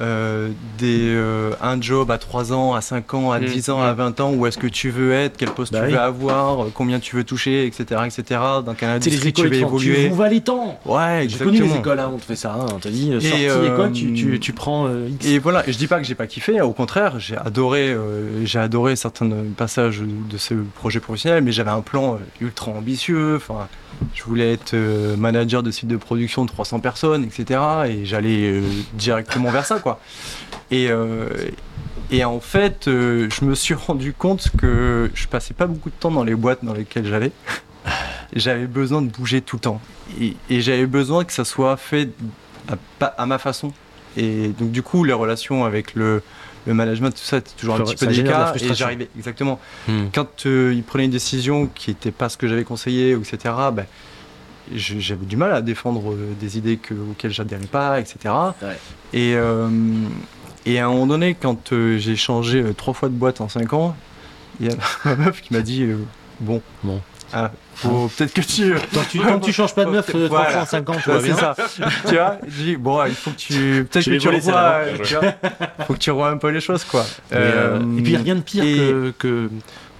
[0.00, 3.80] Euh, des, euh, un job à 3 ans, à 5 ans, à Mm, 10 ans,
[3.82, 5.92] à 20 ans, où est-ce que tu veux être, quel poste Bah tu oui.
[5.92, 8.02] veux avoir, euh, combien tu veux toucher, etc.
[8.04, 8.40] etc.
[8.64, 10.08] dans quelle industrie tu veux évoluer.
[10.08, 12.66] vous vas les temps Ouais, J'ai connu les écoles, hein, on te fait ça, hein,
[12.74, 15.26] on te dit Et, sortie euh, d'école, tu, tu, tu prends X.
[15.26, 17.96] Et voilà, et je dis pas que j'ai pas kiffé, au contraire, j'ai adoré,
[18.44, 23.36] j'ai adoré certains passages de ce projet professionnel, mais j'avais un plan ultra ambitieux.
[23.36, 23.68] Enfin,
[24.14, 24.74] je voulais être
[25.16, 27.60] manager de site de production de 300 personnes, etc.
[27.88, 28.60] Et j'allais
[28.94, 30.00] directement vers ça, quoi.
[30.72, 31.28] Et, euh,
[32.10, 35.94] et en fait, euh, je me suis rendu compte que je passais pas beaucoup de
[35.94, 37.30] temps dans les boîtes dans lesquelles j'allais.
[38.34, 39.80] J'avais besoin de bouger tout le temps.
[40.20, 42.08] Et, et j'avais besoin que ça soit fait
[42.68, 43.72] à, pas- à ma façon.
[44.16, 46.20] Et donc, du coup, les relations avec le,
[46.66, 48.54] le management, tout ça, c'était toujours un petit peu délicat.
[48.60, 49.60] Et j'arrivais, exactement.
[49.86, 50.06] Hmm.
[50.12, 53.54] Quand euh, ils prenaient une décision qui n'était pas ce que j'avais conseillé, etc.,
[54.74, 58.34] j'avais du mal à défendre euh, des idées que, auxquelles j'adhérais pas, etc.
[58.62, 58.76] Ouais.
[59.12, 59.68] Et, euh,
[60.64, 63.48] et à un moment donné, quand euh, j'ai changé euh, trois fois de boîte en
[63.48, 63.96] cinq ans,
[64.60, 65.98] il y a ma meuf qui m'a dit euh,
[66.40, 67.00] Bon, Bon.
[67.32, 68.72] Ah, faut peut-être que tu.
[68.72, 70.44] Que tu, tu changes pas de meuf, euh, Voilà.
[70.44, 71.36] franchement, en 5 ans, tu vois c'est bien.
[71.36, 71.56] ça.
[72.06, 73.86] tu vois, je dis, bon, il faut que tu.
[73.90, 74.80] Peut-être que tu revois.
[75.02, 75.34] tu vois,
[75.86, 77.04] faut que tu revois un peu les choses, quoi.
[77.32, 79.50] Euh, Euh, et puis rien de pire et- que, que,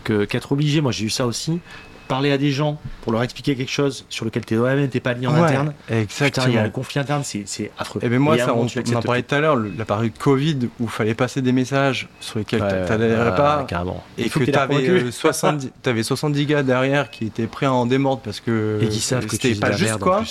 [0.05, 1.59] que- qu'être obligé, moi j'ai eu ça aussi,
[2.07, 5.27] parler à des gens pour leur expliquer quelque chose sur lequel toi-même t'es pas lié
[5.27, 5.75] en Ouais, interne.
[5.91, 6.47] Exactement.
[6.49, 8.01] il y a le conflit interne, c'est, affreux.
[8.03, 9.85] Et bien moi, Et un ça, on, tu on en parlait tout à l'heure, la
[9.85, 13.65] période Covid où il fallait passer des messages sur lesquels Ouais, tu t'adhérais ouais, pas.
[13.69, 14.03] carrément.
[14.19, 15.13] Et que que tu avais, convaincu.
[15.13, 19.01] 70, t'avais 70 gars derrière qui étaient prêts à en démordre parce que Et qui
[19.01, 20.23] savent que tu c'était pas juste quoi.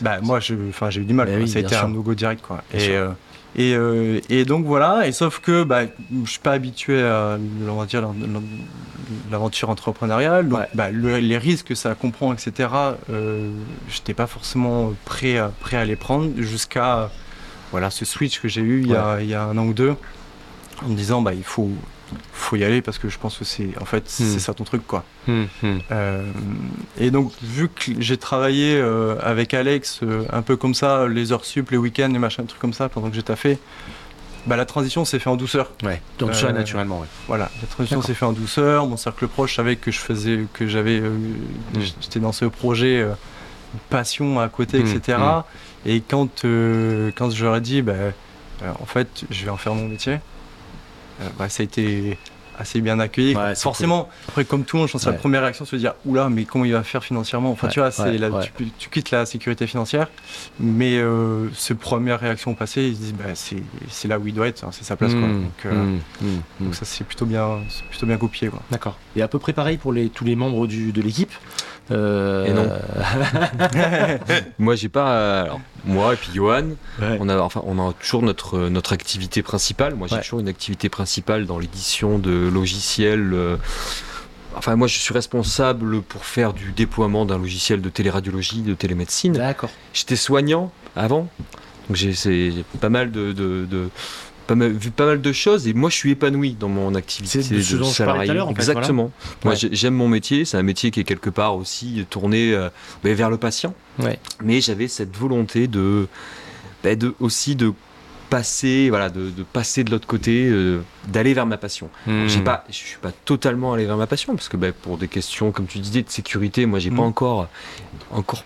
[0.00, 1.26] Bah moi j'ai eu du mal.
[1.26, 1.42] Bah quoi.
[1.42, 1.84] oui, ça a bien été sûr.
[1.84, 2.62] un no-go direct quoi.
[2.72, 3.08] Et, euh,
[3.56, 5.06] et, euh, et donc voilà.
[5.06, 5.82] Et sauf que bah
[6.24, 7.38] je suis pas habitué à
[7.68, 8.02] on va dire
[9.30, 10.48] l'aventure entrepreneuriale.
[10.48, 10.68] Donc Ouais.
[10.74, 12.68] bah, le- les risques que ça comprend etc.
[13.10, 13.50] Euh,
[13.88, 17.10] J'étais pas forcément prêt à, prêt à les prendre jusqu'à
[17.70, 19.72] voilà ce switch que j'ai eu il y, a, il y a un an ou
[19.74, 19.94] deux
[20.84, 21.70] en me disant bah il faut
[22.32, 24.24] faut y aller parce que je pense que c'est en fait Hmm.
[24.32, 25.04] c'est ça ton truc quoi.
[25.28, 25.80] Hum, hum.
[25.90, 26.22] Euh,
[26.98, 31.32] et donc, vu que j'ai travaillé euh, avec Alex euh, un peu comme ça, les
[31.32, 33.58] heures sup, les week-ends, les machins, trucs comme ça, pendant que j'ai taffé,
[34.46, 35.72] bah, la transition s'est fait en douceur.
[35.82, 37.06] Ouais, donc ça naturellement, ouais.
[37.26, 38.86] Voilà, la transition s'est fait en douceur.
[38.86, 41.02] Mon cercle proche savait que je faisais, que j'avais,
[42.02, 43.06] j'étais dans ce projet,
[43.88, 45.18] passion à côté, etc.
[45.86, 47.94] Et quand, quand je leur ai dit, bah,
[48.62, 50.18] en fait, je vais en faire mon métier,
[51.38, 52.18] bah, ça a été
[52.56, 53.34] assez bien accueilli.
[53.34, 55.14] Ouais, Forcément, après, comme tout le monde, je pense que Ouais.
[55.14, 57.50] la première réaction, c'est de dire, oula, mais comment il va faire financièrement?
[57.50, 58.30] Enfin, Ouais, tu vois, c'est la-
[58.78, 60.08] tu, quittes la sécurité financière,
[60.60, 64.46] mais euh, ces premières réactions passées, ils se disent, bah, c'est là où il doit
[64.46, 65.14] être, hein, c'est sa place.
[65.14, 65.22] quoi.
[65.24, 66.40] Hum, Donc, euh, hum, hum.
[66.60, 67.58] donc ça c'est plutôt bien,
[67.90, 68.50] plutôt bien copié.
[68.70, 68.98] D'accord.
[69.16, 71.32] Et à peu près pareil pour les, tous les membres du, de l'équipe?
[71.90, 72.70] Euh, Et non.
[74.58, 75.42] Moi, j'ai pas.
[75.42, 76.68] alors, moi et puis Johan,
[77.00, 77.18] Ouais.
[77.20, 79.94] on a, enfin, on a toujours notre, notre activité principale.
[79.94, 80.22] Moi, j'ai Ouais.
[80.22, 83.32] toujours une activité principale dans l'édition de logiciels.
[83.34, 83.56] euh,
[84.56, 89.32] Enfin, moi, je suis responsable pour faire du déploiement d'un logiciel de téléradiologie, de télémédecine.
[89.32, 89.70] D'accord.
[89.92, 91.28] J'étais soignant avant,
[91.88, 93.88] donc j'ai pas mal de, de- de-
[94.46, 97.38] pas mal, vu pas mal de choses et moi je suis épanoui dans mon activité
[97.38, 98.26] de ce je salarié.
[98.26, 99.10] tout à l'heure, en fait, Exactement.
[99.44, 99.68] Moi Ouais.
[99.72, 102.68] j'aime mon métier, c'est un métier qui est quelque part aussi tourné euh,
[103.02, 104.18] ben, vers le patient, Ouais.
[104.42, 106.08] mais j'avais cette volonté de,
[106.84, 107.72] de aussi de
[108.30, 111.88] passer, voilà, de, de passer de l'autre côté, euh, d'aller vers ma passion.
[112.06, 112.26] Hmm.
[112.26, 115.08] J'ai pas, je suis pas totalement allé vers ma passion parce que ben, pour des
[115.08, 116.96] questions, comme tu disais, de sécurité, moi j'ai Mm.
[116.96, 117.48] pas encore,
[118.10, 118.42] encore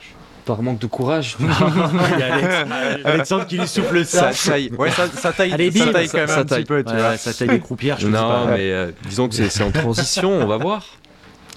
[0.48, 1.36] par manque de courage.
[1.40, 4.32] Il y a Alex- Alexandre qui lui souffle ça.
[4.32, 6.64] Ça taille, ouais, ça, ça taille, Allez, ça taille ça- quand même ça un taille.
[6.64, 7.10] petit peu, tu Ouais, vois.
[7.10, 8.46] ouais, ça taille des croupières, je sais non, pas.
[8.56, 10.84] mais euh, disons que c'est en transition, on va voir.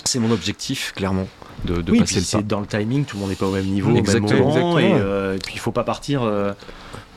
[0.03, 1.27] C'est mon objectif, clairement,
[1.65, 2.47] de, de oui, passer puis le pas.
[2.47, 4.39] dans le timing, tout le monde n'est pas au même niveau, au même Exactement.
[4.49, 5.05] moment, et, Exactement.
[5.09, 6.51] euh, et puis il faut pas partir euh,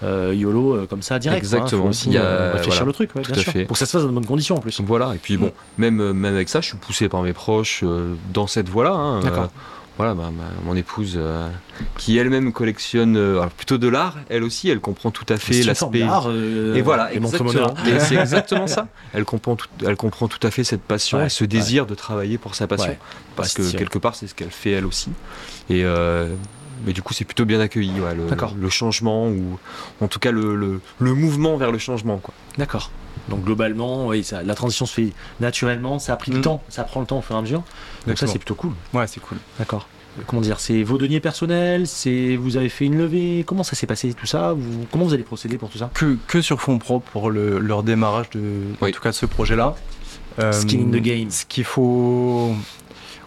[0.04, 1.46] euh, YOLO euh, comme ça direct.
[1.48, 1.62] quoi, hein.
[1.62, 1.82] Exactement.
[1.84, 3.52] Faut aussi Il y a- euh, réfléchir voilà, le truc, ouais, bien tout à sûr.
[3.52, 3.64] fait.
[3.64, 4.78] Pour que ça se fasse dans de bonnes conditions en plus.
[4.82, 7.80] Voilà, et puis bon, même, euh, même avec ça, je suis poussé par mes proches
[7.84, 8.92] euh, dans cette voie-là.
[8.92, 9.50] hein, D'accord.
[9.96, 10.30] Voilà, ma-
[10.64, 11.48] mon épouse, euh,
[11.98, 16.02] qui elle-même collectionne euh, plutôt de l'art, elle aussi, elle comprend tout à fait l'aspect.
[16.28, 17.74] euh, Et voilà, et exactement.
[18.00, 18.88] c'est exactement ça.
[19.14, 21.94] Elle comprend, tout, elle comprend tout à fait cette passion Ouais, et ce désir de
[21.94, 22.90] travailler pour sa passion.
[22.90, 22.98] Ouais.
[23.36, 25.10] Parce que quelque part, c'est ce qu'elle fait elle aussi.
[25.70, 26.34] Et euh,
[26.84, 28.14] mais du coup, c'est plutôt bien accueilli, ouais,
[28.58, 29.58] le changement, ou
[30.00, 32.18] en tout cas le, le, le mouvement vers le changement.
[32.18, 32.34] Quoi.
[32.58, 32.90] D'accord.
[33.28, 36.42] Donc globalement, oui, ça, la transition se fait naturellement, ça a pris le Mm.
[36.42, 37.62] temps, ça prend le temps au fur et à mesure.
[38.06, 38.72] Donc ça c'est plutôt cool.
[38.92, 39.38] Ouais, c'est cool.
[39.58, 39.88] D'accord.
[40.28, 43.86] Comment dire, c'est vos deniers personnels, c'est vous avez fait une levée, comment ça s'est
[43.88, 44.52] passé tout ça?
[44.52, 45.90] Vous, Comment vous allez procéder pour tout ça?
[45.92, 48.40] Que, que sur fond propre pour le, leur démarrage de,
[48.80, 49.74] en tout cas, de ce projet-là.
[50.38, 51.30] Euh, Skin in the game.
[51.30, 52.52] Ce qu'il faut,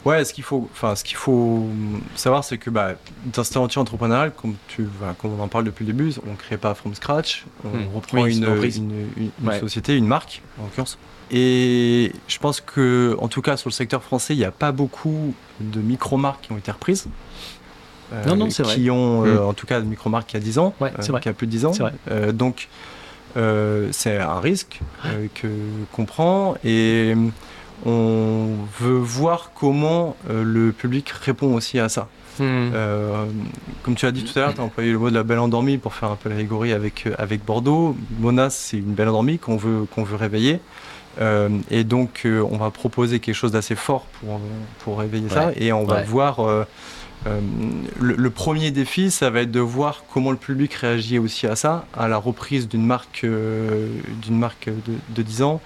[0.05, 1.67] ouais, ce qu'il faut, enfin, ce qu'il faut
[2.15, 2.93] savoir, c'est que bah,
[3.33, 4.87] dans cette aventure entrepreneuriale, comme tu,
[5.21, 7.87] comme on en parle depuis le début, on ne crée pas from scratch, on Hmm.
[7.95, 9.59] reprend Oui, une, une une, une- une Ouais.
[9.59, 10.97] société, une marque en l'occurrence.
[11.31, 14.71] Et je pense que, en tout cas, sur le secteur français, il n'y a pas
[14.71, 17.07] beaucoup de micro-marques qui ont été reprises.
[18.13, 18.75] Euh, Non, non, c'est vrai.
[18.75, 19.47] Qui ont, euh, Mm.
[19.49, 21.19] en tout cas, de micro-marques qui a 10 ans, Ouais, euh, vrai.
[21.19, 21.71] qui a plus de 10 ans.
[21.71, 21.91] Vrai.
[22.09, 22.69] Euh, donc,
[23.35, 25.47] euh, c'est un risque euh, que
[25.91, 27.13] qu'on prend et
[27.85, 28.49] on
[28.79, 32.07] veut voir comment euh, le public répond aussi à ça.
[32.39, 33.25] Euh,
[33.81, 35.39] comme tu as dit tout à l'heure, tu as employé le mot de la belle
[35.39, 37.95] endormie pour faire un peu l'allégorie avec, euh, avec Bordeaux.
[38.19, 40.59] Mona, c'est une belle endormie qu'on veut, qu'on veut réveiller.
[41.19, 44.39] Euh, et donc, euh, on va proposer quelque chose d'assez fort pour,
[44.83, 45.51] pour réveiller ça.
[45.55, 46.03] Et on va Ouais.
[46.03, 46.45] voir
[47.99, 51.55] le, le premier défi, ça va être de voir comment le public réagit aussi à
[51.55, 55.59] ça, à la reprise d'une marque, d'une marque de, de 10 ans.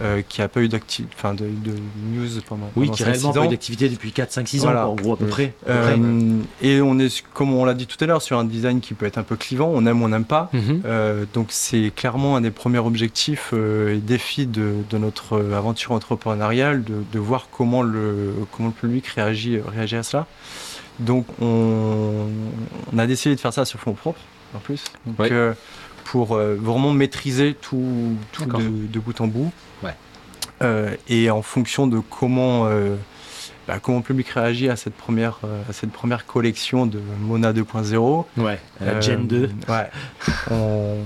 [0.00, 0.68] Euh, qui a pas eu
[1.16, 1.72] enfin de, de
[2.12, 3.44] news pendant, Oui, pendant qui 5-6 réellement pas ans.
[3.44, 4.86] eu d'activité depuis 4-5-6 Voilà.
[4.88, 5.54] ans, quoi, en gros, à peu près.
[5.68, 8.94] Euh, et on est, comme on l'a dit tout à l'heure, sur un design qui
[8.94, 10.50] peut être un peu clivant, on aime ou on n'aime pas.
[10.52, 10.82] Mhm.
[10.84, 16.84] Euh, donc c'est clairement un des premiers objectifs et défis de, de notre aventure entrepreneuriale,
[16.84, 20.26] de, de voir comment le, comment le public réagit, réagit à cela.
[21.00, 22.26] Donc on,
[22.92, 24.18] on a décidé de faire ça sur fond propre
[24.54, 25.30] en plus, donc,
[26.04, 29.52] pour vraiment maîtriser tout, tout de bout en bout.
[30.62, 32.96] Euh, et en fonction de comment, euh,
[33.68, 37.52] bah, comment le public réagit à cette première, euh, à cette première collection de Mona
[37.52, 39.50] 2.0, Ouais, la Gen 2.
[39.68, 39.88] Ouais.
[40.50, 40.96] on,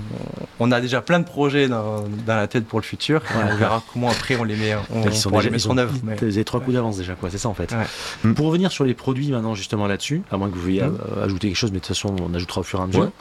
[0.59, 3.21] on a déjà plein de projets dans, dans la tête pour le futur.
[3.35, 3.43] Ouais.
[3.51, 5.75] on verra comment après on les met, on, Ils sont déjà- les mettre ils en
[5.75, 5.93] ont- œuvre.
[6.03, 7.29] mais- Vous avez trois coups d'avance déjà, quoi.
[7.29, 7.71] C'est ça en fait.
[7.73, 7.85] Ouais.
[8.23, 8.33] Mm.
[8.33, 10.97] Pour revenir sur les produits maintenant, justement là-dessus, à moins que vous veuillez Mm.
[11.23, 13.11] ajouter quelque chose, mais de toute façon, on ajoutera au fur et à mesure.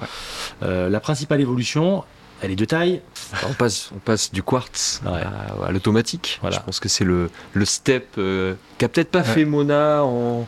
[0.62, 2.04] Euh, la principale évolution,
[2.42, 3.00] elle est de taille.
[3.48, 5.12] on, passe, on passe du quartz Ouais.
[5.22, 6.38] à, à l'automatique.
[6.42, 6.56] Voilà.
[6.58, 10.46] Je pense que c'est le, le step euh, qu'a peut-être pas fait Mona en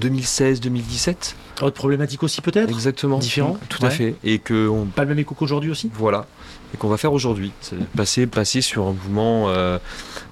[0.00, 1.34] 2016-2017.
[1.62, 2.70] Autre problématique aussi peut-être?
[2.70, 3.18] Exactement.
[3.18, 4.14] Différent Tout à fait.
[4.24, 5.90] Et que on, Pas le même écho qu'aujourd'hui aussi?
[5.94, 6.26] Voilà.
[6.72, 7.52] Et qu'on va faire aujourd'hui.
[7.60, 9.78] C'est passer, passer sur un mouvement euh,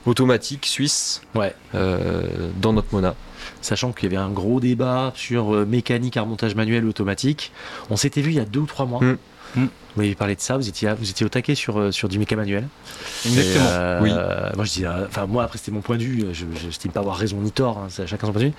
[0.06, 1.54] automatique suisse Ouais.
[1.74, 2.22] euh,
[2.60, 3.14] dans notre Mona.
[3.60, 7.52] Sachant qu'il y avait un gros débat sur euh, mécanique à remontage manuel ou automatique.
[7.90, 9.02] On s'était vu il y a deux ou trois mois.
[9.02, 9.18] Mm.
[9.56, 9.64] Mm.
[9.64, 12.18] Vous m'avez parlé de ça, vous étiez, vous étiez au taquet sur, euh, sur du
[12.18, 12.68] méca manuel.
[13.26, 13.64] Exactement.
[13.64, 14.10] Et, euh, Oui.
[14.54, 16.26] Moi, je dis, euh, enfin, moi, après, c'était mon point de vue.
[16.32, 17.78] Je n'estime pas avoir raison ni tort.
[17.78, 18.52] hein, chacun son point de vue.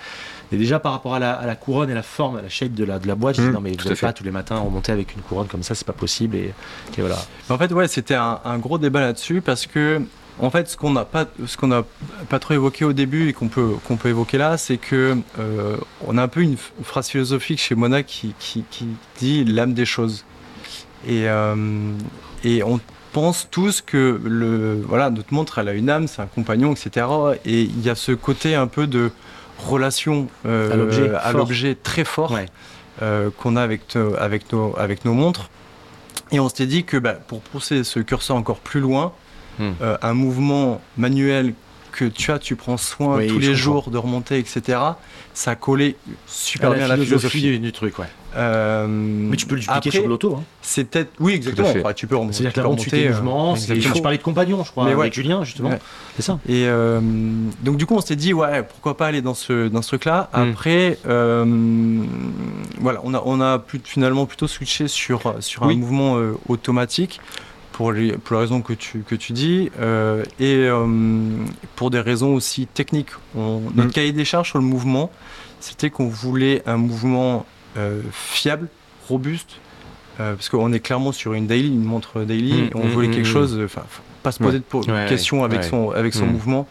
[0.52, 2.74] Mais déjà, par rapport à la, à la couronne et la forme, à la shape
[2.74, 4.32] de la, de la boîte, je dis, Mm, non, mais vous n'allez pas tous les
[4.32, 6.36] matins remonter avec une couronne comme ça, c'est pas possible.
[6.36, 6.54] Et,
[6.98, 7.18] et voilà.
[7.50, 10.02] En fait, ouais, c'était un, un gros débat là-dessus parce que,
[10.42, 11.84] en fait, ce qu'on n'a pas, ce qu'on n'a
[12.30, 15.78] pas trop évoqué au début et qu'on peut, qu'on peut évoquer là, c'est que euh,
[16.06, 18.88] on a un peu une, phrase philosophique chez Mona qui, qui, qui
[19.20, 20.26] dit l'âme des choses.
[21.08, 21.56] Et, euh,
[22.43, 22.80] et on
[23.12, 27.08] pense tous que le, voilà, notre montre, elle a une âme, c'est un compagnon, etc.
[27.45, 29.12] Et il y a ce côté un peu de
[29.58, 32.45] relation euh, À l'objet, très fort Ouais.
[33.02, 35.50] euh, qu'on a avec, nos- avec, nos, avec nos montres.
[36.32, 39.14] Et on s'était dit que bah, pour pousser ce curseur encore plus loin,
[39.58, 39.72] Hmm.
[39.82, 41.54] euh, un mouvement manuel
[41.91, 43.58] que tu as, tu prends soin Oui, tous les comprends.
[43.62, 44.80] jours de remonter, etc.,
[45.34, 45.97] ça collait
[46.28, 47.41] super À bien à la philosophie.
[47.41, 48.06] du, du truc, ouais.
[48.36, 50.36] Euh, Mais tu peux le dupliquer après, sur l'auto.
[50.40, 50.44] Hein.
[50.62, 51.12] C'est peut-être.
[51.20, 51.70] Oui, exactement.
[51.70, 52.34] Enfin, tu peux remonter.
[52.38, 53.56] C'est-à-dire que tu la tes remonter, euh, mouvements.
[53.56, 55.02] Je parlais de compagnon, je crois, Mais ouais.
[55.02, 55.70] avec Julien, justement.
[55.70, 55.80] Ouais.
[56.16, 56.40] C'est ça.
[56.48, 57.00] Et euh,
[57.64, 60.30] donc du coup, on s'est dit ouais, pourquoi pas aller dans ce dans ce truc-là.
[60.34, 60.38] Mm.
[60.38, 62.04] Après, euh,
[62.80, 67.20] voilà, on a on a plus, finalement plutôt switché sur sur un mouvement euh, automatique
[67.72, 70.86] pour les pour les raisons que tu que tu dis euh, et euh,
[71.76, 73.12] pour des raisons aussi techniques.
[73.36, 73.92] On, notre Mm.
[73.92, 75.10] cahier des charges sur le mouvement,
[75.62, 77.46] c'était qu'on voulait un mouvement
[78.11, 78.67] fiable,
[79.07, 79.51] robuste.
[80.20, 82.89] euh, parce qu'on est clairement sur une daily, une montre daily, Mm, et on mm,
[82.89, 85.67] voulait mm, quelque chose, euh, enfin, faut pas se poser de Ouais, questions avec ouais.
[85.70, 86.67] son avec son mouvement.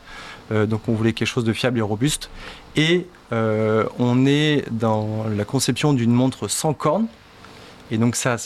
[0.53, 2.29] Euh, donc on voulait quelque chose de fiable et robuste.
[2.77, 7.07] Et euh, on est dans la conception d'une montre sans cornes.
[7.91, 8.37] Et donc ça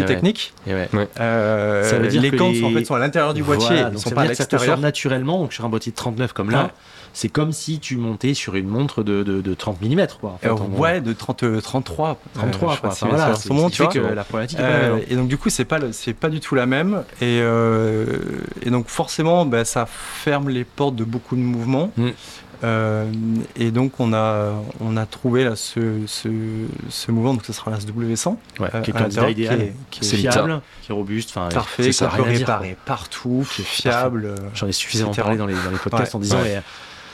[0.00, 0.06] ouais.
[0.06, 0.54] techniques.
[0.66, 0.88] Et ouais.
[1.20, 3.66] Euh, Ça veut dire les cornes les- sont, en fait, sont à l'intérieur du boîtier,
[3.68, 4.78] Voilà, ils donc sont ça pas veut à l'extérieur.
[4.80, 5.38] naturellement.
[5.40, 6.70] Donc sur un boîtier de 39 comme là, Ouais.
[7.12, 10.06] C'est comme si tu montais sur une montre de, de, de 30 mm.
[10.20, 12.18] Quoi, en fait, Euh, en ouais, de 30, euh, 33.
[12.34, 12.90] 33 euh, je sais quoi.
[12.90, 13.92] Enfin, voilà, c'est ce tu vois.
[13.92, 15.04] que la problématique est pas Euh, la même.
[15.10, 18.06] et donc du coup c'est pas c'est pas du tout la même et, euh,
[18.62, 22.08] et donc forcément bah, ça ferme les portes de beaucoup de mouvements Mm.
[22.64, 23.10] Euh,
[23.56, 26.28] et donc on a on a trouvé là ce, ce,
[26.90, 30.02] ce mouvement donc ce sera la SW100 Ouais, euh, qui est candidat idéal, qui est,
[30.08, 31.30] qui fiable, qui est robuste.
[31.36, 35.46] Enfin, parfait ça, qu'on peut réparer partout qui est fiable J'en ai suffisamment parlé dans
[35.46, 36.62] les, dans les podcasts Ouais, en disant ouais.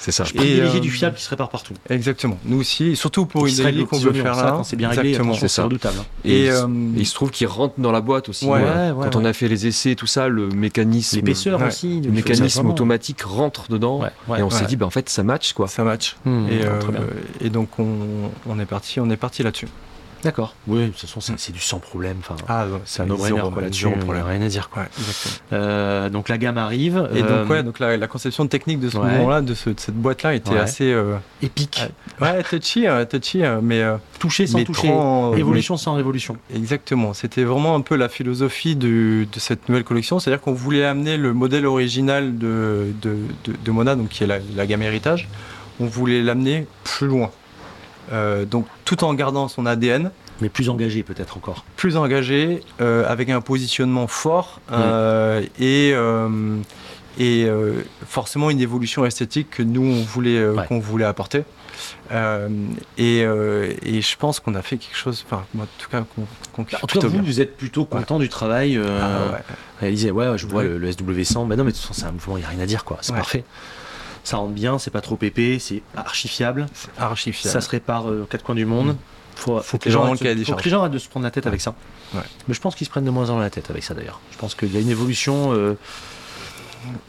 [0.00, 0.24] C'est ça.
[0.24, 1.74] je privilégie euh, du fiable qui se répare partout.
[1.90, 5.18] exactement nous aussi surtout pour Qui une règle qu'on veut faire là c'est bien réglé,
[5.48, 5.98] C'est redoutable.
[6.00, 6.04] hein.
[6.24, 8.46] Et, et il, euh, il se trouve qu'il rentre dans la boîte aussi.
[8.46, 9.22] Ouais, euh, ouais, quand ouais.
[9.22, 11.66] on a fait les essais, tout ça, le mécanisme, L'épaisseur Ouais.
[11.66, 12.00] aussi.
[12.00, 14.00] le mécanisme automatique rentre dedans.
[14.00, 14.40] Ouais, ouais.
[14.40, 14.66] et on s'est ouais.
[14.66, 15.68] dit, bah, en fait, ça match quoi.
[15.68, 16.80] ça match Mmh, euh,
[17.40, 17.86] et donc on,
[18.48, 19.66] on est parti on est parti là-dessus
[20.24, 20.54] D'accord.
[20.66, 22.16] Oui, de toute façon, c'est c'est du sans problème.
[22.20, 23.86] Enfin, ah c'est un no-brainer quoi, là-dessus.
[23.86, 24.68] a problème Rien à dire.
[24.68, 24.82] Quoi.
[24.82, 24.88] ouais
[25.52, 27.08] Euh, donc la gamme arrive.
[27.14, 29.04] Et euh, donc, ouais, donc la, la conception technique de ce ouais.
[29.18, 30.58] moment-là, de, ce- de cette boîte-là, était Ouais.
[30.58, 30.92] assez.
[30.92, 31.82] euh, épique.
[32.20, 33.80] ouais, touchy, euh, touchy, euh, mais.
[33.82, 34.88] euh, Toucher sans mais toucher.
[34.88, 36.36] trop- Évolution sans révolution.
[36.52, 37.14] exactement.
[37.14, 40.18] C'était vraiment un peu la philosophie du- de cette nouvelle collection.
[40.18, 44.26] C'est-à-dire qu'on voulait amener le modèle original de, de, de- de Mona, donc qui est
[44.26, 45.28] la, la gamme héritage,
[45.80, 47.30] on voulait l'amener plus loin.
[48.12, 51.64] Euh, donc, tout en gardant son ADN, Mais plus engagé peut-être encore.
[51.76, 55.88] plus engagé, euh, avec un positionnement fort euh, et,
[57.20, 60.66] et euh, forcément une évolution esthétique que nous on voulait euh, Ouais.
[60.66, 61.42] qu'on voulait apporter.
[62.10, 62.48] Euh,
[62.96, 66.26] et, et je pense qu'on a fait quelque chose, enfin moi en tout cas qu'on
[66.52, 69.38] qu'on kiffe En tout cas, vous, vous êtes plutôt content du travail Ah ouais.
[69.80, 70.10] réalisé.
[70.10, 70.68] Ouais, je vois Oui.
[70.68, 71.46] le, le SW100.
[71.46, 72.84] Mais non, mais de toute façon, c'est un mouvement, il n'y a rien à dire,
[72.84, 72.98] quoi.
[73.00, 73.44] C'est parfait.
[74.28, 76.66] Ça rentre bien, c'est pas trop épais, c'est archi fiable.
[76.74, 77.52] C'est archi fiable.
[77.52, 78.94] Ça se répare euh, aux quatre coins du monde.
[79.36, 80.98] Faut, faut que les gens le cahier des arrêtent- faut que les gens arrêtent de
[80.98, 81.74] se prendre la tête avec ça.
[82.14, 82.20] Ouais.
[82.46, 84.20] Mais je pense qu'ils se prennent de moins en moins la tête avec ça d'ailleurs.
[84.32, 85.78] Je pense qu'il y a une évolution euh,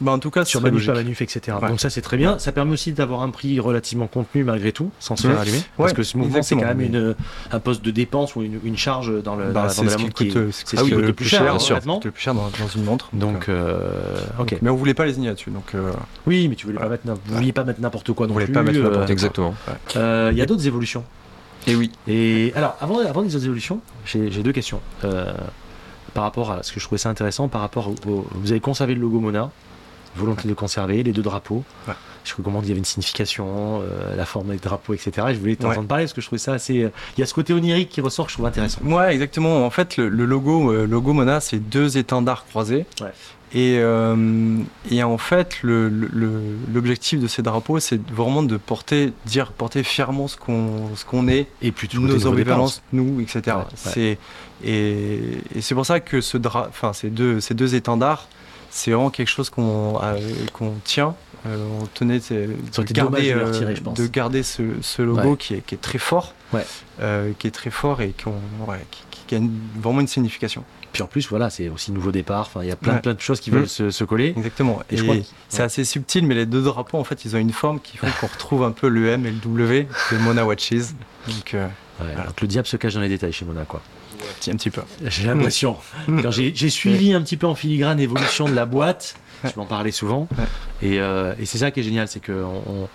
[0.00, 1.56] Bah, en tout cas, sur manuf, pas manuf, etc.
[1.60, 1.68] Ouais.
[1.68, 2.38] Donc ça c'est très bien.
[2.38, 5.42] Ça permet aussi d'avoir un prix relativement contenu malgré tout, sans se faire Ouais.
[5.42, 5.62] allumer.
[5.76, 7.14] Parce que ce mouvement c'est quand même une,
[7.52, 10.20] un poste de dépense ou une, une charge dans, le, Bah, dans ce qui coûte,
[10.26, 12.00] est- euh, ah qui le plus cher, honnêtement.
[12.02, 13.08] le plus cher dans, dans une montre.
[13.12, 13.90] Donc, euh,
[14.38, 14.56] ok.
[14.62, 15.92] Mais on voulait pas les là-dessus, donc euh,
[16.26, 18.46] Oui, mais tu voulais pas mettre, vous vouliez pas mettre n'importe quoi non plus.
[18.48, 19.10] pas mettre euh, n'importe.
[19.10, 19.54] Exactement.
[19.96, 21.04] euh, Il y a d'autres évolutions.
[21.66, 21.90] Et oui.
[22.08, 24.80] Et alors, avant, avant les autres évolutions, j'ai j'ai deux questions.
[25.04, 25.32] Euh,
[26.14, 28.60] par rapport à ce que je trouvais ça intéressant, par rapport au, au- vous avez
[28.60, 29.50] conservé le logo Mona,
[30.16, 31.62] volonté de conserver les deux drapeaux.
[31.88, 31.94] Ouais.
[32.24, 35.28] Je recommande, il y avait une signification, euh, la forme des drapeaux, etc.
[35.30, 35.86] Et je voulais t'entendre Ouais.
[35.86, 36.82] parler parce que je trouvais ça assez.
[36.82, 38.80] euh, Il y a ce côté onirique qui ressort que je trouve intéressant.
[38.84, 39.64] Ouais, exactement.
[39.64, 42.84] En fait, le, le logo, euh, logo Mona, c'est deux étendards croisés.
[43.00, 43.12] Ouais.
[43.52, 44.58] Et, euh,
[44.90, 50.36] et en fait, l'objectif de ces drapeaux, c'est vraiment de porter, dire, porter fièrement ce
[50.36, 53.56] qu'on qu'on est, Et puis nos ambivalences, nous, etc.
[53.96, 54.18] Ouais,
[54.62, 58.28] et, et c'est pour ça que ce dra, ces deux ces deux étendards,
[58.70, 60.18] c'est vraiment quelque chose qu'on euh,
[60.52, 61.14] qu'on tient.
[61.46, 62.54] Euh, on tenait de
[62.92, 63.98] garder de le retirer, je pense.
[63.98, 65.36] de garder ce, ce logo Ouais.
[65.38, 66.34] qui, est, qui est très fort,
[67.00, 68.24] euh, qui est très fort et qui,
[68.90, 70.64] qui- qui a une- vraiment une signification.
[71.00, 72.42] Puis en plus, voilà, c'est aussi nouveau départ.
[72.42, 73.00] Enfin, il y a plein, Ouais.
[73.00, 73.54] plein de choses qui Mm.
[73.54, 74.34] veulent se, se coller.
[74.36, 74.82] Exactement.
[74.90, 77.34] Et Et, je crois que- c'est assez subtil, mais les deux drapeaux, en fait, ils
[77.34, 80.18] ont une forme qui fait qu'on retrouve un peu le M et le W de
[80.18, 80.92] Mona Watches.
[81.26, 81.66] Donc, euh,
[82.00, 82.28] Ouais, Voilà.
[82.28, 83.80] donc le diable se cache dans les détails chez Mona, quoi.
[84.40, 84.82] petit- un petit peu.
[85.06, 85.76] J'ai l'impression.
[86.06, 89.90] Quand j'ai suivi un petit peu en filigrane l'évolution de la boîte, je m'en parlais
[89.92, 90.28] souvent.
[90.38, 90.44] Ouais.
[90.88, 92.88] Et, euh, et c'est ça qui est génial, c'est que on, on-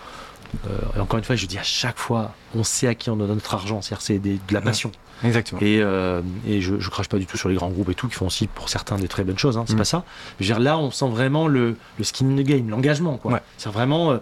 [0.70, 3.28] euh, encore une fois, je dis à chaque fois, on sait à qui on donne
[3.30, 4.92] notre argent, c'est-à-dire c'est de la passion.
[5.24, 5.62] Exactement.
[5.62, 8.08] Et, euh, et je, je crache pas du tout sur les grands groupes et tout
[8.08, 9.78] qui font aussi pour certains des très bonnes choses, hein, c'est Mm.
[9.78, 10.04] pas ça.
[10.40, 13.18] Je veux dire, là, on sent vraiment le, le skin in the game, l'engagement.
[13.18, 13.34] quoi.
[13.34, 13.42] Ouais.
[13.58, 14.12] C'est vraiment.
[14.12, 14.18] euh,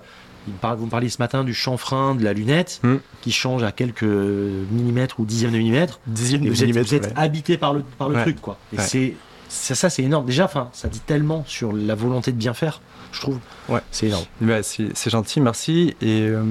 [0.45, 2.95] vous me parliez ce matin du chanfrein de la lunette Mm.
[3.21, 5.99] qui change à quelques millimètres ou dixièmes de millimètre.
[6.07, 7.13] Dixième Et de vous êtes, millimètre, vous êtes ouais.
[7.15, 8.21] habité par le, par le Ouais.
[8.23, 8.57] truc, quoi.
[8.73, 9.15] Et c'est,
[9.49, 10.25] ça, ça, c'est énorme.
[10.25, 12.81] Déjà, enfin, ça dit tellement sur la volonté de bien faire,
[13.13, 13.39] je trouve.
[13.69, 13.79] Ouais.
[13.91, 14.25] C'est énorme.
[14.41, 15.95] Bah, c'est c'est gentil, merci.
[16.01, 16.43] Et euh,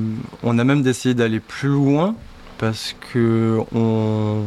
[0.43, 2.15] on a même décidé d'aller plus loin
[2.63, 4.45] parce que on,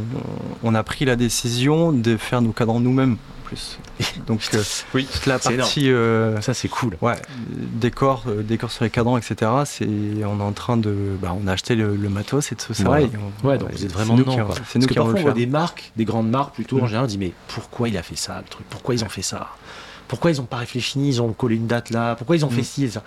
[0.64, 3.78] on a pris la décision de faire nos cadrans nous-mêmes en plus.
[4.28, 4.64] Donc euh,
[4.94, 5.06] Oui.
[5.12, 6.96] toute la partie euh, Ça, c'est cool.
[7.02, 7.16] ouais,
[7.50, 9.52] décor, euh, décor sur les cadrans, etc.
[9.66, 12.74] C'est on est en train de, bah, on a acheté le, le matos et tout
[12.74, 12.90] ça.
[12.90, 13.04] Ouais.
[13.04, 13.10] et
[13.44, 14.56] on- Ouais, donc vous êtes vraiment dedans, qui- quoi.
[14.56, 16.88] C'est Parce nous que parfois, on voit des marques, des grandes marques plutôt, en Mm.
[16.88, 18.66] général, on dit, mais pourquoi il a fait ça, le truc?
[18.70, 19.50] Pourquoi ils ont fait ça?
[20.08, 22.16] Pourquoi ils ont pas réfléchi Ils ont collé une date là?
[22.16, 22.56] Pourquoi ils ont Mm.
[22.56, 23.04] fait ci et ça?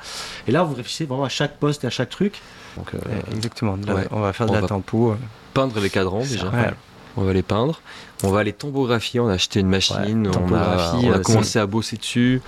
[0.47, 2.41] Et là, vous réfléchissez vraiment à chaque poste et à chaque truc.
[2.79, 3.75] Donc, euh, Ouais, Exactement.
[3.75, 4.07] Ouais.
[4.11, 5.11] On va faire de On la tempo.
[5.13, 5.17] euh.
[5.55, 6.49] Peindre les cadrans déjà.
[6.49, 6.71] Ouais.
[7.17, 7.81] On va les peindre.
[8.23, 9.19] On va les tombographier.
[9.19, 10.29] On a acheté une machine.
[10.29, 12.41] Ouais, on a, topographie, on a euh, commencé à bosser dessus.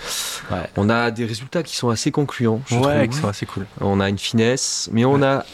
[0.77, 2.61] On a des résultats qui sont assez concluants.
[2.67, 3.67] je Ouais, qui sont assez cool.
[3.81, 5.45] On a une finesse, mais on a,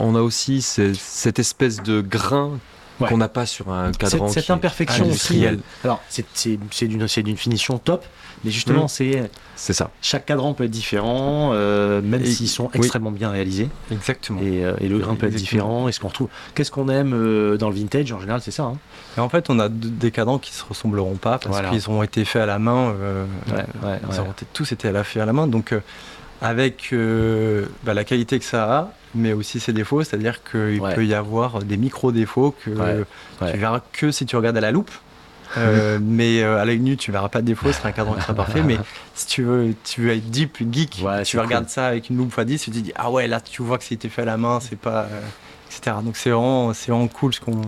[0.00, 2.58] on a aussi ce- cette espèce de grain
[3.00, 3.08] Ouais.
[3.08, 4.28] qu'on n'a pas sur un cadran.
[4.28, 5.10] Cette, cette imperfection aussi.
[5.10, 5.60] industriel.
[5.84, 8.04] Alors, c'est c'est- c'est d'une c'est d'une finition top,
[8.44, 8.88] mais justement, Mm.
[8.88, 9.90] c'est C'est ça.
[10.02, 12.70] chaque cadran peut être différent, euh, même Et- s'ils sont oui.
[12.78, 13.68] extrêmement bien réalisés.
[13.92, 14.40] Exactement.
[14.42, 15.88] Et, euh, et le grain peut être différent.
[15.88, 18.10] Est-ce qu'on retrouve Qu'est-ce qu'on aime euh, dans le vintage?
[18.12, 18.64] En général, c'est ça.
[18.64, 18.78] hein.
[19.16, 21.70] Et en fait, on a des cadrans qui se ressembleront pas parce Voilà.
[21.70, 22.90] qu'ils ont été faits à la main.
[23.00, 25.46] euh, Ouais, ouais, ils ont été- tous été à la fait à la main.
[25.46, 25.80] Donc, euh,
[26.40, 30.94] avec euh, bah, la qualité que ça a, mais aussi ses défauts, c'est-à-dire qu'il Ouais.
[30.94, 33.04] peut y avoir des micro-défauts que Ouais,
[33.42, 33.52] ouais.
[33.52, 34.90] tu verras que si tu regardes à la loupe.
[35.56, 38.20] Euh, mais euh, à l'œil nu, tu verras pas de défauts, c'est un cadran qui
[38.20, 38.62] sera parfait.
[38.62, 38.76] Mais
[39.14, 42.64] si tu veux, tu veux être deep, geek, tu regardes ça avec une loupe x10,
[42.64, 44.78] tu te dis ah ouais, là tu vois que c'était fait à la main, c'est
[44.78, 45.08] pas,
[45.70, 45.96] etc.
[46.04, 47.62] Donc c'est vraiment, c'est vraiment cool ce qu'on,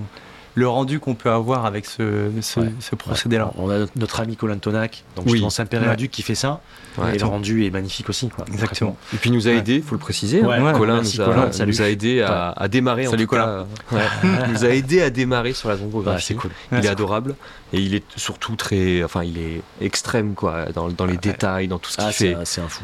[0.55, 2.73] le rendu qu'on peut avoir avec ce, ce, Ouais.
[2.81, 3.53] ce procédé-là.
[3.57, 5.33] On a notre- ami Colin Tonac, donc Oui.
[5.33, 6.09] justement Saint-Péréduc Ouais.
[6.09, 6.61] qui fait ça.
[6.99, 7.15] Ouais.
[7.15, 8.29] et le rendu est magnifique aussi.
[8.29, 8.97] Quoi, Exactement.
[9.15, 9.59] Et puis il nous a Ouais.
[9.59, 10.43] aidé, faut le préciser.
[10.43, 10.65] Ouais, hein.
[10.65, 11.71] ouais, Colin, merci, nous, a, Colin, salut.
[11.73, 13.07] nous a aidé à, à démarrer.
[13.07, 13.65] en Salut, tout cas.
[13.93, 14.01] Ouais.
[14.47, 16.25] Il nous a aidé à démarrer sur la Ouais, topographie.
[16.27, 16.51] c'est cool.
[16.73, 17.37] Il Ouais, est adorable
[17.73, 21.19] et il est surtout très, enfin il est extrême quoi, dans, dans les Ouais.
[21.23, 22.37] détails, dans tout ce qu'il Ah, fait.
[22.45, 22.83] c'est un fou.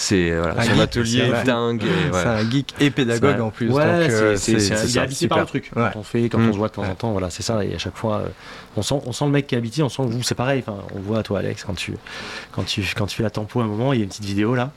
[0.00, 1.82] C'est voilà, son geek, atelier dingue.
[1.82, 2.20] et, ouais.
[2.22, 3.68] C'est un geek et pédagogue C'est- en plus.
[3.70, 5.70] Ouais, donc, euh, c'est- c'est- c'est- il est ça, habité par le truc.
[5.74, 5.90] Ouais.
[5.92, 6.48] Quand on fait, quand Mm.
[6.48, 7.64] on se voit de temps en temps, voilà, c'est ça.
[7.64, 8.28] Et à chaque fois, euh,
[8.76, 9.82] on sent, on sent le mec qui est habité.
[9.82, 10.62] On sent que vous, c'est pareil.
[10.66, 11.94] Enfin, on voit toi, Alex, quand tu,
[12.52, 14.24] quand tu, quand tu fais la tempo à un moment, il y a une petite
[14.24, 14.70] vidéo là.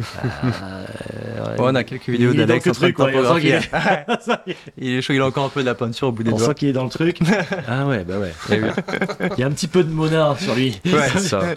[0.00, 3.36] Euh, on a quelques vidéos d'Alex en train de on
[4.46, 6.32] est- il est chaud, il a encore un peu de la peinture au bout des
[6.32, 6.46] On doigts.
[6.46, 7.18] sent qu'il est dans le truc.
[7.66, 8.32] Ah ouais, bah ouais.
[8.52, 8.60] Eh.
[9.36, 10.80] Il y a un petit peu de Mona sur lui.
[10.86, 10.92] Ouais.
[11.14, 11.40] C'est ça.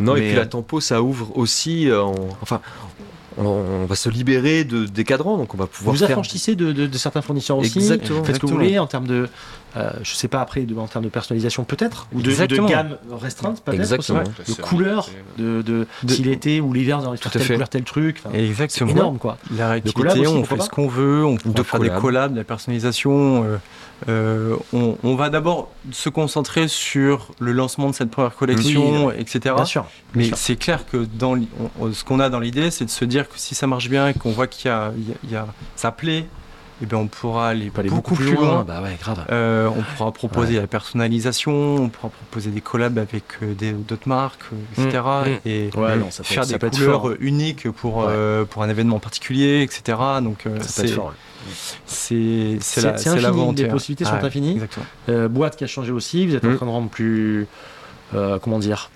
[0.00, 1.88] Non, et puis euh, la tempo, ça ouvre aussi.
[1.88, 2.60] euh, en- enfin,
[3.38, 6.10] on, on va se libérer de, des cadrans, donc on va pouvoir Vous faire.
[6.10, 7.78] affranchissez de, de- de certains fournisseurs aussi.
[7.78, 8.22] Exactement.
[8.24, 9.26] Faites ce que vous voulez en termes de,
[9.78, 12.30] euh, je sais pas après, de, en termes de personnalisation peut-être, ou de,
[12.68, 13.80] gamme restreinte peut-être.
[13.80, 14.22] Exactement.
[14.38, 15.08] aussi, De couleurs,
[15.38, 17.54] de, de, De- si l'été ou l'hiver, faire à telle fait.
[17.54, 18.16] couleur, tel truc.
[18.20, 18.90] Enfin, c'est Exactement.
[18.90, 19.38] énorme quoi.
[19.56, 22.02] La réactivité, aussi, on fait ce qu'on veut, on peut De faire des collab.
[22.02, 23.44] collabs, de la personnalisation.
[23.44, 23.56] euh,
[24.08, 29.54] euh, on, on va d'abord se concentrer sur le lancement de cette première collection, etc.
[29.56, 29.84] Bien sûr.
[30.14, 31.36] Mais c'est clair que dans,
[31.80, 34.08] on- ce qu'on a dans l'idée, c'est de se dire que si ça marche bien
[34.08, 34.92] et qu'on voit qu'il y a,
[35.24, 35.46] il y a-
[35.76, 36.26] ça plaît,
[36.82, 38.64] eh bien on pourra aller beaucoup, plus loin.
[38.66, 39.24] Bah ouais, grave.
[39.30, 44.08] Euh, on pourra proposer la personnalisation, on pourra proposer des collabs avec euh, des- d'autres
[44.08, 45.02] marques, euh, etc.
[45.46, 48.04] Et Ouais, non, ça peut faire être- des couleurs uniques pour,
[48.50, 49.98] pour un événement particulier, etc.
[50.22, 50.88] Donc c'est.
[51.86, 54.52] C'est la la volonté, les possibilités sont infinies.
[54.52, 54.86] Exactement.
[55.08, 56.56] Euh, boîte qui a changé aussi, vous êtes en Mm.
[56.56, 57.46] train de rendre plus.
[58.14, 58.90] euh, comment dire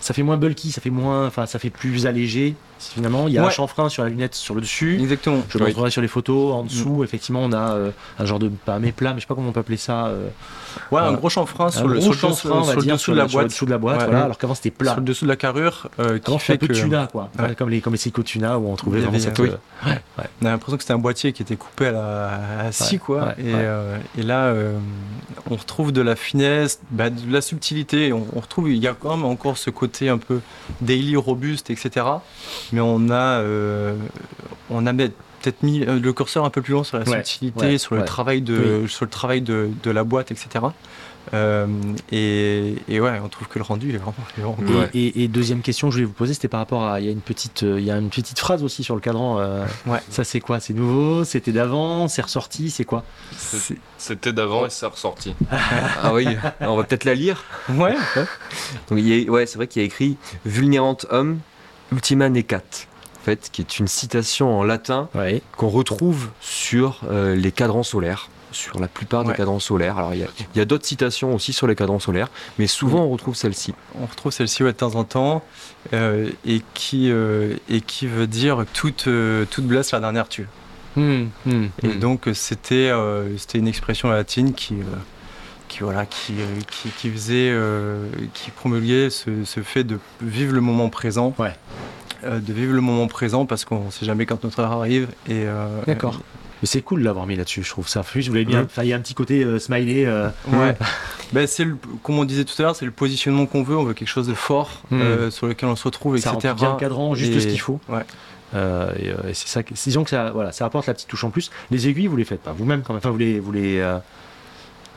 [0.00, 1.26] Ça fait moins bulky, ça fait moins.
[1.26, 2.54] Enfin, ça fait plus allégé.
[2.78, 4.98] Finalement, il y a un chanfrein sur la lunette sur le dessus.
[5.00, 5.42] Exactement.
[5.50, 5.64] Je Oui.
[5.66, 6.54] montrerai sur les photos.
[6.54, 8.48] En dessous, effectivement, on a euh, un genre de.
[8.48, 10.10] Pas un méplat, mais je sais pas comment on peut appeler ça.
[10.90, 13.46] Ouais, un Euh, gros chanfrein sur le, dessous de la boîte.
[13.48, 14.04] dessous de la boîte, Ouais.
[14.06, 14.92] voilà, alors qu'avant c'était plat.
[14.92, 17.30] Sur le dessous de la carrure, euh, qui fait un peu tuna, quoi.
[17.56, 19.38] Comme les, comme les Seiko Tuna où on trouvait vraiment cette.
[19.38, 19.50] oui.
[19.50, 20.00] euh, ouais,
[20.42, 23.34] on a l'impression que c'était un boîtier qui était coupé à la scie, quoi.
[23.38, 24.54] et, là,
[25.50, 28.12] on retrouve de la finesse, bah, de la subtilité.
[28.12, 30.40] On, retrouve, il y a quand même encore ce côté un peu
[30.80, 32.06] daily, robuste, etc.
[32.72, 33.42] Mais on a,
[34.70, 34.92] on a
[35.42, 37.94] peut-être mis euh, le curseur un peu plus long sur la Ouais, subtilité, ouais, sur
[37.94, 38.06] le ouais.
[38.06, 40.64] travail de, sur le travail de, de la boîte, etc.
[41.34, 41.66] Euh,
[42.10, 44.64] et, et ouais, on trouve que le rendu il est vraiment, il est vraiment Et,
[44.64, 44.76] cool.
[44.76, 44.90] Ouais.
[44.94, 46.98] et- et deuxième question que je voulais vous poser, c'était par rapport à.
[46.98, 49.00] Il y a une petite, euh, il y a une petite phrase aussi sur le
[49.02, 49.38] cadran.
[49.38, 50.00] euh, Ouais.
[50.08, 50.60] Ça, c'est quoi?
[50.60, 51.24] C'est nouveau?
[51.24, 52.08] C'était d'avant?
[52.08, 52.70] C'est ressorti?
[52.70, 53.04] C'est quoi?
[53.98, 55.34] C'était d'avant et c'est ressorti.
[56.02, 56.26] Ah oui,
[56.60, 57.44] on va peut-être la lire.
[57.68, 57.94] Ouais.
[58.88, 60.16] Donc, il y a- ouais, c'est vrai qu'il y a écrit
[60.46, 61.38] Vulnerant homme,
[61.92, 62.62] ultima necat.
[63.20, 65.42] En fait, qui est une citation en latin Ouais.
[65.56, 69.36] qu'on retrouve sur euh, les cadrans solaires, sur la plupart des Ouais.
[69.36, 69.98] cadrans solaires.
[69.98, 72.66] Alors il y a, il y a d'autres citations aussi sur les cadrans solaires, mais
[72.66, 73.74] souvent on retrouve celle-ci.
[74.00, 75.44] on retrouve celle-ci ouais, de temps en temps
[75.92, 80.48] euh, et, qui, euh, et qui veut dire toute, euh, toute blesse la dernière tue.
[80.96, 81.98] Hmm, hmm, Et hmm.
[82.00, 84.96] donc c'était euh, c'était une expression latine qui, euh,
[85.68, 86.34] qui, voilà, qui,
[86.70, 91.32] qui, qui faisait, euh, qui promulguait ce, ce fait de vivre le moment présent.
[91.38, 91.54] Ouais.
[92.24, 95.08] Euh, de vivre le moment présent parce qu'on ne sait jamais quand notre heure arrive.
[95.28, 96.20] Et, euh, D'accord.
[96.62, 98.02] Mais c'est cool de l'avoir mis là-dessus, je trouve ça.
[98.02, 98.62] Plus, vous l'avez bien.
[98.64, 100.04] Enfin, il y a un petit côté euh, smiley.
[100.04, 100.76] euh, Ouais.
[101.32, 103.76] ben, c'est le, comme on disait tout à l'heure, c'est le positionnement qu'on veut.
[103.78, 105.00] On veut quelque chose de fort Hmm.
[105.00, 106.52] euh, sur lequel on se retrouve, ça etc.
[106.54, 107.80] bien le cadran, juste Et- ce qu'il faut.
[107.88, 108.02] Ouais.
[108.54, 109.62] Euh, et, euh, et c'est ça.
[109.62, 111.50] que- Disons que ça, voilà, ça apporte la petite touche en plus.
[111.70, 112.98] Les aiguilles, vous les faites pas vous-même quand même.
[112.98, 113.78] Enfin, vous les, vous les.
[113.78, 113.96] euh,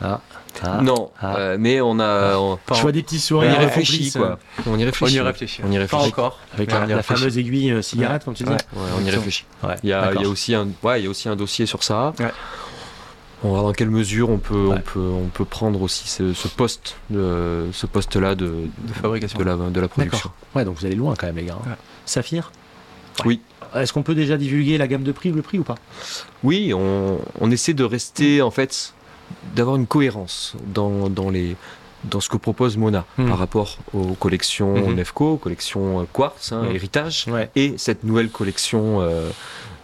[0.02, 0.20] Ah,
[0.64, 0.82] ah.
[0.82, 1.36] non, Ah.
[1.38, 3.54] euh, mais on a, on, Je vois des petits on sourires.
[3.54, 4.38] y réfléchit quoi.
[4.68, 5.16] On y On réfléchit.
[5.16, 5.62] y réfléchit.
[5.66, 6.06] On y Pas réfléchit.
[6.08, 6.40] encore.
[6.54, 8.50] Avec la, on fameuse aiguille euh, cigarette, comme tu dis.
[8.50, 8.56] Ouais.
[8.76, 9.46] Ouais, on y réfléchit.
[9.64, 11.36] Ouais, Il y, a, il y a aussi un, ouais, il y a aussi un
[11.36, 12.14] dossier sur ça.
[12.20, 12.32] Ouais.
[13.46, 14.78] On va voir dans quelle mesure on peut, Ouais.
[14.78, 18.46] on peut, on peut prendre aussi ce, ce poste, de, ce poste-là de,
[18.78, 19.38] De fabrication.
[19.38, 20.32] de la, de la production.
[20.56, 21.58] Ouais, donc vous allez loin quand même, les gars.
[21.62, 21.70] hein.
[21.72, 21.76] Ouais.
[22.06, 22.52] Saphir
[23.26, 23.42] Oui.
[23.76, 25.76] Est-ce qu'on peut déjà divulguer la gamme de prix, le prix ou pas?
[26.44, 28.94] Oui, on, on essaie de rester en fait,
[29.56, 31.56] d'avoir une cohérence dans, dans les
[32.06, 33.30] dans ce que propose Mona Hmm.
[33.30, 34.96] par rapport aux collections Mhm.
[34.96, 36.76] Nefco, aux collections euh, Quartz, hein, Hmm.
[36.76, 37.50] Héritage, Ouais.
[37.56, 39.30] et cette nouvelle collection euh,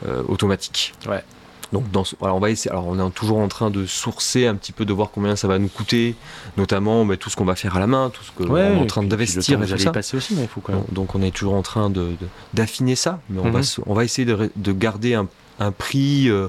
[0.05, 0.93] euh, automatique.
[1.07, 1.23] Ouais.
[1.71, 4.55] Donc dans alors on va essayer, alors on est toujours en train de sourcer un
[4.55, 6.15] petit peu de voir combien ça va nous coûter,
[6.57, 8.85] notamment bah, tout ce qu'on va faire à la main, tout ce qu'on est en
[8.87, 9.91] train d'investir Vous et tout allez ça.
[9.91, 10.81] passer aussi, mais il faut quand même.
[10.89, 12.15] Donc, donc on est toujours en train de-
[12.53, 13.51] d'affiner ça, mais on, Mhm.
[13.51, 15.27] va, se- on va essayer de, de garder un,
[15.59, 16.47] un prix euh,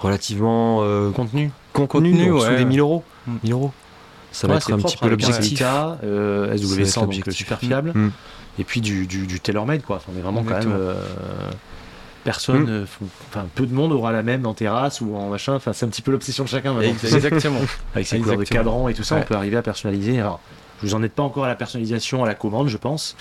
[0.00, 0.82] relativement
[1.14, 1.50] Contenu.
[1.86, 2.56] Contenu, Contenu, en dessous ouais.
[2.58, 3.04] des 1000 euros.
[3.26, 3.38] Mhm.
[3.44, 3.72] 1000 euros.
[4.32, 5.62] Ça va Ouais, être c'est un propre petit peu un l'objectif.
[5.62, 7.92] Euh, Ça va SW100, être donc super fiable.
[7.94, 8.12] Mhm.
[8.58, 9.96] Et puis du, du, du tailor-made, quoi.
[9.96, 10.72] Enfin, on est vraiment quand même.
[10.72, 10.94] euh,
[12.24, 12.68] personne, Mhm.
[12.68, 12.84] euh,
[13.30, 15.54] enfin, peu de monde aura la même en terrasse ou en machin.
[15.54, 16.78] Enfin, c'est un petit peu l'obsession de chacun.
[16.80, 17.60] Exactement.
[17.94, 20.20] Avec ses couleurs de cadran et tout ça, on peut arriver à personnaliser.
[20.20, 20.40] Alors,
[20.82, 23.16] vous en êtes pas encore à la personnalisation à la commande, je pense.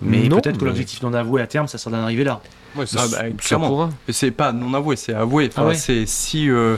[0.00, 2.40] Mais Non, peut-être que mais- l'objectif d'en avouer à terme, ça sera d'en arriver là.
[2.76, 3.90] Ouais, Ah, bah, Ça clairement.
[4.08, 5.48] C'est pas non avoué, c'est avoué.
[5.48, 6.76] Enfin, Ah ouais c'est si euh,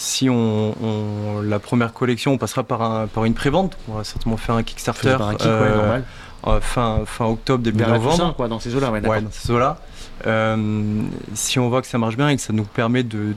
[0.00, 4.04] si on, on- la première collection on passera par un par une prévente, on va
[4.04, 6.04] certainement faire un Kickstarter par un kick, ouais, euh, normal.
[6.46, 8.34] euh, fin fin octobre début novembre.
[8.36, 9.16] Quoi, dans ces eaux-là, ouais, d'accord.
[9.16, 9.80] Ouais, dans ces eaux-là.
[10.26, 11.02] Euh,
[11.34, 13.34] si on voit que ça marche bien et que ça nous permet de,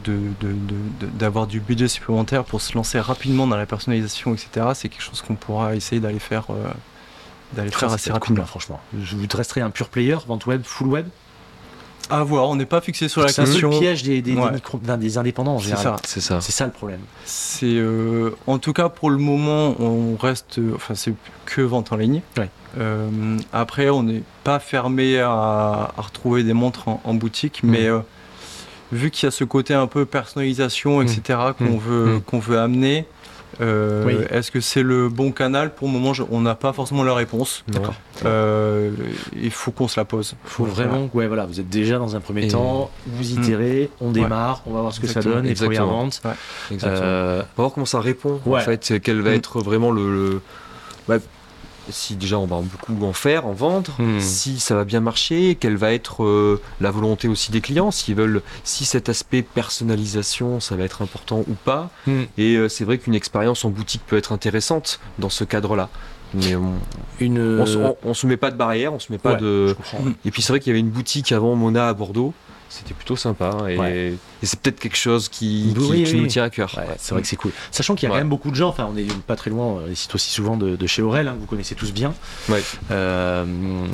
[1.19, 5.21] d'avoir du budget supplémentaire pour se lancer rapidement dans la personnalisation, etc., c'est quelque chose
[5.21, 6.45] qu'on pourra essayer d'aller faire,
[7.53, 8.43] d'aller Ça, faire assez être cool, rapidement.
[8.43, 8.79] hein, franchement.
[8.99, 11.07] Je vous resterai un pur player, vente web, full web.
[12.09, 13.69] À voir, on n'est pas fixé sur la C'est question.
[13.69, 14.51] le piège des, des, des Ouais.
[14.51, 15.83] micro- enfin, des indépendants en C'est général.
[15.83, 15.95] ça.
[16.05, 16.41] C'est ça.
[16.41, 16.99] C'est ça le problème.
[17.25, 21.13] C'est euh, en tout cas pour le moment, on reste, enfin c'est
[21.45, 22.21] que vente en ligne.
[22.37, 22.49] Ouais.
[22.79, 25.29] Euh, après, on n'est pas fermé à,
[25.97, 27.99] à retrouver des montres en, en boutique, mais euh,
[28.91, 31.39] vu qu'il y a ce côté un peu personnalisation, etc.
[31.57, 31.77] qu'on Mm.
[31.79, 33.05] veut qu'on veut amener.
[33.59, 34.15] Euh, Oui.
[34.29, 37.13] Est-ce que c'est le bon canal Pour le moment, je- on n'a pas forcément la
[37.13, 37.63] réponse.
[37.67, 37.93] D'accord.
[38.25, 38.91] Euh,
[39.35, 40.35] il faut qu'on se la pose.
[40.45, 43.41] faut vraiment, ouais, voilà, vous êtes déjà dans un premier Et- temps, vous Mm.
[43.43, 46.01] itérez, on démarre, on va voir ce que ça Exactement, donne, les premières exactement.
[46.03, 46.21] ventes.
[46.71, 47.01] Exactement.
[47.03, 48.39] Euh, On va voir comment ça répond.
[48.45, 49.35] En fait, quel va Mm.
[49.35, 50.13] être vraiment le.
[50.13, 50.41] le-
[51.07, 51.17] bah,
[51.91, 54.19] si déjà on va beaucoup en faire, en vendre, Mm.
[54.19, 58.15] si ça va bien marcher, quelle va être euh, la volonté aussi des clients, s'ils
[58.15, 61.89] veulent, si cet aspect personnalisation, ça va être important ou pas.
[62.07, 62.21] Mm.
[62.37, 65.89] Et euh, c'est vrai qu'une expérience en boutique peut être intéressante dans ce cadre-là.
[66.33, 66.73] Mais on,
[67.19, 67.59] une.
[67.59, 69.75] on, se- on- on se met pas de barrière, on se met pas Ouais, de.
[70.25, 72.33] Et puis c'est vrai qu'il y avait une boutique avant Mona à Bordeaux.
[72.73, 74.13] C'était plutôt sympa et, Ouais.
[74.41, 76.73] et c'est peut-être quelque chose qui, qui- Oui, qui oui, nous tient à cœur.
[76.77, 77.51] Ouais, c'est vrai que c'est cool.
[77.69, 79.65] Sachant qu'il y a quand même beaucoup de gens, enfin on est pas très loin,
[79.89, 82.13] on cite aussi souvent de, de chez Aurel, hein, que vous connaissez tous bien.
[82.91, 83.45] Euh,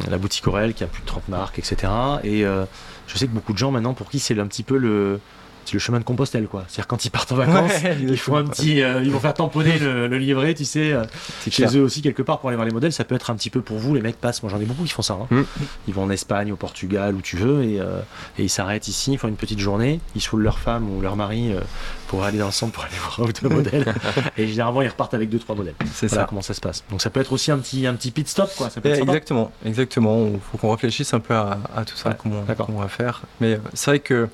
[0.10, 1.92] la boutique Aurel qui a plus de 30 marques, etc.
[2.24, 2.66] Et euh,
[3.08, 5.20] je sais que beaucoup de gens maintenant pour qui c'est un petit peu le,
[5.68, 6.64] c'est le chemin de Compostelle quoi.
[6.68, 9.34] C'est-à-dire quand ils partent en vacances, Ouais, ils font un petit, euh, ils vont faire
[9.34, 11.04] tamponner le, le livret, tu sais, euh,
[11.42, 11.78] C'est chez clair.
[11.78, 12.94] eux aussi quelque part pour aller voir les modèles.
[12.94, 14.42] Ça peut être un petit peu pour vous, les mecs passent.
[14.44, 15.14] Moi j'en ai beaucoup qui font ça.
[15.16, 15.28] hein.
[15.30, 15.42] Mm.
[15.88, 18.00] Ils vont en Espagne, au Portugal, où tu veux, et, euh,
[18.40, 21.16] et ils s'arrêtent ici, ils font une petite journée, ils saoulent leur femme ou leur
[21.16, 21.60] mari euh,
[22.08, 23.94] pour aller dans le centre pour aller voir un ou deux modèles.
[24.38, 25.76] et généralement ils repartent avec deux trois modèles.
[25.94, 26.28] C'est Voilà ça.
[26.28, 26.84] comment ça se passe.
[26.90, 28.70] Donc ça peut être aussi un petit, un petit pit stop quoi.
[28.70, 30.28] Ça peut Eh, être exactement, exactement.
[30.34, 33.22] Il faut qu'on réfléchisse un peu à, à tout ça, Ouais, comment, on va faire.
[33.42, 34.30] Mais c'est vrai que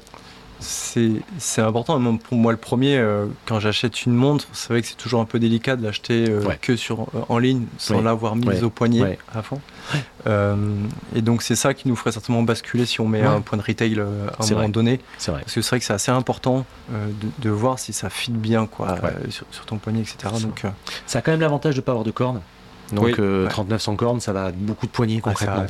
[0.63, 1.99] c'est important.
[1.99, 5.21] Même pour moi, le premier, euh, quand j'achète une montre, c'est vrai que c'est toujours
[5.21, 6.57] un peu délicat de l'acheter euh, Ouais.
[6.61, 8.03] que sur, euh, en ligne sans Oui.
[8.03, 9.61] l'avoir mise au poignet avant.
[10.27, 10.55] Euh,
[11.15, 13.63] et donc, c'est ça qui nous ferait certainement basculer si on met un point de
[13.63, 14.67] retail à un moment vrai.
[14.69, 14.99] donné.
[15.17, 15.41] C'est vrai.
[15.41, 18.65] Parce que c'est vrai que c'est assez important de, de voir si ça fit bien
[18.65, 19.29] quoi, Ouais.
[19.29, 20.33] sur, sur ton poignet, etc.
[20.41, 20.63] Donc,
[21.05, 22.41] Ça a quand même l'avantage de pas avoir de cornes.
[22.91, 23.15] Donc Oui.
[23.19, 23.49] euh, Ouais.
[23.49, 25.65] 39 sans cornes, ça va beaucoup de ça concrètement.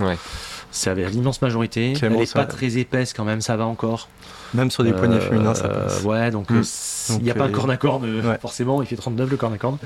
[0.71, 1.93] C'est avec l'immense majorité.
[1.93, 4.09] Clément, Elle est ça- pas très épaisse quand même, ça va encore.
[4.53, 6.03] Même sur des poignets Euh, féminins, ça euh, passe.
[6.03, 6.57] Ouais, donc Mm.
[6.57, 6.63] euh,
[7.17, 8.37] il n'y a pas euh, un corne à corne, euh, ouais.
[8.39, 9.77] forcément, il fait 39 le corne à corne.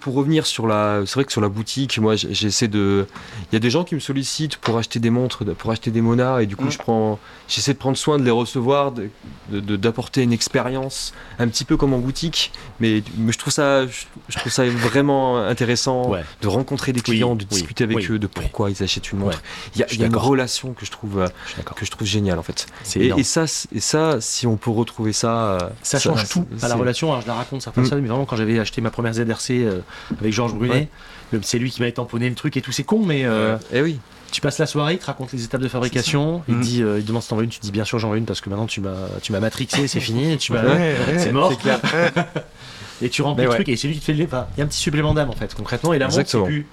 [0.00, 3.06] Pour revenir sur la, c'est vrai que sur la boutique, moi j'essaie de,
[3.50, 5.90] il y a des gens qui me sollicitent pour acheter des montres, de- pour acheter
[5.90, 6.70] des monas, et du coup Mm.
[6.72, 7.18] je prends,
[7.48, 9.08] j'essaie de prendre soin de les recevoir, de-
[9.50, 13.52] de- de- d'apporter une expérience un petit peu comme en boutique, mais, mais je trouve
[13.52, 16.24] ça, je, je trouve ça vraiment intéressant Ouais.
[16.42, 18.32] de rencontrer des clients, de oui, discuter avec oui, eux de oui.
[18.34, 19.38] pourquoi ils achètent une montre.
[19.38, 19.42] Ouais.
[19.74, 21.76] Il y a, il y a une relation que je trouve, euh, Je suis d'accord.
[21.76, 22.66] que je trouve géniale en fait.
[22.82, 26.46] C'est Et, et ça, et ça, si on peut retrouver ça, euh, Ça change tout
[26.62, 27.10] à la relation.
[27.10, 27.88] Alors je la raconte certaines Mm.
[27.88, 29.80] fois, mais vraiment quand j'avais acheté ma première ZRC euh,
[30.20, 30.88] avec Georges Brunet,
[31.32, 31.40] Ouais.
[31.42, 33.98] c'est lui qui m'avait tamponné le truc et tout, c'est con, mais euh, Eh oui.
[34.30, 36.62] tu passes la soirée, il te raconte les étapes de fabrication, il, te Mm.
[36.62, 38.10] dit, euh, il te demande si t'en veux une, tu te dis bien sûr j'en
[38.10, 40.96] veux une parce que maintenant tu m'as, tu m'as matrixé, c'est fini, tu m'as, Ouais,
[41.18, 41.56] c'est mort.
[41.58, 41.80] clair.
[43.02, 43.56] et tu remplis Mais le ouais.
[43.56, 44.24] truc et c'est lui qui te fait le.
[44.24, 46.20] Enfin, il y a un petit supplément d'âme en fait, concrètement, et la montre c'est
[46.20, 46.44] Exactement.
[46.46, 46.66] plus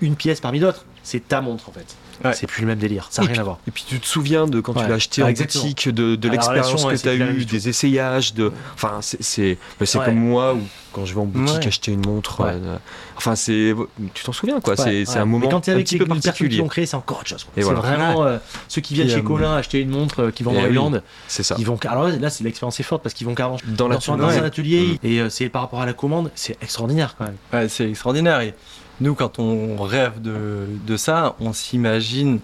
[0.00, 1.86] une pièce parmi d'autres, c'est ta montre en fait.
[2.24, 2.34] Ouais.
[2.34, 3.58] C'est plus le même délire, ça n'a rien à voir.
[3.66, 4.82] Et puis tu te souviens de quand Ouais.
[4.84, 5.64] tu l'as acheté Ah, en exactement.
[5.64, 7.52] boutique, de, de Ah, l'expérience que tu as plus la même eu, du tout.
[7.52, 8.52] des essayages, de...
[8.74, 10.04] Enfin, c'est c'est bah, c'est Ouais.
[10.06, 10.60] comme moi, où
[10.92, 11.66] quand je vais en boutique Ouais.
[11.66, 12.50] acheter une montre, Ouais.
[12.52, 12.76] euh,
[13.16, 13.74] enfin, c'est...
[14.14, 15.18] Tu t'en souviens, quoi, c'est Ouais, c'est ouais.
[15.20, 17.20] un moment Mais quand t'es un avec petit les, personnes qui l'ont créé, c'est encore
[17.20, 17.46] autre chose.
[17.54, 17.80] C'est voilà.
[17.80, 20.52] vraiment euh, ceux qui viennent Puis, chez euh, Colin acheter une montre euh, qui vend
[20.52, 20.68] Eh dans oui.
[20.70, 21.56] Hollande, C'est ça.
[21.58, 21.78] ils vont.
[21.88, 25.06] Alors là, c'est l'expérience est forte parce qu'ils vont carrément Dans dans, un atelier Mm.
[25.06, 27.36] et c'est par rapport à la commande, c'est extraordinaire quand même.
[27.52, 28.40] Ouais, c'est extraordinaire.
[28.40, 28.54] Et
[29.02, 32.38] nous, quand on rêve de, de ça, on s'imagine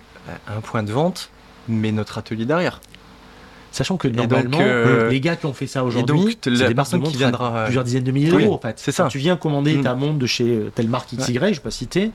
[0.46, 1.30] un point de vente,
[1.68, 2.80] mais notre atelier derrière.
[3.70, 7.00] Sachant que donc, normalement, euh, les gars qui ont fait ça aujourd'hui, c'est des personne
[7.00, 8.74] marques qui viendra, euh, plusieurs dizaines de milliers oui, d'euros en fait.
[8.78, 9.04] c'est ça.
[9.04, 9.82] Quand tu viens commander Mm.
[9.82, 12.10] ta montre de chez euh, telle marque XY, je vais pas citer,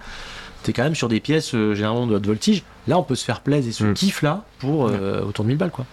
[0.64, 2.64] t'es quand même sur des pièces euh, généralement de haute voltige.
[2.88, 3.94] Là, on peut se faire plaisir et ce Mm.
[3.94, 5.86] kiff là pour euh, autour de 1000 balles quoi.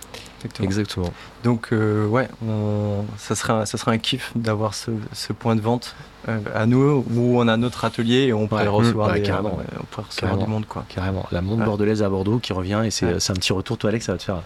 [0.42, 0.64] Exactement.
[0.66, 1.12] Exactement.
[1.44, 5.54] Donc, euh, ouais, on- ça, serait un, ça serait un kiff d'avoir ce, ce point
[5.54, 5.94] de vente
[6.28, 8.68] euh, à nous où on a notre atelier et on pourrait Ouais.
[8.68, 9.58] recevoir, des- carrément.
[9.60, 10.44] euh, on pourrait recevoir Carrément.
[10.46, 10.66] du monde.
[10.66, 10.84] Quoi.
[10.88, 11.26] Carrément.
[11.30, 11.66] La montre Ouais.
[11.66, 13.76] bordelaise à Bordeaux qui revient et c'est un petit retour.
[13.76, 14.42] Toi, Alex, ça va te faire.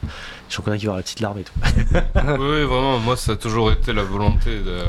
[0.48, 1.52] Je reconnais qu'il va y avoir la petite larme et tout.
[1.62, 4.84] oui, oui, vraiment, moi ça a toujours été la volonté de, euh,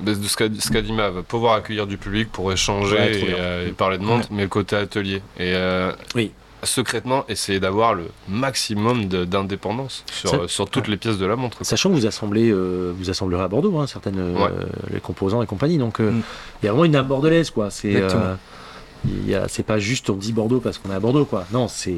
[0.00, 0.36] de ce
[0.70, 4.04] qu'a dit Mav, pouvoir accueillir du public pour échanger Ouais, et, euh, et parler de
[4.04, 5.16] montre, mais le côté atelier.
[5.38, 6.32] Et euh, Oui.
[6.62, 11.36] secrètement, essayer d'avoir le maximum d'indépendance sur, Ça- euh, sur toutes les pièces de la
[11.36, 11.58] montre.
[11.58, 11.64] quoi.
[11.64, 14.50] Sachant que vous assemblez, euh, vous assemblerez à Bordeaux, hein, certaines euh, Ouais.
[14.92, 15.78] les composants et compagnie.
[15.78, 16.22] Donc, euh, il Mm.
[16.64, 17.70] y a vraiment une âme bordelaise, quoi.
[17.70, 18.34] C'est, euh,
[19.48, 21.44] c'est pas juste on dit Bordeaux parce qu'on est à Bordeaux, quoi.
[21.52, 21.96] Non, c'est.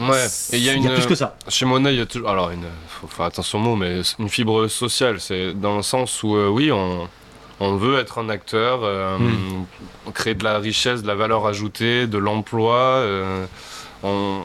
[0.00, 0.88] Ouais, et il y a une.
[0.92, 1.36] plus que ça.
[1.48, 2.30] Chez Mona, il y a toujours.
[2.30, 5.20] Alors, une, faut faire attention au mot, mais une fibre sociale.
[5.20, 7.08] C'est dans le sens où, euh, oui, on,
[7.60, 9.64] on veut être un acteur, euh, Mm.
[10.14, 12.74] créer de la richesse, de la valeur ajoutée, de l'emploi.
[12.76, 13.44] euh,
[14.02, 14.40] on,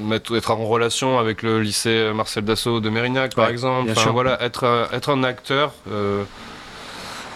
[0.00, 3.90] mettre, être en relation avec le lycée Marcel Dassault de Mérignac, par exemple.
[3.90, 6.24] Enfin, voilà, être, un- être un acteur euh,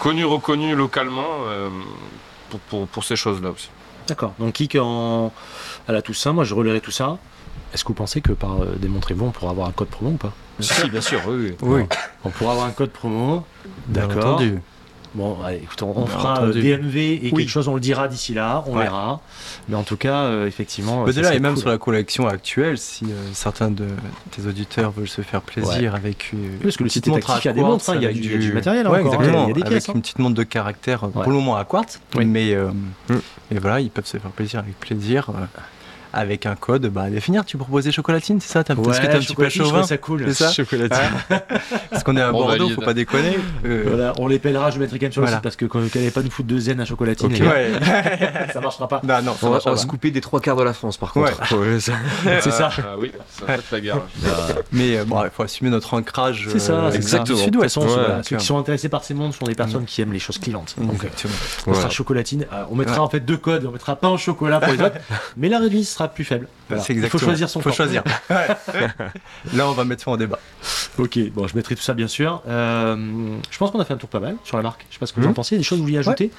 [0.00, 1.68] connu, reconnu localement euh,
[2.48, 3.68] pour, pour, pour ces choses-là aussi.
[4.06, 4.32] D'accord.
[4.38, 5.30] Donc, Kik en...
[5.86, 7.18] à la Toussaint, moi je relayerai tout ça.
[7.74, 10.16] Est-ce que vous pensez que par euh, Démontrez-vous, on pourra avoir un code promo ou
[10.16, 10.32] pas?
[10.60, 11.54] Si, bien sûr, oui.
[11.62, 11.80] oui.
[11.80, 11.82] Oui,
[12.24, 13.44] On pourra avoir un code promo.
[13.88, 14.34] D'accord.
[14.34, 14.58] entendu.
[15.14, 16.60] Bon, allez, écoute, on, fera euh, entendu.
[16.62, 17.42] DMV et Oui.
[17.44, 18.82] quelque chose, on le dira d'ici là, on Ouais.
[18.82, 19.20] verra.
[19.68, 21.04] Mais en tout cas, euh, effectivement.
[21.06, 21.60] Mais ça déjà, serait et même cool.
[21.62, 23.86] sur la collection actuelle, si euh, certains de
[24.30, 27.30] tes auditeurs veulent se faire plaisir avec une parce que le petite site est montre
[27.30, 28.34] actif, il y à a des montres, hein, il y a avec du- il y
[28.34, 29.92] a du matériel Ouais, encore, hein, exactement, il y a des avec pièces, hein.
[29.94, 31.12] une petite montre de caractère euh, Ouais.
[31.22, 32.26] pour le moment à quartz, Oui.
[32.26, 32.54] mais,
[33.50, 35.30] mais voilà, ils peuvent se faire plaisir avec plaisir.
[36.12, 38.64] Avec un code bah, à définir, tu proposais chocolatine, c'est ça?
[38.64, 40.24] T'as- Parce que t'es un petit peu chauvin, ça cool.
[40.28, 40.50] c'est ça?
[40.52, 40.98] Chocolatine.
[41.90, 42.74] Parce qu'on est à On Bordeaux, valide.
[42.74, 43.38] faut pas déconner.
[43.64, 45.36] Euh, Voilà, on les pèlera, je mettrai quand même sur le Voilà.
[45.38, 47.32] site parce que quand vous n'allez pas nous foutre de zen à chocolatine, Ok.
[47.34, 47.72] les gars, ouais.
[48.52, 49.00] ça marchera pas.
[49.04, 51.12] non, non, ça On va, on se couper des trois quarts de la France, par
[51.12, 51.32] contre.
[51.56, 51.78] Ouais,
[52.40, 52.70] C'est ça.
[52.78, 54.00] Ah, oui, ça la guerre.
[54.72, 57.38] Mais euh, bon, il faut assumer notre ancrage C'est ça, euh, c'est exactement.
[57.38, 57.76] sud-ouest.
[57.76, 57.84] Ouais,
[58.22, 60.74] ceux qui sont intéressés par ces mondes sont des personnes qui aiment les choses clivantes.
[60.78, 61.06] Donc,
[61.66, 61.76] on Ouais.
[61.76, 62.46] sera chocolatine.
[62.70, 63.66] On mettra en fait deux codes.
[63.66, 64.96] On mettra pas en chocolat pour les autres,
[65.36, 66.48] mais la réduite sera plus faible.
[66.68, 66.82] Voilà.
[66.82, 67.76] C'est Il faut choisir son faut camp.
[67.76, 68.02] choisir.
[69.54, 70.38] Là, on va mettre ça en débat.
[70.98, 72.42] Ok, bon, je mettrai tout ça bien sûr.
[72.48, 72.96] Euh,
[73.50, 74.84] je pense qu'on a fait un tour pas mal sur la marque.
[74.88, 75.34] Je sais pas ce que vous en Mhm.
[75.34, 75.56] pensez.
[75.56, 76.30] Des choses que vous vouliez ajouter?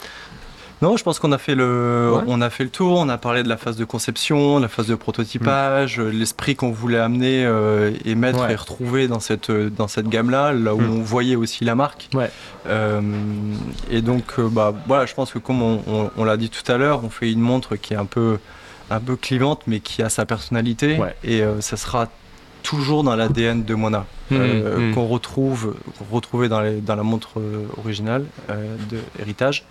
[0.81, 2.23] Non, je pense qu'on a fait le, Ouais.
[2.27, 2.99] on a fait le tour.
[2.99, 6.71] On a parlé de la phase de conception, la phase de prototypage, euh, l'esprit qu'on
[6.71, 8.53] voulait amener euh, et mettre Ouais.
[8.53, 10.99] et retrouver dans cette dans cette gamme-là, là où Mm.
[10.99, 12.07] on voyait aussi la marque.
[12.13, 12.31] Ouais.
[12.67, 13.01] Euh,
[13.91, 16.77] et donc, bah voilà, je pense que comme on, on- on l'a dit tout à
[16.77, 18.37] l'heure, on fait une montre qui est un peu
[18.89, 20.97] un peu clivante, mais qui a sa personnalité.
[20.97, 21.15] Ouais.
[21.23, 22.07] Et euh, ça sera
[22.63, 24.93] toujours dans l'ADN de Mona, euh, Mhm.
[24.95, 29.63] qu'on retrouve qu'on retrouvait dans, les- dans la montre euh, originale euh, de Héritage,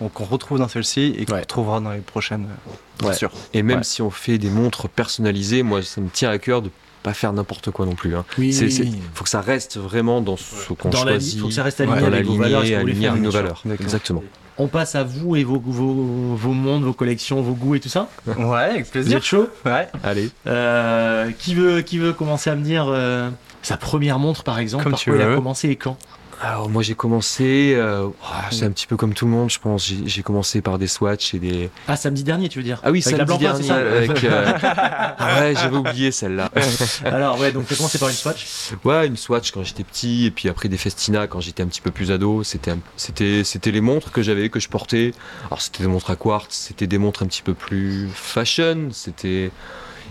[0.00, 1.40] donc qu'on retrouve dans celle-ci et qu'on Ouais.
[1.40, 3.14] retrouvera dans les prochaines, euh, bien Ouais.
[3.14, 3.30] sûr.
[3.54, 3.84] Et même Ouais.
[3.84, 6.70] si on fait des montres personnalisées, moi, ça me tient à cœur de
[7.04, 8.14] pas faire n'importe quoi non plus.
[8.16, 8.24] Hein.
[8.38, 11.40] Oui, C'est- c'est- faut que ça reste vraiment dans ce qu'on dans la ligne, choisit,
[11.40, 13.30] faut que ça reste aligné dans la avec valeurs, que vous voulez aligné avec nos
[13.30, 13.62] valeurs.
[13.80, 14.22] Exactement.
[14.58, 17.88] On passe à vous et vos, vos, vos mondes, vos collections, vos goûts et tout
[17.88, 18.08] ça.
[18.26, 19.16] Ouais, avec Vous plaisir.
[19.18, 19.88] êtes chaud Ouais.
[20.04, 20.30] Allez.
[20.46, 23.30] Euh, qui, veut, qui veut commencer à me dire euh,
[23.62, 25.36] sa première montre par exemple Comme Par tu quoi il a veux.
[25.36, 25.96] commencé et quand
[26.44, 29.60] Alors moi j'ai commencé, euh, ah, c'est un petit peu comme tout le monde, je
[29.60, 29.86] pense.
[29.86, 31.70] J'ai j'ai commencé par des swatchs et des.
[31.86, 32.80] Ah, samedi dernier, tu veux dire?
[32.82, 33.62] Ah oui, Avec la samedi dernier.
[33.68, 33.76] ça?
[33.76, 36.50] avec, euh, ah ouais, j'avais oublié celle-là.
[37.04, 38.44] Alors, ouais, donc t'as commencé par une Swatch?
[38.84, 41.80] Ouais, une Swatch quand j'étais petit, et puis après des Festina quand j'étais un petit
[41.80, 42.42] peu plus ado.
[42.42, 45.12] C'était, un- c'était, c'était les montres que j'avais, que je portais.
[45.46, 48.88] Alors c'était des montres à quartz, c'était des montres un petit peu plus fashion.
[48.90, 49.52] C'était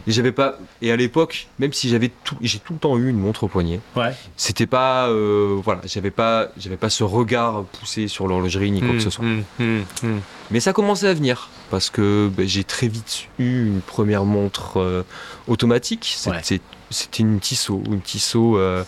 [0.07, 0.57] et j'avais pas.
[0.81, 3.47] Et à l'époque, même si j'avais tout, j'ai tout le temps eu une montre au
[3.47, 3.79] poignet.
[3.95, 4.13] Ouais.
[4.37, 8.89] C'était pas, euh, voilà, j'avais pas, j'avais pas ce regard poussé sur l'horlogerie ni quoi
[8.89, 9.25] Hmm, que ce soit.
[10.51, 14.77] Mais ça commençait à venir parce que ben, j'ai très vite eu une première montre
[14.77, 15.03] euh,
[15.47, 16.17] automatique.
[16.27, 16.41] Ouais.
[16.43, 18.83] C'était une Tissot, une Tissot euh,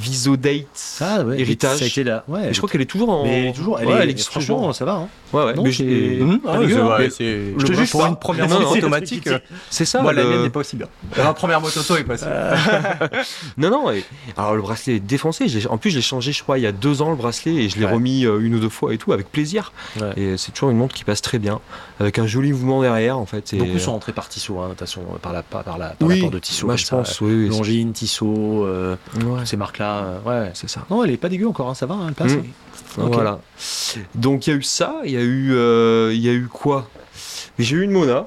[0.00, 0.66] Visodate
[1.00, 1.40] Ah, ouais.
[1.40, 1.78] héritage.
[1.78, 2.24] Ça a été là.
[2.28, 2.48] Ouais.
[2.52, 3.24] Je crois qu'elle est toujours en.
[3.24, 4.74] Mais toujours, elle Ouais, est, elle existe franchement, toujours.
[4.74, 4.92] ça va.
[4.94, 5.08] Hein.
[5.32, 5.54] Ouais, ouais.
[5.54, 6.40] Non, mais c'est- Mmh.
[6.46, 9.24] Ah, c'est vrai, c'est- Je te juge pour une première moto c'est automatique.
[9.24, 10.00] truc euh, C'est ça.
[10.02, 10.86] Moi, la mienne n'est pas aussi bien.
[11.16, 12.26] La première moto auto est pas bien.
[13.58, 13.90] Non, non.
[13.90, 14.04] et-
[14.36, 15.46] Alors le bracelet est défoncé.
[15.68, 17.68] En plus, je l'ai changé, je crois, il y a deux ans le bracelet et
[17.68, 19.72] je l'ai remis euh, une ou deux fois et tout avec plaisir.
[20.16, 21.60] Et c'est toujours une montre qui passe très bien,
[22.00, 23.54] avec un joli mouvement derrière en fait.
[23.56, 25.94] Beaucoup sont rentrés par Tissot, hein, de toute façon, par la, par la, par la
[26.00, 26.66] Oui, porte de Tissot.
[26.66, 27.48] moi je pense, oui, oui.
[27.48, 29.87] Longines, Tissot, euh, c'est- ces marques-là.
[29.96, 30.50] Euh, ouais.
[30.54, 30.84] c'est ça.
[30.90, 32.32] Non, elle est pas dégueu encore, hein, ça va, hein, elle passe.
[32.32, 32.42] Mmh.
[32.96, 33.40] Voilà.
[34.14, 36.88] Donc il y a eu ça, il y a eu, euh, y a eu quoi?
[37.58, 38.26] J'ai eu une Mona.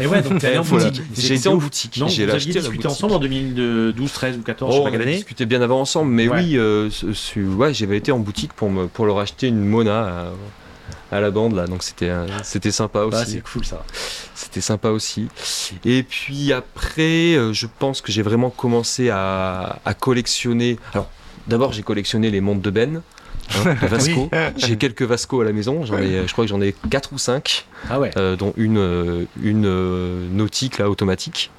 [0.00, 0.86] Et ouais, donc t'es allé en Voilà.
[0.90, 1.04] boutique.
[1.16, 1.96] J'ai été en boutique.
[1.96, 4.88] Non, j'ai vous aviez discuté ensemble en 2012, 13 ou 14, je sais Oh, pas
[4.88, 5.14] on quelle année.
[5.16, 6.38] discuté bien avant ensemble, mais Ouais.
[6.38, 9.64] oui, euh, ce- ce- ouais, j'avais été en boutique pour, me, pour leur acheter une
[9.64, 10.24] Mona à,
[11.10, 13.32] à la bande là, donc c'était euh, c'était sympa Ah, aussi.
[13.32, 13.84] c'est cool ça.
[14.34, 15.28] C'était sympa aussi.
[15.84, 20.78] Et puis après, euh, je pense que j'ai vraiment commencé à, à collectionner.
[20.94, 21.08] Alors,
[21.46, 23.02] d'abord, j'ai collectionné les montres de Ben,
[23.56, 24.30] hein, Vasco.
[24.56, 25.84] J'ai quelques Vasco à la maison.
[25.84, 28.10] J'en ai, je crois que j'en ai 4 ou 5, Ah ouais.
[28.36, 31.50] dont une, euh, une euh, nautique là, automatique.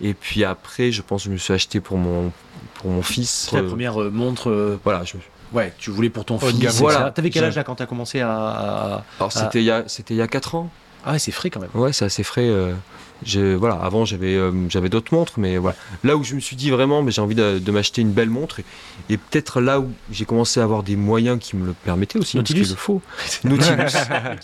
[0.00, 2.30] Et puis après, je pense que je me suis acheté pour mon,
[2.74, 3.50] pour mon fils.
[3.52, 4.50] La euh, première euh, montre.
[4.50, 5.16] euh, Voilà, je-
[5.52, 6.80] ouais, tu voulais pour ton de fils.
[6.80, 7.10] Voilà.
[7.10, 8.30] T'avais quel âge là quand t'as commencé à.
[8.30, 10.70] à- alors c'était il y a, c'était il y a 4 ans.
[11.04, 11.70] Ah ouais, c'est frais quand même.
[11.74, 12.48] Ouais, c'est assez frais.
[12.48, 12.72] euh,
[13.24, 15.76] j'ai- voilà, avant j'avais euh, j'avais d'autres montres, mais voilà.
[16.04, 18.28] Là où je me suis dit vraiment, mais j'ai envie de, de m'acheter une belle
[18.28, 18.64] montre, et,
[19.08, 22.36] et peut-être là où j'ai commencé à avoir des moyens qui me le permettaient aussi,
[22.36, 23.00] parce Nautilus qu'il le faut.
[23.44, 23.98] Nautilus,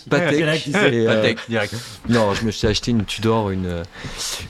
[0.09, 0.67] Patek.
[0.67, 1.75] Et, euh, Patek, direct.
[2.09, 3.83] non, je me suis acheté une Tudor, une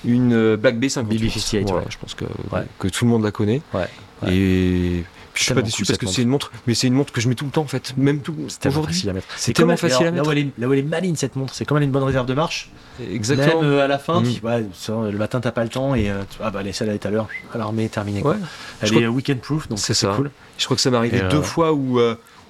[0.06, 1.04] une Black B58.
[1.08, 1.86] BB58, Voilà, ouais.
[1.90, 2.62] Je pense que Ouais.
[2.80, 3.62] que tout le monde la connaît.
[3.74, 3.88] Ouais,
[4.22, 4.34] ouais.
[4.34, 5.04] Et
[5.36, 7.20] Je suis pas déçu cool, parce que c'est une montre, mais c'est une montre que
[7.22, 8.94] je mets tout le temps en fait, même tout C'est tellement aujourd'hui.
[8.96, 9.28] facile à mettre.
[9.36, 10.24] C'est tellement elle- facile à mettre.
[10.24, 11.86] Là où, elle est, là où elle est maline cette montre, c'est comme elle a
[11.86, 12.70] une bonne réserve de marche.
[13.12, 13.62] Exactement.
[13.62, 14.34] Même euh, à la fin, Mm.
[14.34, 16.72] tu, ouais, ça, le matin t'as pas le temps et euh, tu- ah bah allez,
[16.74, 17.28] celle-là est à l'heure.
[17.54, 18.22] Alors mais terminé.
[18.22, 18.34] Quoi.
[18.34, 18.38] Ouais.
[18.82, 20.30] Elle Je est euh, weekend proof donc C'est cool.
[20.58, 22.00] Je crois que ça m'est arrivé Et, euh, deux fois où,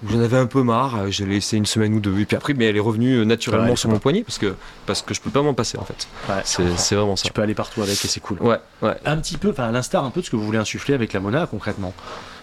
[0.10, 1.06] j'en avais un peu marre.
[1.06, 2.20] l'ai laissé une semaine ou deux.
[2.20, 4.54] Et puis après, mais elle est revenue naturellement Ouais, sur mon poignet parce que,
[4.86, 6.08] parce que je peux pas m'en passer en fait.
[6.28, 6.42] Ouais.
[6.44, 7.24] C'est vraiment ça.
[7.24, 8.38] Tu peux aller partout avec et c'est cool.
[8.42, 8.96] Ouais, ouais.
[9.06, 11.14] Un petit peu, enfin à l'instar un peu de ce que vous voulez insuffler avec
[11.14, 11.94] la Mona concrètement.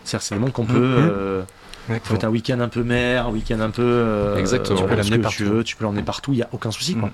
[0.04, 0.74] C'est-à-dire c'est des montres qu'on peut.
[0.78, 1.10] Mhm.
[1.12, 1.42] euh,
[2.04, 3.82] faut être un week-end un peu mer, un week-end un peu.
[3.82, 4.78] euh, Exactement.
[4.80, 5.36] Tu peux l'amener partout.
[5.36, 5.56] Tu partout.
[5.56, 7.08] veux, tu peux l'emmener partout, il y a aucun souci quoi.
[7.08, 7.12] Mm.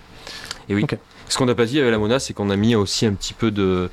[0.68, 0.86] Et oui.
[1.28, 3.34] Ce qu'on n'a pas dit avec la Mona, c'est qu'on a mis aussi un petit
[3.34, 3.90] peu de,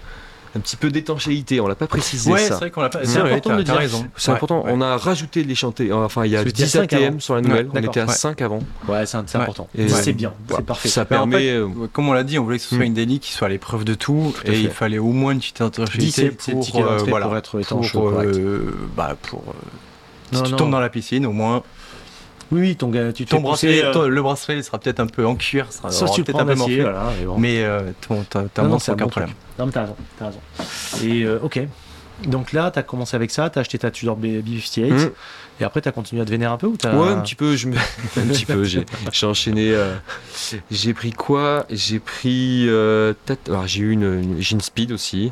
[0.55, 1.59] un petit peu d'étanchéité.
[1.61, 2.55] On l'a pas précisé Ouais, c'est ça.
[2.57, 2.99] vrai qu'on l'a pas.
[3.03, 3.79] C'est vrai, important t'as- de t'as dire.
[3.79, 4.05] raison.
[4.15, 4.63] C'est Ouais, important.
[4.65, 4.71] ouais.
[4.73, 5.91] On a rajouté de l'échanté.
[5.91, 7.03] Enfin, il y a Parce que c'était 10 cinq avant.
[7.05, 7.65] ATM sur la nouvelle.
[7.67, 8.13] Ouais, on était à ouais.
[8.13, 8.59] 5 avant.
[8.87, 9.67] Ouais, c'est important.
[9.77, 10.55] Et c'est bien, Ouais.
[10.57, 10.89] c'est parfait.
[10.89, 11.37] Ça Mais en permet.
[11.39, 12.83] fait, euh, Comme on l'a dit, on voulait que ce soit Mm.
[12.83, 14.59] une délit qui soit à l'épreuve de tout, et fait.
[14.61, 17.37] il fallait au moins une petite 10 intensité c'est c'est le pour, ticket euh, pour
[17.37, 19.37] être étanche pour, euh, bah, euh,
[20.31, 20.57] si Non, tu non.
[20.57, 21.63] tombes dans la piscine, au moins
[22.51, 24.77] Oui, oui, ton gars, tu te ton fais pousser, bracelet, euh, ton- le bracelet sera
[24.79, 27.09] peut-être un peu en cuir, ça Sauf si tu peut-être un peu acier, morflé, voilà,
[27.19, 27.37] mais bon.
[27.39, 29.33] mais euh, ton, ta, Non, montre, aucun bon problème.
[29.57, 30.39] Non, mais t'as raison, t'as raison.
[31.03, 31.59] Et euh, ok.
[32.27, 35.11] Donc là, t'as commencé avec ça, t'as acheté ta Tudor B- B58, Mm.
[35.59, 36.77] et après t'as continué à te vénérer un peu ou.
[36.83, 37.55] Ouais, un petit peu.
[37.55, 37.75] Je me...
[38.17, 38.63] un petit peu.
[38.63, 38.85] J'ai
[39.25, 39.71] enchaîné.
[39.73, 39.95] euh,
[40.69, 41.65] J'ai pris quoi?
[41.71, 42.69] J'ai pris.
[43.47, 45.31] Alors j'ai eu une, une, j'ai une speed aussi,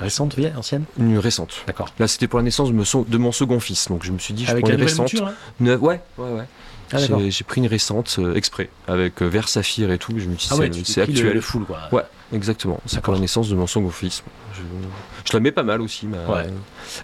[0.00, 1.54] Récente, vieille, ancienne une récente.
[1.66, 1.88] D'accord.
[1.98, 4.18] Là, c'était pour la naissance de, me son- de mon second fils, donc je me
[4.18, 5.12] suis dit, je Avec prends une récente.
[5.12, 6.44] mouture, hein Ouais, ouais, ouais.
[6.92, 6.98] Ah.
[7.28, 10.12] J'ai pris une récente euh, exprès, avec euh, vert saphir et tout.
[10.18, 11.34] Je me dis, Ah ouais, c'est- pris le, actuel.
[11.34, 11.78] le full quoi.
[11.90, 12.78] Ouais, exactement.
[12.86, 14.22] C'est pour la naissance de mon second fils.
[14.54, 14.60] Je,
[15.24, 16.46] je la mets pas mal aussi, ma, Ouais.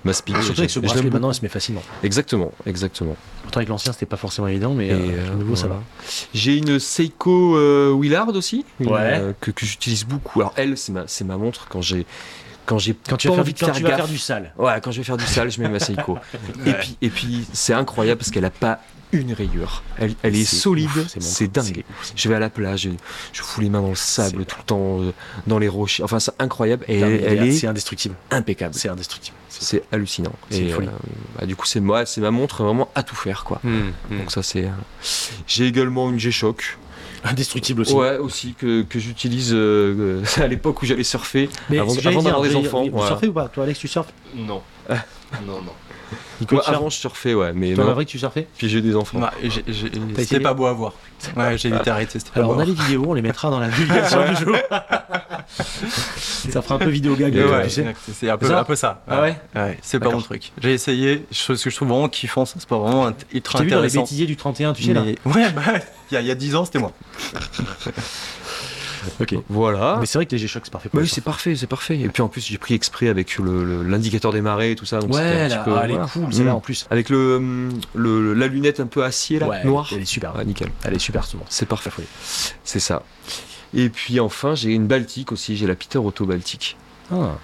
[0.05, 0.41] ma speed.
[0.41, 1.83] Surtout avec ce bracelet maintenant, il se met facilement.
[2.05, 3.17] Exactement, exactement.
[3.43, 5.83] Pourtant avec l'ancien c'était pas forcément évident, mais Et, euh, euh, le nouveau ça va.
[6.33, 9.35] J'ai une Seiko Willard aussi, une, Ouais.
[9.41, 10.41] que, que j'utilise beaucoup.
[10.41, 12.07] Alors elle, c'est ma, c'est ma montre quand j'ai
[12.67, 13.97] quand j'ai Quand tu pas vas, faire, envie du- de faire gaffe.
[13.97, 14.53] faire du sale.
[14.59, 16.19] Ouais, quand je vais faire du sale, je mets ma Seiko.
[16.67, 18.81] Et puis et puis c'est incroyable parce qu'elle a pas
[19.15, 19.83] une rayure.
[19.99, 20.89] Elle, elle est, solide,
[21.21, 21.85] c'est dingue.
[22.17, 22.91] Je vais à la plage, je,
[23.35, 25.13] je fous les mains dans le sable tout le temps, euh,
[25.47, 26.03] dans les rochers.
[26.03, 28.15] Enfin, c'est incroyable et elle, elle C'est est indestructible.
[28.31, 28.75] impeccable.
[28.75, 29.37] C'est indestructible.
[29.51, 30.33] C'est hallucinant.
[30.51, 30.89] Et folie.
[31.39, 33.61] bah, du coup, c'est moi, c'est ma montre vraiment à tout faire quoi.
[33.63, 34.65] Hmm, Donc ça c'est.
[34.65, 34.71] euh,
[35.47, 36.79] J'ai également une G-Shock.
[37.25, 37.95] Indestructible aussi.
[37.95, 41.49] Ouais, aussi que, que j'utilise euh, à l'époque où j'allais surfer.
[41.71, 43.07] Mais Avant- d'avoir des enfants, Vous voilà.
[43.09, 44.13] surfez ou pas Toi Alex, tu surfes?
[44.35, 44.63] Non.
[45.47, 45.73] non, non.
[46.41, 47.85] Nico, Moi, tu surfes avant je surfais, ouais, mais Toi.
[47.85, 48.47] Maverick, tu surfais?
[48.57, 49.21] Puis j'ai des enfants.
[49.21, 50.93] Ouais, essayé C'était pas beau à voir.
[51.37, 52.19] Ouais, j'ai vite arrêté.
[52.35, 54.57] Alors on a les vidéos, on les mettra dans la publication du jour.
[55.47, 57.95] ça fera un peu vidéo gag, Ouais, tu sais.
[58.13, 59.03] c'est un peu, ça un peu ça.
[59.09, 60.53] Ah ouais Ouais, c'est pas mon truc.
[60.61, 63.71] J'ai essayé, ce que je trouve vraiment kiffant, ça, c'est pas vraiment ultra t'ai vu
[63.71, 64.01] dans les intéressant.
[64.03, 65.03] bêtisiers du 31, tu sais là.
[65.25, 65.63] Ouais, bah,
[66.11, 66.93] il y y a 10 ans, c'était moi.
[69.21, 69.35] Ok.
[69.49, 69.97] Voilà.
[70.01, 71.99] Mais c'est vrai que les G-Shock c'est parfait pour Bah oui, c'est parfait, c'est parfait.
[71.99, 74.85] Et puis en plus, j'ai pris exprès avec le- le- l'indicateur des marées et tout
[74.87, 74.99] ça.
[75.01, 76.57] Donc Ouais, un petit là, peu, ah, elle est cool, celle-là Mm.
[76.57, 76.87] en plus.
[76.91, 79.89] Avec le, le- la lunette un peu acier là, Ouais, noire.
[79.93, 80.35] Elle est super.
[80.37, 80.69] Ouais, nickel.
[80.85, 81.91] Elle est super ce C'est parfait.
[82.65, 83.03] C'est ça.
[83.75, 85.57] Et puis enfin, j'ai une Baltique aussi.
[85.57, 86.77] J'ai la Peter Auto Baltique.
[87.11, 87.37] Ah.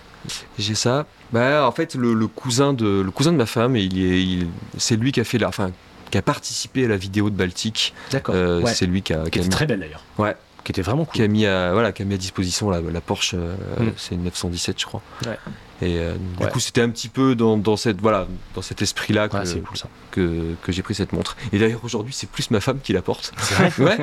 [0.59, 1.07] J'ai ça.
[1.33, 4.49] Bah, en fait, le, le cousin de le cousin de ma femme, il est, il-
[4.77, 5.71] c'est lui qui a fait la, enfin,
[6.11, 7.95] qui a participé à la vidéo de Baltique.
[8.11, 8.35] D'accord.
[8.35, 8.75] Euh, ouais.
[8.75, 10.05] C'est lui qui a, Qui qui a était mis, très belle d'ailleurs.
[10.19, 10.35] Ouais.
[10.69, 11.33] Qui était vraiment qui a cool.
[11.33, 13.33] mis à, voilà, qui a mis à disposition la, la Porsche.
[13.35, 13.93] euh, Mm.
[13.97, 15.01] C'est une 917, je crois.
[15.25, 15.39] Ouais.
[15.81, 16.51] Et euh, du Ouais.
[16.51, 19.79] coup, c'était un petit peu dans, dans cette, voilà, dans cet esprit-là que, Ouais, cool
[20.11, 21.39] que, que j'ai pris cette montre.
[21.55, 23.33] Et d'ailleurs, aujourd'hui, c'est plus ma femme qui la porte.
[23.79, 23.97] Ouais.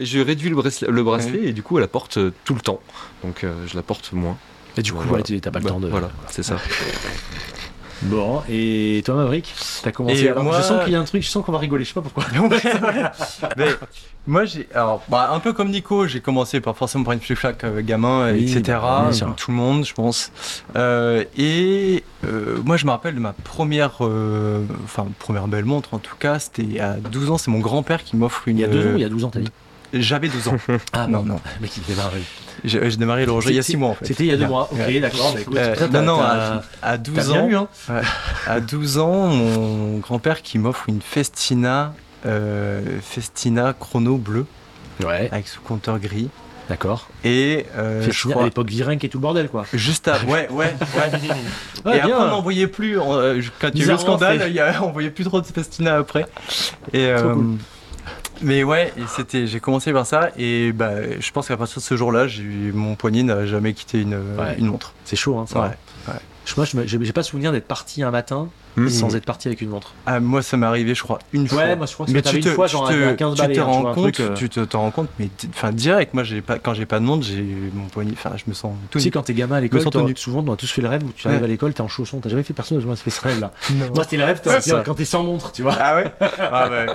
[0.00, 2.60] Je réduis le bracelet, le bracelet et du coup, elle la porte euh, tout le
[2.60, 2.78] temps.
[3.24, 4.36] Donc, je la porte moins.
[4.76, 5.24] Et du coup, Voilà.
[5.28, 5.88] ouais, t'as pas le Bah, temps de.
[5.88, 6.56] Voilà, c'est ça.
[8.04, 11.04] Bon, et toi Maverick T'as commencé Et alors moi- Je sens qu'il y a un
[11.04, 12.24] truc, je sens qu'on va rigoler, je sais pas pourquoi.
[13.56, 13.68] Mais
[14.26, 17.64] moi, j'ai, alors, bah, un peu comme Nico, j'ai commencé par forcément par une flaque
[17.64, 18.78] euh, gamin, Oui, etc.
[18.82, 20.32] bah, comme tout le monde, je pense.
[20.76, 25.94] Euh, et euh, moi, je me rappelle de ma première, euh, enfin, première belle montre
[25.94, 27.38] en tout cas, c'était à 12 ans.
[27.38, 28.58] C'est mon grand-père qui m'offre une.
[28.58, 29.50] Il y a deux ans il y a 12 ans, t'as dit
[29.92, 30.56] J'avais 12 ans.
[30.92, 31.40] Ah non, non.
[31.56, 32.10] Le mec, il démarre.
[32.64, 34.06] J'ai, j'ai démarré l'horloger il y a 6 mois en fait.
[34.06, 34.68] C'était il y a deux mois.
[34.72, 35.00] Ok, Ouais.
[35.00, 35.34] d'accord.
[35.50, 37.68] Bah, Euh, non, non, à, à 12 t'as bien ans, lu, hein
[38.46, 41.94] à 12 ans, mon grand-père qui m'offre une Festina,
[42.26, 44.46] euh, Festina chrono bleu
[45.02, 46.28] Ouais, avec sous compteur gris.
[46.68, 47.08] d'accord.
[47.24, 49.64] Et euh, je Festina, à crois, l'époque Virenque et tout le bordel, quoi.
[49.72, 50.74] juste à, ouais, ouais, ouais.
[51.84, 52.98] Ouais, et après, on n'en voyait plus.
[52.98, 55.40] on, euh, quand il y a eu le scandale, y a- on voyait plus trop
[55.40, 56.26] de Festina après.
[56.92, 57.56] Et, Trop euh, cool.
[58.42, 60.30] Mais ouais, c'était, j'ai commencé par ça.
[60.36, 60.90] Et bah,
[61.20, 62.26] je pense qu'à partir de ce jour-là,
[62.74, 64.56] mon poignet n'a jamais quitté une, Ouais.
[64.58, 64.92] une montre.
[65.04, 65.60] C'est chaud, hein, ça.
[66.08, 66.14] Ouais.
[66.56, 68.88] Moi, je j'ai j'ai pas souvenir d'être parti un matin Hmm.
[68.88, 71.76] sans être parti avec une montre Ah, moi, ça m'est arrivé, je crois, une fois.
[71.76, 73.36] moi je crois que mais tu te, une fois, tu genre te- à 15 tu
[73.36, 76.22] te hein, tu rends compte, truc, euh, tu te rends compte, mais enfin direct, moi
[76.24, 77.44] j'ai pas, quand j'ai pas de montre, j'ai
[77.74, 79.82] mon poignet, enfin je me sens tout Tu sais, quand t'es gamin à l'école,
[80.16, 81.44] souvent on a tous fait le rêve où tu arrives Ouais.
[81.44, 82.20] à l'école, t'es en chausson.
[82.20, 83.52] T'as jamais fait personne, moi, ça fait ce rêve là.
[83.72, 83.86] Non.
[83.94, 84.40] Moi, c'était le rêve,
[84.84, 85.76] quand t'es sans montre, tu vois.
[85.78, 86.86] Ah ouais Ah ouais.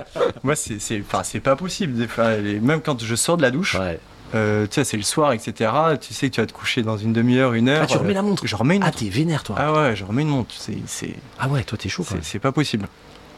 [0.42, 3.42] Moi c'est c'est enfin c'est pas possible des fois, et même quand je sors de
[3.42, 4.00] la douche, Ouais.
[4.34, 5.70] Euh, tu sais c'est le soir etc.
[6.00, 7.82] Tu sais que tu vas te coucher dans une demi-heure, une heure.
[7.84, 9.56] Ah, tu remets la montre Je remets une Ah, t'es vénère, toi.
[9.58, 10.54] Ah ouais, je remets une montre.
[10.56, 12.86] C'est c'est Ah ouais, toi, t'es chaud, c'est c'est pas possible.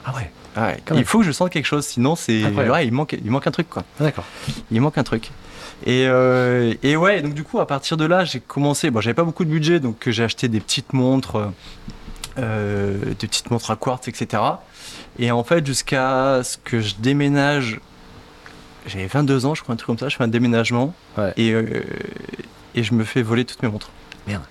[0.04, 0.30] Ah ouais.
[0.56, 0.80] Ah ouais.
[0.90, 1.04] Il même.
[1.04, 3.68] faut que je sente quelque chose, sinon c'est ouais, il manque il manque un truc
[3.68, 3.84] quoi.
[4.00, 4.24] Ah, d'accord.
[4.70, 5.30] Il manque un truc.
[5.86, 8.90] Et, euh, et ouais, donc du coup, à partir de là, j'ai commencé.
[8.90, 11.46] Bon, j'avais pas beaucoup de budget, donc j'ai acheté des petites montres, euh,
[12.38, 14.42] euh, des petites montres à quartz, etc.
[15.18, 17.80] Et en fait, jusqu'à ce que je déménage,
[18.86, 21.32] j'avais 22 ans, je crois, un truc comme ça, je fais un déménagement Ouais.
[21.36, 21.82] et, euh,
[22.74, 23.90] et je me fais voler toutes mes montres.
[24.26, 24.42] Merde.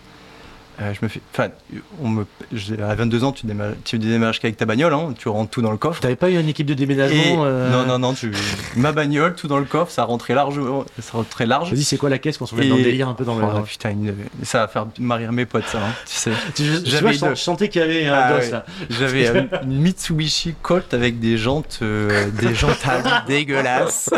[0.81, 1.49] Euh, je me fais, enfin,
[2.01, 2.26] on me,
[2.81, 5.72] à 22 ans, tu déménages, tu déménages qu'avec ta bagnole, hein, tu rentres tout dans
[5.72, 5.99] le coffre.
[5.99, 8.31] T'avais pas eu une équipe de déménagement Et- euh, Non, non, non, tu...
[8.77, 10.57] ma bagnole, tout dans le coffre, ça rentrait large,
[11.01, 11.72] ça rentrait large.
[11.73, 13.43] Vas-y, c'est quoi la caisse qu'on se met dans le délire un peu dans le.
[13.45, 16.31] Oh, putain, une- ça va faire marrer mes potes, ça, hein, tu sais.
[16.56, 17.26] Tu- je- tu J'avais vois, je, deux.
[17.27, 18.51] sens- je sentais qu'il y avait un Ah gosse ouais.
[18.51, 18.65] là.
[18.89, 24.11] J'avais euh, une Mitsubishi Colt avec des jantes, euh, des jantes à dégueulasses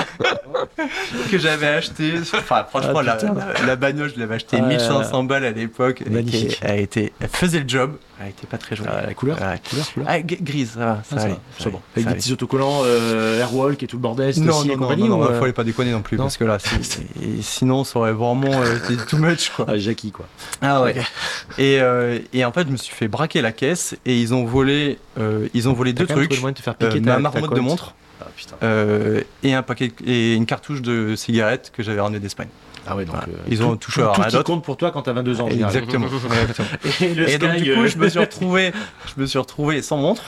[1.31, 2.13] que j'avais acheté.
[2.35, 3.75] Enfin, franchement, Ah, la, putain.
[3.77, 6.03] bagnole, je l'avais acheté Ah, 1500 balles à l'époque.
[6.05, 6.17] Elle
[6.61, 7.13] Magnifique.
[7.19, 7.97] Elle, faisait le job.
[8.19, 8.89] Elle était pas très jolie.
[8.91, 9.59] Ah, la couleur, Ouais.
[9.69, 10.07] couleur, couleur.
[10.09, 11.03] Ah, grise, ça va.
[11.03, 11.81] Ça, Ah, ça va, c'est bon.
[11.95, 15.39] Avec des petits autocollants euh, Airwalk et tout le bordel, Non, non, non, non, non,
[15.39, 16.57] fallait pas déconner non plus, parce que là,
[17.41, 19.65] sinon, ça aurait vraiment euh, été too much, quoi.
[19.67, 20.27] Ah, Jackie quoi.
[20.61, 20.95] Ah ouais.
[21.57, 24.45] Et, euh, et en fait, je me suis fait braquer la caisse et ils ont
[24.45, 24.99] volé,
[25.53, 26.41] ils ont volé deux trucs,
[27.01, 28.25] ma marmotte de montre Ah
[28.63, 32.49] euh, et un paquet et une cartouche de cigarettes que j'avais ramené d'Espagne.
[32.87, 33.15] Ah ouais, donc.
[33.15, 34.45] Euh, Ils ont tout- touché tout, à tout rien qui d'autre.
[34.47, 35.47] compte pour toi quand t'as 22 ans.
[35.51, 36.07] Exactement.
[37.01, 38.71] Et, le Et donc du coup, euh, je me suis retrouvé,
[39.15, 40.23] je me suis retrouvé sans montre.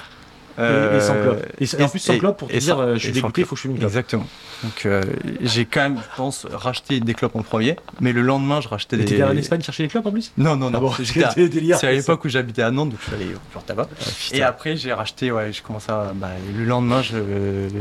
[0.56, 1.46] Et, et sans euh, clope.
[1.60, 3.48] Et, et en plus sans clope pour te dire sans- euh, je suis dégoûté, il
[3.48, 3.90] faut que je fume une clope.
[3.90, 4.28] Exactement.
[4.64, 5.02] Donc euh,
[5.42, 8.96] j'ai quand même, je pense, racheté des clopes en premier, mais le lendemain, je rachetais
[8.98, 9.06] Et des.
[9.06, 10.32] t'étais en Espagne chercher les clopes en plus?
[10.38, 10.78] Non, non, non.
[10.78, 11.32] Ah bon, J'étais à-.
[11.80, 13.88] C'est à l'époque où j'habitais à Nantes, donc je suis allé au Tabac.
[14.00, 14.06] Ah.
[14.32, 16.12] Et après, j'ai racheté, ouais, je commençais à.
[16.14, 17.02] Bah, le lendemain,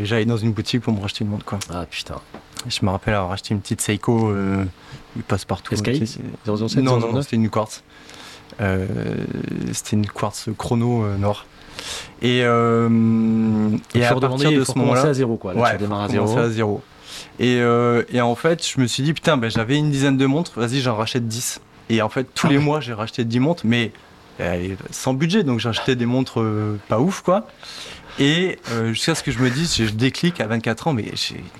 [0.02, 1.58] j'allais dans une boutique pour me racheter une montre, quoi.
[1.70, 2.16] Ah putain.
[2.68, 4.64] Je me rappelle avoir acheté une petite Seiko, euh,
[5.16, 5.74] il passe partout.
[5.74, 7.82] SKX tu sais, c'est- 007, Non, non, non, 009 c'était une quartz.
[8.60, 8.86] Euh,
[9.72, 11.46] c'était une quartz chrono euh, noir.
[12.20, 12.88] Et, euh,
[13.94, 15.54] et à partir de ce moment-là, à zéro quoi.
[15.54, 16.38] Là, ouais, tu à zéro.
[16.38, 16.82] à zéro.
[17.40, 20.26] Et, euh, et en fait, je me suis dit, putain, ben, j'avais une dizaine de
[20.26, 21.60] montres, vas-y, j'en rachète 10.
[21.90, 22.62] Et en fait, tous Ah les ouais.
[22.64, 23.90] mois, j'ai racheté 10 montres, mais
[24.90, 26.42] sans budget, donc j'ai acheté des montres
[26.88, 27.46] pas ouf, quoi.
[28.18, 31.04] Et euh, jusqu'à ce que je me dise, je déclic à 24 ans, mais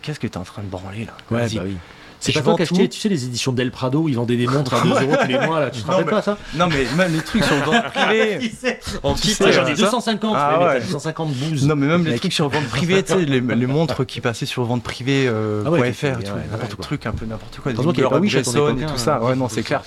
[0.03, 1.16] qu'est-ce que t'es en train de branler là?
[1.31, 1.77] Ouais, bah oui.
[2.23, 4.74] C'est pas toi qui achetais, tu sais, les éditions Del Prado, ils vendaient des montres
[4.74, 5.70] à 2 euros tous les mois, là.
[5.70, 6.39] Tu te rappelles pas ça?
[6.55, 8.53] Non, mais même les trucs sur vente privée.
[9.03, 10.78] En kit, sais, j'en ai ça 250, Ah mais ouais.
[10.81, 11.66] t'as 250 bouses.
[11.66, 14.65] Non, mais même les trucs sur vente privée, tu sais, les, montres qui passaient sur
[14.65, 16.19] vente privée, euh, Ah .fr,
[16.51, 17.73] n'importe truc, un peu n'importe quoi.
[17.73, 18.86] Des époque, et hein.
[18.86, 19.23] tout ça.
[19.23, 19.82] Ouais, non, c'est clair.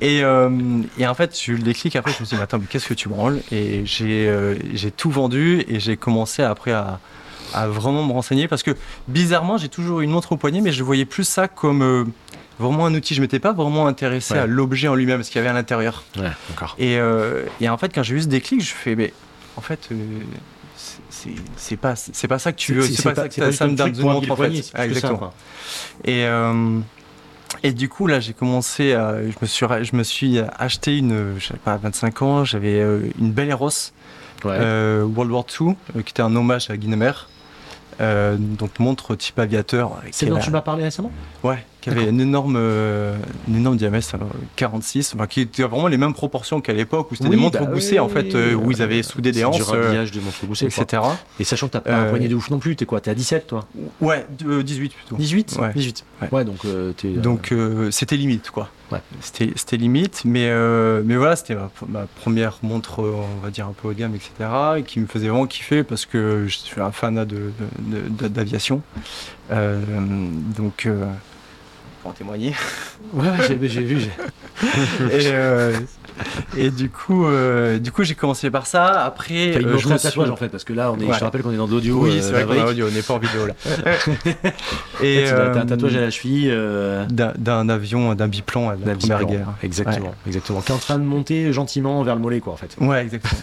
[0.00, 0.50] Et, euh,
[0.98, 1.96] et en fait, eu le déclic.
[1.96, 3.40] Après, je me suis dit, mais attends, mais qu'est-ce que tu branles?
[3.50, 7.00] Et j'ai euh, j'ai tout vendu et j'ai commencé après à,
[7.54, 8.72] à vraiment me renseigner parce que
[9.08, 12.04] bizarrement, j'ai toujours eu une montre au poignet, mais je voyais plus ça comme euh,
[12.58, 13.14] vraiment un outil.
[13.14, 14.40] Je m'étais pas vraiment intéressé Ouais.
[14.40, 16.04] à l'objet en lui-même, ce qu'il y avait à l'intérieur.
[16.18, 16.30] Ouais.
[16.78, 19.12] Et, euh, et en fait, quand j'ai eu ce déclic, je fais, mais
[19.56, 19.96] en fait, euh,
[21.56, 23.94] c'est- pas, c'est pas ça que tu veux, c'est pas, ça que ça, me donne
[23.94, 24.70] une montre en fait.
[24.74, 25.32] Ah, exactement.
[26.04, 26.78] Et, euh,
[27.62, 29.16] et du coup, là, j'ai commencé à.
[29.22, 31.34] Je me suis, je me suis acheté une.
[31.38, 32.80] Je sais pas, à 25 ans, j'avais
[33.18, 33.70] une belle Eros
[34.44, 34.52] Ouais.
[34.54, 37.10] euh, World War II, euh, qui était un hommage à Guynemer.
[38.00, 39.92] Euh, donc montre type aviateur.
[40.12, 41.10] C'est dont tu m'as parlé récemment?
[41.42, 43.16] Ouais, qui avait une énorme, euh,
[43.48, 44.18] énorme diamètre, euh,
[44.56, 47.60] 46, enfin, qui était vraiment les mêmes proportions qu'à l'époque, où c'était Oui, des montres
[47.60, 50.10] bah goussées, en fait, euh, où ils avaient soudé des C'est du hanches, euh, rhabillage
[50.10, 50.82] de montre goussée, quoi.
[50.82, 51.02] etc.
[51.38, 53.14] Et sachant que t'as pas un poignet de ouf non plus, t'es quoi T'es à
[53.14, 53.64] 17 toi?
[54.00, 55.16] Ouais, de- euh, 18 plutôt.
[55.16, 55.72] 18 Ouais.
[55.74, 56.04] 18.
[56.22, 56.28] Ouais.
[56.32, 56.58] Ouais, donc
[56.96, 57.08] t'es.
[57.10, 57.54] Donc
[57.90, 58.68] c'était limite, quoi.
[58.90, 59.00] Ouais.
[59.20, 60.50] C'était c'était limite, mais,
[61.04, 64.14] mais voilà, c'était ma, ma première montre, on va dire un peu haut de gamme,
[64.16, 64.32] etc.
[64.78, 68.28] Et qui me faisait vraiment kiffer parce que je suis un fanat de- de- de-
[68.28, 68.82] d'aviation.
[69.50, 70.88] Donc,
[72.02, 72.54] pour en témoigner.
[73.12, 73.98] Ouais, ouais, j'ai vu.
[75.12, 75.78] et, euh,
[76.56, 79.04] et du coup, euh, du coup, j'ai commencé par ça.
[79.04, 81.12] Après, euh, je me tatouage en fait, parce que là, on est, Ouais.
[81.14, 81.98] je te rappelle qu'on est dans de l'audio.
[82.00, 83.54] Oui, euh, c'est vrai qu'on est audio, on n'est pas en vidéo là.
[85.02, 86.52] Et t'as t'as un tatouage à la cheville.
[87.10, 89.32] d'un avion, d'un biplan à la d'un Première biplan.
[89.34, 89.48] Guerre.
[89.62, 90.60] Exactement, exactement.
[90.60, 92.76] Qui est en train de monter gentiment vers le mollet, quoi, en fait.
[92.80, 93.40] Ouais, exactement.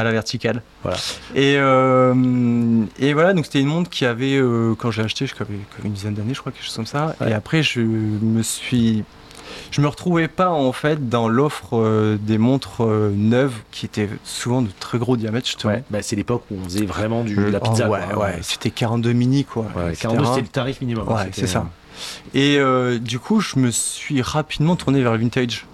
[0.00, 0.62] À la verticale.
[0.82, 0.98] Voilà.
[1.34, 5.34] Et, euh, et voilà, donc c'était une montre qui avait, euh, quand j'ai acheté, je
[5.34, 5.46] crois,
[5.84, 7.14] une dizaine d'années, je crois, quelque chose comme ça.
[7.20, 7.30] Ouais.
[7.30, 9.04] Et après, je me suis.
[9.70, 12.82] je me retrouvais pas en fait dans l'offre euh, des montres
[13.14, 15.74] neuves qui étaient souvent de très gros diamètre justement.
[15.74, 17.86] Ouais, bah, c'est l'époque où on faisait vraiment du, de la pizza.
[17.88, 18.24] oh, ouais, quoi.
[18.24, 19.66] ouais, c'était 42 mini quoi.
[19.76, 20.08] Ouais, etc.
[20.08, 21.08] 42, c'était le tarif minimum.
[21.08, 21.66] Ouais, C'était, c'est ça.
[22.34, 22.58] Et
[23.00, 25.66] du coup, je me suis rapidement tourné vers le vintage.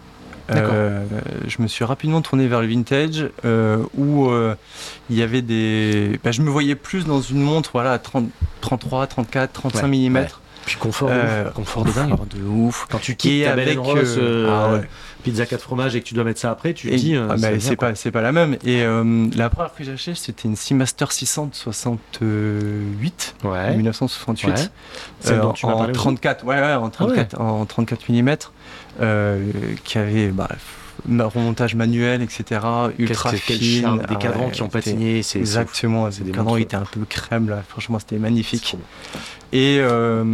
[0.50, 1.04] Euh,
[1.46, 4.54] je me suis rapidement tourné vers le vintage euh, où euh,
[5.10, 6.20] il y avait des.
[6.22, 8.28] bah, je me voyais plus dans une montre voilà, à 30,
[8.60, 10.16] 33, 34, 35 Ouais, mm.
[10.16, 10.26] ouais.
[10.66, 11.52] Puis confort, de ouf.
[11.54, 12.16] confort de dingue.
[12.34, 12.86] de ouf.
[12.90, 14.88] Quand tu quittes ta avec, euh, ah ouais.
[15.26, 17.14] Pizza 4 fromages et que tu dois mettre ça après, tu te dis.
[17.16, 20.48] euh, ah, c'est pas pas la même et euh, la première que j'ai acheté c'était
[20.48, 23.76] une Seamaster 600 68 Ouais.
[23.76, 25.32] 1968 Ouais.
[25.32, 26.00] Euh, dont tu en parlé aussi.
[26.00, 28.36] 34 ouais, ouais en 34 en 34 mm
[29.00, 29.50] euh,
[29.84, 30.48] qui avait bah,
[31.10, 32.60] un remontage manuel etc
[32.98, 36.76] ultra fine charme, des Ah cadrans ouais, qui ont patiné, c'est exactement des cadrans étaient
[36.76, 38.76] un peu crème là franchement c'était magnifique
[39.52, 40.24] et euh,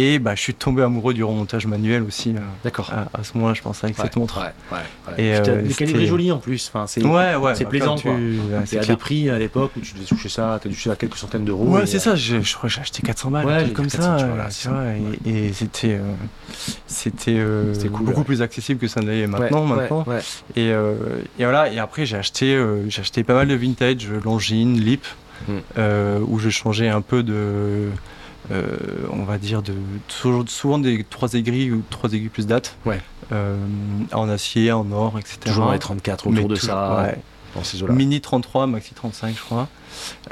[0.00, 2.90] et bah, je suis tombé amoureux du remontage manuel aussi euh, D'accord.
[2.92, 4.78] à, à ce moment-là je pense avec cette montre Ouais, ouais,
[5.16, 5.24] ouais.
[5.24, 6.70] Et, euh, calibrés jolis en plus.
[6.72, 8.16] Enfin, c'est ouais ouais c'est bah, plaisant, tu- ouais,
[8.66, 10.96] c'est à des prix à l'époque où tu devais toucher ça, t'as dû toucher à
[10.96, 11.64] quelques centaines d'euros.
[11.66, 14.18] Ouais, c'est euh, ça, je, je crois que j'ai acheté 400 balles, Ouais, comme 400,
[14.18, 14.84] ça, tu vois, tu vois,
[15.26, 16.12] et, et c'était euh,
[16.86, 17.42] c'était
[17.74, 18.24] C'était cool, beaucoup ouais.
[18.24, 19.68] plus accessible que ça ne l'est ouais, maintenant.
[19.68, 20.04] ouais, maintenant.
[20.06, 20.20] ouais.
[20.56, 25.04] Et, et voilà, et après j'ai acheté, j'ai acheté pas mal de vintage, Longines, Lip,
[25.46, 25.52] Mm.
[25.78, 27.90] euh, où je changeais un peu de,
[28.50, 29.74] on va dire, de
[30.08, 33.00] souvent des trois aiguilles ou trois aiguilles plus date, Ouais.
[33.32, 33.56] euh,
[34.12, 35.38] en acier, en or, etc.
[35.46, 37.18] Toujours les 34 Mais autour de toujours- ça, ouais.
[37.90, 39.68] Mini 33, Maxi 35, je crois.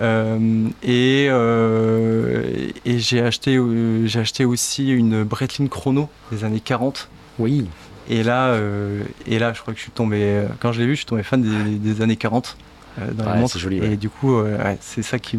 [0.00, 6.60] Euh, et euh, et j'ai acheté, euh, j'ai acheté aussi une Breitling Chrono des années
[6.60, 7.08] 40.
[7.38, 7.66] Oui.
[8.08, 10.18] Et là, euh, et là, je crois que je suis tombé.
[10.22, 12.56] euh, Quand je l'ai vu, je suis tombé fan des, des années 40
[13.00, 13.58] euh, dans Ouais, les montres.
[13.58, 15.38] joli, Et du coup, euh, ouais, c'est ça qui,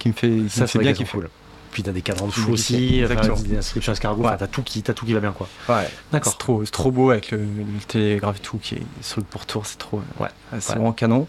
[0.00, 1.12] qui me fait, qui Ça, c'est bien kiffer.
[1.18, 1.28] cool.
[1.74, 4.28] Puis t'as des cadrans de fou aussi, enfin, des inscriptions escargot, Ouais.
[4.28, 5.48] enfin, t'as tout qui, t'as tout qui va bien quoi.
[5.68, 6.32] Ouais, D'accord.
[6.32, 7.44] c'est trop, c'est trop beau avec le, le
[7.86, 10.00] télégraphe et tout qui est sur le pourtour, c'est trop.
[10.20, 10.28] Ouais,
[10.60, 11.26] c'est vraiment canon.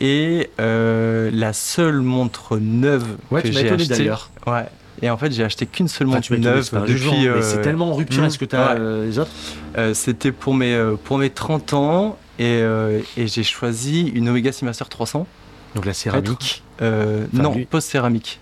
[0.00, 3.88] Et euh, la seule montre neuve que j'ai étonné acheté.
[3.96, 4.30] d'ailleurs.
[4.46, 4.64] Ouais.
[5.00, 7.26] Et en fait, j'ai acheté qu'une seule montre neuve depuis.
[7.28, 8.80] mais c'est euh, tellement en rupture hmm, ce que t'as ouais.
[8.80, 9.30] euh, les autres.
[9.78, 14.28] euh, C'était pour mes euh, pour mes 30 ans et, euh, et j'ai choisi une
[14.28, 15.26] Omega Seamaster 300.
[15.74, 16.62] Donc la céramique.
[16.82, 18.38] Euh, Enfin, non, post céramique.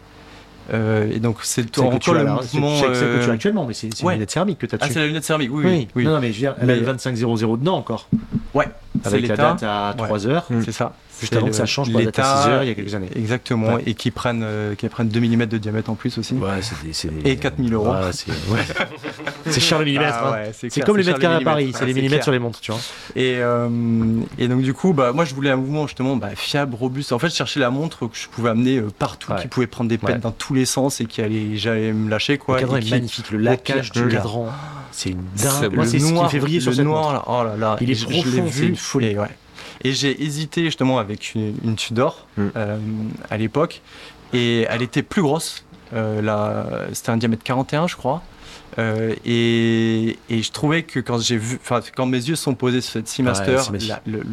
[0.73, 2.77] Euh, et donc c'est tu encore as le c'est mouvement.
[2.81, 4.13] c'est celle que tu as euh, actuellement, mais c'est ouais.
[4.15, 4.95] une lunette céramique que tu as Ah, dessus.
[4.95, 5.89] c'est la lunette céramique, oui, oui.
[5.97, 6.05] oui.
[6.05, 8.09] Non, non, mais je veux dire, elle a Mais- le 2500 dedans encore.
[8.55, 8.69] Ouais,
[9.03, 10.05] c'est Avec la date à Ouais.
[10.07, 10.47] 3 heures.
[10.65, 10.93] C'est ça.
[11.21, 12.73] Juste C'est avant que ça change pour la date à l'état, 6 heures il y
[12.73, 13.09] a quelques années.
[13.15, 13.83] Exactement, Ouais.
[13.87, 16.35] et qui prennent, euh, qui prennent 2 mm de diamètre en plus aussi.
[16.35, 17.91] Ouais, c'est des, c'est des- Et 4000 euros.
[17.91, 18.61] Ouais, c'est ouais.
[19.51, 20.17] C'est cher le millimètre.
[20.21, 20.33] Ah hein.
[20.33, 21.41] ouais, C'est clair, comme les mètres carrés à.
[21.41, 22.25] Paris, c'est Ouais, les millimètres clair.
[22.25, 22.81] sur les montres, tu vois.
[23.17, 23.69] Et, euh,
[24.39, 27.13] et donc du coup, bah, moi je voulais un mouvement justement bah, fiable, robuste.
[27.13, 29.41] En fait, je cherchais la montre que je pouvais amener euh, partout, Ouais.
[29.43, 30.19] qui pouvait prendre des pètes Ouais.
[30.19, 32.57] dans tous les sens et qui allait, j'allais me lâcher quoi.
[32.57, 34.49] le cadran est qui- magnifique, le laquage pire, du cadran,
[34.93, 35.75] c'est une C'est dingue.
[35.75, 37.15] Moi, c'est ce qui vriller sur le cette noir, montre.
[37.15, 39.17] là, oh là là, Il est profond, l'ai c'est vu, une folie.
[39.83, 39.95] Et, ouais.
[39.95, 42.47] J'ai hésité justement avec une, une Tudor Mm.
[42.57, 42.79] euh,
[43.31, 43.81] à l'époque,
[44.33, 45.65] et elle était plus grosse.
[45.93, 48.23] Euh, c'était un diamètre 41, je crois.
[48.79, 51.59] Euh, et, et je trouvais que quand j'ai vu,
[51.97, 54.25] quand mes yeux sont posés sur cette Seamaster, Ouais, la, le- le-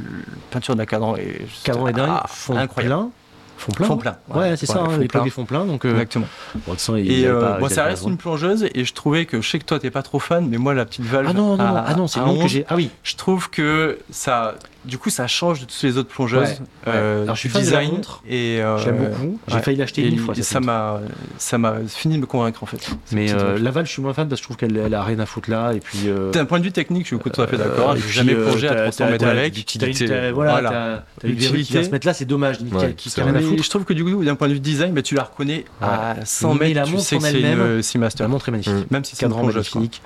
[0.51, 2.93] peinture de la cadran est cadran est dingue, ah, fond incroyable.
[2.95, 3.09] plein.
[3.57, 3.87] Fond plein.
[3.89, 3.97] Hein.
[3.97, 4.39] plein.
[4.39, 5.23] Ouais, c'est ça, Ouais, hein, fond l'époque plein.
[5.23, 5.65] des fonds pleins.
[5.65, 6.27] Donc, euh, Exactement.
[6.67, 9.49] bon, de Et euh, pas- bon, ça reste une plongeuse et je trouvais que je
[9.49, 11.27] sais que toi t'es pas trop fan, mais moi la petite valve.
[11.31, 12.65] Ah non, non, non, ah non, c'est que 11, j'ai.
[12.69, 14.53] Ah oui, Je trouve que ça,
[14.85, 16.49] du coup, ça change de toutes les autres plongeuses.
[16.49, 18.21] Ouais, euh, Alors, je suis fan de la design montre.
[18.27, 19.39] et euh, j'aime beaucoup.
[19.47, 19.61] J'ai ouais.
[19.61, 20.33] failli l'acheter et une fois.
[20.35, 21.01] ça m'a,
[21.37, 22.89] ça m'a fini de me convaincre en fait.
[23.11, 23.57] Mais euh.
[23.57, 25.49] Laval, je suis moins fan parce que je trouve qu'elle elle a rien à foutre
[25.49, 25.73] là.
[25.73, 26.01] Et puis.
[26.07, 27.91] euh, D'un point de vue technique, je suis tout à fait d'accord.
[27.91, 29.55] euh, J'ai puis, jamais euh, plongé à t'as- 300 t'as- mètres avec.
[29.55, 31.83] l'utilité, Voilà, une L'utilité.
[31.83, 32.57] se mettre là, c'est dommage.
[32.61, 36.53] Je trouve que du coup, d'un point de vue design, tu la reconnais à 100
[36.55, 36.83] Mais mètres.
[36.91, 38.23] tu sais que c'est une elle-même, Seamaster.
[38.23, 38.91] La montre est magnifique.
[38.91, 40.01] Même si c'est une magnifique,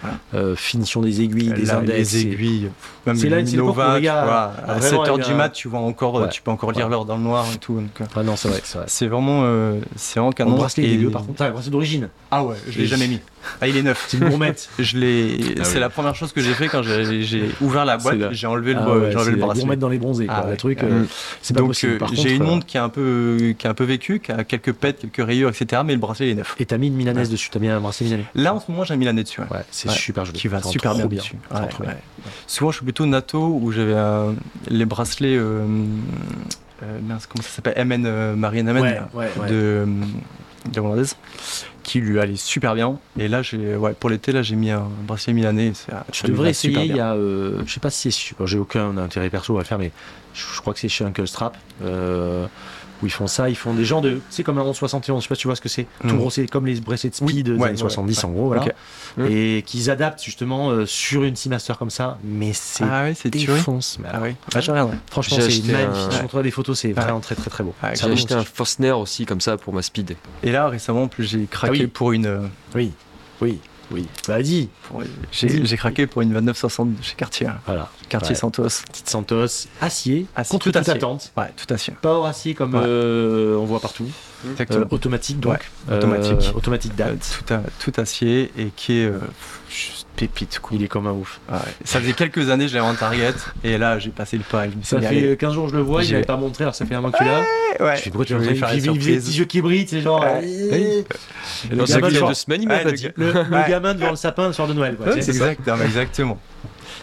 [0.55, 1.97] finition des aiguilles, des index.
[1.97, 2.69] les c'est- aiguilles,
[3.05, 3.99] même où Nova,
[4.71, 6.29] à vraiment 7h eu du mat, tu vois encore, euh, Ouais.
[6.29, 6.91] tu peux encore lire Ouais.
[6.91, 7.75] l'heure dans le noir et tout.
[7.75, 8.87] donc, euh, Ah non, c'est vrai, c'est vrai.
[8.87, 10.55] C'est vraiment, euh, c'est vraiment Mon canon.
[10.57, 11.41] bracelet il est Et- dégueu par contre.
[11.41, 12.09] Ah, le bracelet d'origine.
[12.31, 13.19] Ah ouais, je l'ai jamais mis.
[13.61, 14.05] Ah, il est neuf.
[14.07, 14.69] C'est une gourmette.
[14.79, 15.37] Je l'ai.
[15.59, 15.79] Ah c'est oui.
[15.79, 18.31] la première chose que j'ai fait quand j'ai ouvert la boîte.
[18.31, 20.25] J'ai enlevé le, Ah bo- ouais, enlevé le gourmette dans les bronzés.
[20.25, 20.35] quoi.
[20.37, 20.57] Ah Le ouais.
[20.57, 21.03] truc, Ah euh,
[21.41, 23.83] c'est Donc euh, j'ai une euh, montre qui a un peu, qui a un peu
[23.83, 25.81] vécu, qui a quelques pètes, quelques rayures, etc.
[25.85, 26.55] Mais le bracelet il est neuf.
[26.59, 28.25] Et t'as mis une milanaise dessus, t'as mis un bracelet milanais.
[28.35, 29.41] Là en ce moment j'ai un Milanais dessus.
[29.41, 29.47] ouais.
[29.51, 30.37] Ouais, c'est super joli.
[30.39, 31.35] Qui va super bien, dessus.
[32.47, 34.31] Souvent je suis plutôt NATO où j'avais euh,
[34.69, 35.37] les bracelets.
[36.79, 37.85] Comment ça s'appelle?
[37.85, 38.99] MN Marianne ouais.
[39.49, 39.85] de,
[40.71, 41.15] de la hollandaise
[41.83, 44.87] qui lui allait super bien et là j'ai ouais, pour l'été là j'ai mis un
[45.07, 45.73] bracelet milanais
[46.11, 49.29] Tu devrais essayer, il y a, euh, je sais pas si c'est, j'ai aucun intérêt
[49.29, 49.91] perso à le faire, mais
[50.33, 51.57] je, je crois que c'est chez Uncle Strap.
[51.83, 52.47] Euh,
[53.01, 53.49] où ils font ça.
[53.49, 54.21] Ils font des gens de.
[54.29, 55.87] C'est comme un 1171, je sais pas si tu vois ce que c'est.
[56.01, 56.17] Tout Mm.
[56.17, 58.25] gros, c'est comme les bracelets de Oui, speed des ouais, années ouais, 70 ouais.
[58.25, 58.63] en gros, voilà.
[58.63, 58.73] Ok.
[59.17, 59.25] Mm.
[59.29, 62.17] Et qu'ils adaptent justement euh, sur une Seamaster comme ça.
[62.23, 62.83] Mais c'est.
[62.83, 63.47] Ah oui, c'est tuerie.
[63.57, 63.97] défonce.
[63.99, 64.97] Mais Ah alors, oui, bah, je regarderai.
[65.09, 65.73] Franchement, c'est magnifique.
[65.75, 67.73] un- Je montrerai des photos, c'est vraiment très très très beau.
[67.83, 70.15] Ouais, C'est J'ai acheté un Forstner aussi comme ça pour ma speed.
[70.43, 71.87] Et là, récemment, en plus, j'ai craqué Ah oui.
[71.87, 72.25] pour une.
[72.25, 72.39] euh,
[72.75, 72.91] Oui,
[73.41, 73.59] oui,
[73.91, 74.07] oui.
[74.27, 74.69] Bah dis.
[74.87, 77.47] pour- J'ai craqué pour une 2960 de chez Cartier.
[77.47, 77.59] hein.
[77.65, 77.89] Voilà.
[78.09, 78.35] Cartier Ouais.
[78.35, 78.63] Santos.
[78.91, 79.45] Petite Santos,
[79.81, 80.93] acier, Acier, contre tout toute acier.
[80.93, 81.31] attente.
[81.37, 81.93] Ouais, tout à fait.
[81.93, 82.81] Pas hors acier comme Ouais.
[82.83, 84.07] euh, on voit partout.
[84.51, 84.81] Exactement.
[84.81, 85.53] Euh, automatique donc.
[85.87, 86.31] Ouais, automatique.
[86.47, 87.37] Euh, automatique Euh, date.
[87.45, 89.19] tout, à- tout acier et qui est euh,
[90.15, 90.59] pépite.
[90.59, 90.77] Quoi.
[90.77, 91.39] Il est comme un ouf.
[91.51, 91.57] Ouais.
[91.83, 93.33] Ça faisait quelques années, je l'avais en Target
[93.63, 94.63] et là, j'ai passé le pas.
[94.65, 95.37] suis Ça fait allez.
[95.37, 97.11] 15 jours que je le vois, il n'avait pas montré alors ça fait un mois
[97.11, 97.41] que tu l'as.
[97.79, 100.21] Ouais, Je pourquoi tu faire Il faisait des petits yeux qui brillent, c'est genre.
[100.23, 101.03] Ouais.
[101.69, 103.07] Le Dans gamin il y a deux semaines, il m'a Ouais, pas le dit.
[103.15, 103.65] le- le Ouais.
[103.69, 104.95] gamin devant le sapin le soir de Noël.
[104.95, 105.31] quoi, Ouais, tu sais.
[105.85, 106.39] exactement.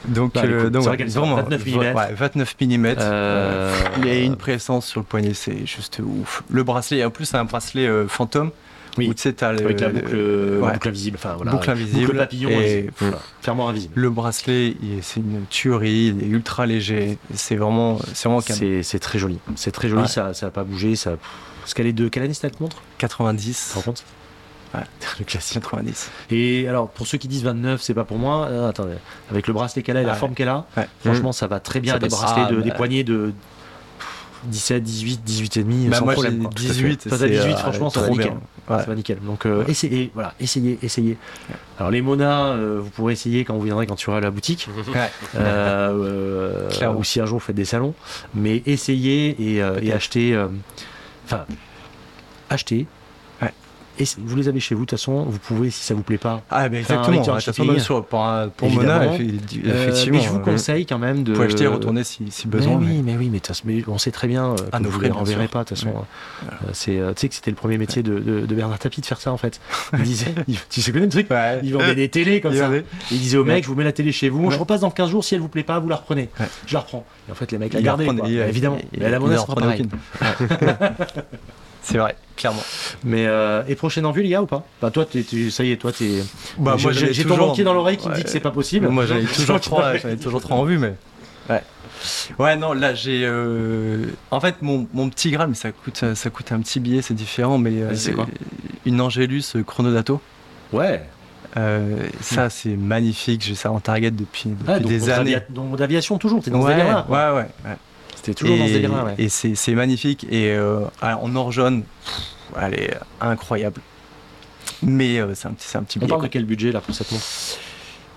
[0.06, 1.76] Donc, Bah, euh, écoute, donc c'est ouais, vrai qu'elle est vraiment, 29 mm.
[1.78, 2.86] Ouais, 29 mm.
[2.98, 6.42] Euh, Il y a une présence sur le poignet, c'est juste ouf.
[6.50, 8.50] Le bracelet, en plus, c'est un bracelet euh, fantôme.
[8.98, 9.08] Oui.
[9.08, 11.16] Où tu sais, t'as le- Avec la boucle, le- ouais, boucle invisible.
[11.18, 11.52] Enfin, voilà.
[11.52, 12.06] boucle invisible.
[12.06, 12.86] Boucle papillon et invisible.
[12.92, 13.18] pff, Voilà.
[13.40, 13.92] Fermement invisible.
[13.96, 17.18] le bracelet, c'est une tuerie, il est ultra léger.
[17.34, 18.82] C'est vraiment, c'est vraiment calme.
[18.82, 19.38] C'est très joli.
[19.56, 20.08] C'est très joli, Ouais.
[20.08, 20.96] ça n'a pas bougé.
[20.96, 21.12] Ça...
[21.60, 22.78] Parce qu'elle est de quelle année cette montre?
[22.98, 23.64] 90.
[23.66, 24.04] Tu te rends compte?
[24.74, 24.80] Ouais.
[25.18, 25.54] Le classique.
[25.62, 26.10] 90.
[26.30, 28.46] Et alors, pour ceux qui disent 29, c'est pas pour moi.
[28.48, 28.94] euh, attendez,
[29.30, 30.18] avec le bracelet qu'elle a et la Ah ouais.
[30.20, 30.86] forme qu'elle a, Ouais.
[31.04, 31.94] franchement, ça va très bien.
[31.94, 32.62] Ça des bracelets, Ah, de, bah.
[32.62, 33.32] des poignées de
[34.44, 36.34] 17, 18, 18 et demi, Bah, sans moi, problème.
[36.38, 36.74] j'ai quoi.
[36.74, 37.08] 18.
[37.08, 38.32] Toi, t'as c'est, 18, euh, franchement, ça va trop nickel.
[38.32, 38.78] Ouais.
[38.78, 39.18] Ça va nickel.
[39.20, 41.16] Donc, euh, essayez, voilà, essayez, essayez.
[41.78, 44.68] Alors, les Mona, euh, vous pourrez essayer quand vous viendrez, quand tu auras la boutique.
[45.34, 47.94] Euh, euh, ou si un jour vous faites des salons.
[48.34, 50.34] Mais essayez et, euh, et achetez.
[50.34, 50.48] euh,
[51.26, 51.44] Enfin,
[52.50, 52.86] achetez.
[53.98, 56.18] Et vous les avez chez vous, de toute façon, vous pouvez, si ça vous plaît
[56.18, 56.42] pas.
[56.50, 57.22] Ah, mais exactement.
[57.22, 58.70] toute façon, même sur, pour, un- pour.
[58.70, 60.18] Mona, Euh, effectivement.
[60.18, 61.30] mais je vous euh, conseille quand même de.
[61.32, 62.78] Vous pouvez acheter et retourner si, si besoin.
[62.78, 65.50] Mais oui, mais oui, mais, mais on sait très bien Ah, que vous renverrez sûr.
[65.50, 65.64] pas.
[65.64, 66.48] De toute façon, Ouais.
[66.52, 69.06] Euh, c'est, tu sais que c'était le premier métier de, de- de Bernard Tapie de
[69.06, 69.60] faire ça en fait.
[69.94, 71.60] Il disait, il- tu sais connais le truc Ouais.
[71.62, 72.70] Il vendait des télés comme Il ça.
[73.10, 74.54] Il disait au mec, je vous mets la télé chez vous, Ouais.
[74.54, 76.28] je repasse dans 15 jours, si elle vous plaît pas, vous la reprenez.
[76.66, 77.04] Je la reprends.
[77.28, 78.06] Et en fait, les mecs la gardaient,
[78.48, 78.78] évidemment.
[78.98, 79.36] mais la monnaie,
[81.90, 82.62] c'est vrai, clairement.
[83.04, 84.64] Mais euh, et prochaine en vue, les gars, ou pas?
[84.82, 85.06] Bah toi,
[85.50, 86.22] ça y est, toi, t'es.
[86.58, 88.50] Bah, j'ai, moi, j'ai ton toujours- banquier dans l'oreille qui me dit que c'est pas
[88.50, 88.88] possible.
[88.88, 90.94] Moi, j'avais Je toujours trois, que- j'avais toujours trois en vue, mais.
[91.48, 91.62] Ouais.
[92.38, 93.22] Ouais, non, là, j'ai.
[93.24, 97.02] euh, En fait, mon, mon petit Graal, mais ça coûte, ça coûte un petit billet,
[97.02, 97.80] c'est différent, mais.
[97.82, 98.26] euh, c'est quoi?
[98.86, 100.20] Une Angélus Chronodato.
[100.72, 101.02] Ouais.
[101.56, 103.42] Euh, ça, c'est magnifique.
[103.42, 105.34] J'ai ça en target depuis, depuis Ah, donc, des années.
[105.36, 107.32] avia- donc d'aviation toujours, t'es dans ouais, ouais, ouais,
[107.64, 107.76] ouais.
[108.34, 109.14] Toujours dans ce délire-là, ouais.
[109.18, 110.24] Et c'est magnifique.
[110.30, 112.22] Et euh, en or jaune, pff,
[112.60, 113.80] elle est incroyable.
[114.82, 116.08] Mais euh, c'est un, petit- c'est un petit On billet.
[116.08, 116.32] parle de quoi.
[116.32, 117.24] quel budget là pour cette montre?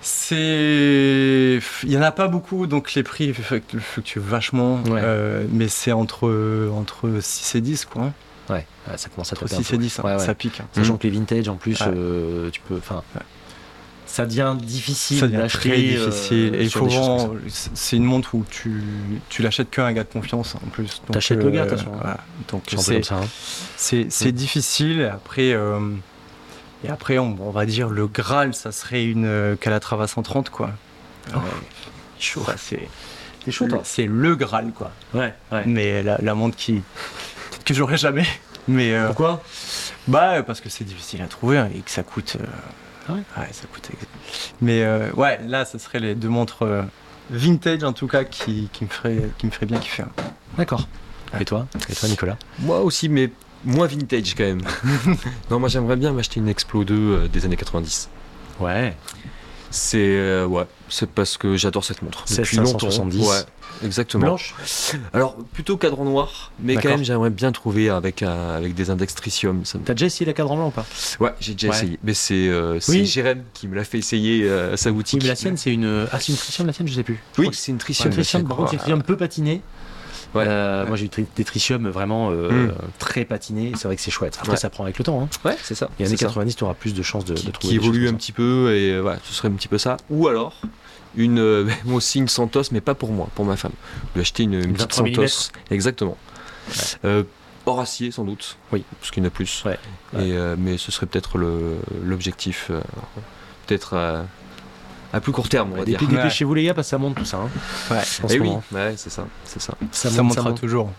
[0.02, 1.60] C'est.
[1.84, 4.76] Il y en a pas beaucoup, donc les prix fluctuent vachement.
[4.84, 5.00] Ouais.
[5.04, 8.12] euh, mais c'est entre, entre 6 et 10, quoi.
[8.50, 8.66] Ouais,
[8.98, 9.76] ça commence à un 6 peu.
[9.76, 10.20] et 10, hein, Ouais, ouais.
[10.20, 10.60] ça pique.
[10.60, 10.66] hein.
[10.74, 12.78] Sachant que les vintage en plus, euh, tu peux.
[12.78, 13.02] Enfin.
[14.12, 15.70] Ça devient difficile Ça devient d'acheter.
[15.70, 16.52] très difficile.
[16.56, 16.88] euh, et faut.
[17.74, 18.82] C'est une montre où tu,
[19.30, 21.02] tu l'achètes qu'un gars de confiance en plus.
[21.08, 21.92] Donc, T'achètes le gars, de toute euh, façon.
[21.98, 22.18] voilà.
[22.50, 22.64] Donc.
[22.78, 23.16] C'est un ça.
[23.16, 23.28] hein.
[23.78, 24.36] c'est c'est Mm.
[24.36, 25.00] difficile.
[25.02, 25.80] Et après, euh,
[26.84, 30.72] et après on, on va dire le Graal, ça serait une euh, Calatrava 130, quoi.
[31.30, 31.40] Oh, Euh,
[32.20, 32.44] chaud.
[32.46, 32.88] ça, c'est
[33.50, 34.92] chaud, toi c'est le Graal, quoi.
[35.14, 35.64] Ouais, ouais.
[35.66, 36.74] Mais la, la montre qui.
[37.52, 38.26] Peut-être que j'aurai jamais.
[38.68, 38.94] Mais.
[38.94, 39.42] euh, Pourquoi?
[40.08, 42.38] Bah parce que c'est difficile à trouver hein, et que ça coûte.
[43.16, 43.90] Ouais ça coûte.
[44.62, 46.82] Mais euh, ouais, là, ce serait les deux montres euh,
[47.30, 50.04] vintage en tout cas qui, qui me ferait qui me ferait bien kiffer.
[50.04, 50.12] hein.
[50.58, 50.88] D'accord.
[51.40, 51.66] Et toi?
[51.90, 52.38] Et toi, Nicolas?
[52.60, 53.32] Moi aussi, mais
[53.64, 54.62] moins vintage quand même.
[55.50, 58.10] non, moi j'aimerais bien m'acheter une Explo 2 euh, des années 90.
[58.60, 58.96] Ouais.
[59.70, 62.24] C'est euh, ouais, c'est parce que j'adore cette montre.
[62.26, 62.92] C'est Depuis longtemps.
[62.92, 63.28] 570.
[63.28, 63.36] Ouais,
[63.84, 64.26] exactement.
[64.26, 64.54] Blanche
[65.14, 66.98] Alors plutôt cadran noir, mais quand D'accord.
[66.98, 69.66] même j'aimerais bien trouver avec un- avec des index tritium.
[69.66, 70.86] Ça me- T'as déjà essayé la cadran blanc ou pas?
[71.20, 71.76] Ouais, j'ai déjà Ouais.
[71.78, 72.00] essayé.
[72.04, 73.06] Mais c'est euh, c'est Oui.
[73.06, 75.20] Jérém qui me l'a fait essayer euh, à sa boutique.
[75.22, 76.08] Oui, mais la sienne, c'est une.
[76.12, 77.16] Ah, c'est une tritium, la sienne, je sais plus.
[77.36, 78.08] Je Oui, crois que c'est une c'est tritium.
[78.10, 79.62] une tritium, par contre, c'est une tritium peu patinée.
[80.34, 80.46] Ouais.
[80.48, 82.74] Euh, Moi, j'ai eu tri- des tritiums vraiment euh, Mm.
[83.00, 83.74] très patinés.
[83.76, 84.38] C'est vrai que c'est chouette.
[84.40, 84.58] Après, Ouais.
[84.58, 85.22] ça prend avec le temps.
[85.22, 85.28] Hein.
[85.44, 85.88] Ouais, c'est ça.
[86.00, 86.28] Années c'est ça.
[86.28, 87.60] 90, tu auras plus de chances de, de qui, trouver.
[87.60, 89.68] qui des choses évolue comme un petit peu et euh, voilà, ce serait un petit
[89.68, 89.98] peu ça.
[90.10, 90.56] Ou alors
[91.16, 93.74] une, euh, moi aussi une Santos, mais pas pour moi, pour ma femme.
[94.16, 96.18] Lui acheter une, une petite 23 Santos, exactement.
[97.06, 97.24] Euh,
[97.66, 98.84] hors acier sans doute, Oui.
[99.00, 99.64] parce qu'il y en a plus.
[99.66, 99.78] Ouais.
[100.16, 102.82] Et, euh, mais ce serait peut-être le- l'objectif, euh,
[103.68, 104.24] peut-être euh,
[105.14, 106.00] à plus court terme, on va dire.
[106.00, 106.16] Dépê- Ouais.
[106.18, 107.38] Dépêchez-vous, les gars, parce que ça monte tout ça.
[107.38, 107.50] Hein,
[107.92, 108.02] Ouais.
[108.30, 109.74] Eh oui, ouais, c'est ça, c'est ça.
[109.92, 110.60] Ça, Ça, monte, ça montera monte.
[110.62, 110.92] toujours.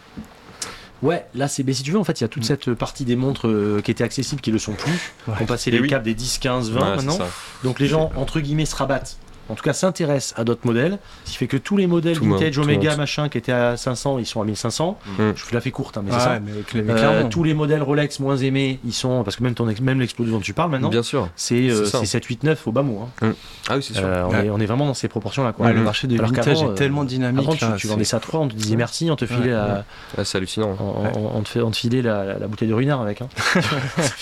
[1.02, 1.64] Ouais, là, c'est.
[1.64, 2.46] Mais si tu veux, en fait, il y a toute Mm.
[2.46, 5.12] cette partie des montres euh, qui étaient accessibles qui le sont plus.
[5.26, 5.34] Ouais.
[5.40, 5.88] On passé Eh les oui.
[5.88, 7.26] caps des 10, 15, 20 Ouais, c'est maintenant.
[7.64, 9.16] Donc les gens, entre guillemets, se rabattent
[9.52, 12.24] en tout cas s'intéresse à d'autres modèles, ce qui fait que tous les modèles Tout
[12.24, 12.98] monde- vintage, le Omega, monde.
[12.98, 14.98] machin, qui étaient à 500, ils sont à 1500.
[15.18, 15.32] Mm.
[15.36, 16.40] Je vous la fais courte, hein, mais Ouais, c'est ça.
[16.40, 16.52] mais
[16.90, 17.28] Euh, clairement.
[17.28, 20.36] tous les modèles Rolex moins aimés, ils sont parce que même ton ex- même l'explosion
[20.36, 21.28] dont tu parles maintenant, Bien sûr.
[21.36, 21.98] c'est euh, c'est ça.
[22.00, 23.06] c'est 7 8 9 au bas mot.
[23.22, 23.34] hein.
[23.68, 24.02] Ah oui, c'est sûr.
[24.04, 24.46] Euh, on, Ouais.
[24.46, 25.66] est, on est vraiment dans ces proportions là quoi.
[25.66, 25.84] Ouais, le Mhm.
[25.84, 27.42] marché du Alors vintage est tellement euh, dynamique.
[27.46, 29.40] Avant tu, là, tu vendais ça à 3, on te disait merci, on te filait
[29.42, 29.50] Ouais.
[29.50, 29.84] la,
[30.18, 30.76] Ah, c'est hallucinant.
[30.80, 33.20] on, on- on te fait, on te filait la, la- la bouteille de ruinard avec.
[33.22, 33.28] Hein.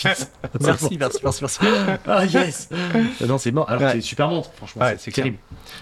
[0.61, 1.59] Merci, merci, merci, merci.
[2.07, 3.69] Ah yes Euh, Non, c'est mort.
[3.69, 4.82] Alors c'est super montre, franchement.
[4.82, 5.39] Ouais, c'est c'est terrible.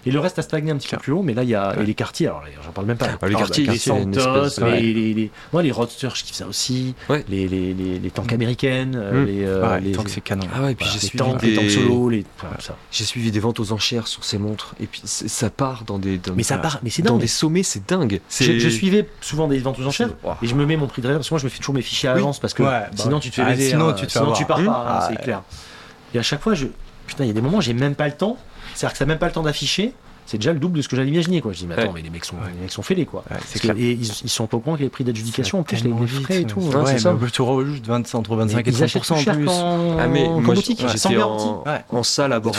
[0.07, 1.75] Et le reste a stagné un petit peu plus haut, mais là, il y a
[1.81, 2.27] et les quartiers.
[2.27, 3.07] Alors, j'en parle même pas.
[3.21, 6.95] Ah, les quartiers, bah, Santos, les, les- moi, les roadsters, je kiffe ça aussi.
[7.09, 7.25] Ouais.
[7.29, 9.27] Les, les, les, les tanks américaines, euh, Mm.
[9.27, 10.47] les, euh, les, que c'est canon.
[10.55, 11.51] Ah ouais, et puis voilà, j'ai suivi tanks, des...
[11.51, 12.77] les tanks solo, les, enfin, ça.
[12.93, 16.19] J'ai suivi des ventes aux enchères sur ces montres et puis ça part dans des
[16.19, 17.21] dans, Mais ça part, mais c'est dans dingue.
[17.23, 18.21] des sommets, c'est dingue.
[18.31, 20.11] Je, suivais souvent des ventes aux enchères
[20.43, 21.75] et je me mets mon prix de réserve parce que moi je me fais toujours
[21.75, 23.95] mes fichiers à l'avance parce que bah sinon tu te fais Ah, sinon, hein.
[24.35, 25.43] tu pars pas, hein, Ah, c'est clair.
[26.15, 26.67] Et à chaque fois, je
[27.07, 28.37] putain, il y a des moments j'ai même pas le temps.
[28.79, 29.93] C'est-à-dire que ça n'a même pas le temps d'afficher.
[30.27, 31.53] C'est déjà le double de ce que j'avais imaginé quoi.
[31.55, 31.93] Je dis mais attends, Ouais.
[31.95, 32.43] mais les mecs sont, Ouais.
[32.55, 33.25] les mecs sont fêlés quoi.
[33.31, 35.83] Parce que- et ils, ils sont pas au courant que les prix d'adjudication en plus
[35.83, 35.91] les,
[36.21, 36.61] frais et tout.
[36.61, 37.17] Ouais, Ouais, c'est ça.
[37.33, 39.47] tu juste 20, entre 25 et ils achètent 30% plus en plus.
[39.47, 41.81] qu'en Ah mais moi boutique, j'étais en, Ouais.
[41.89, 42.59] en salle à Bordeaux.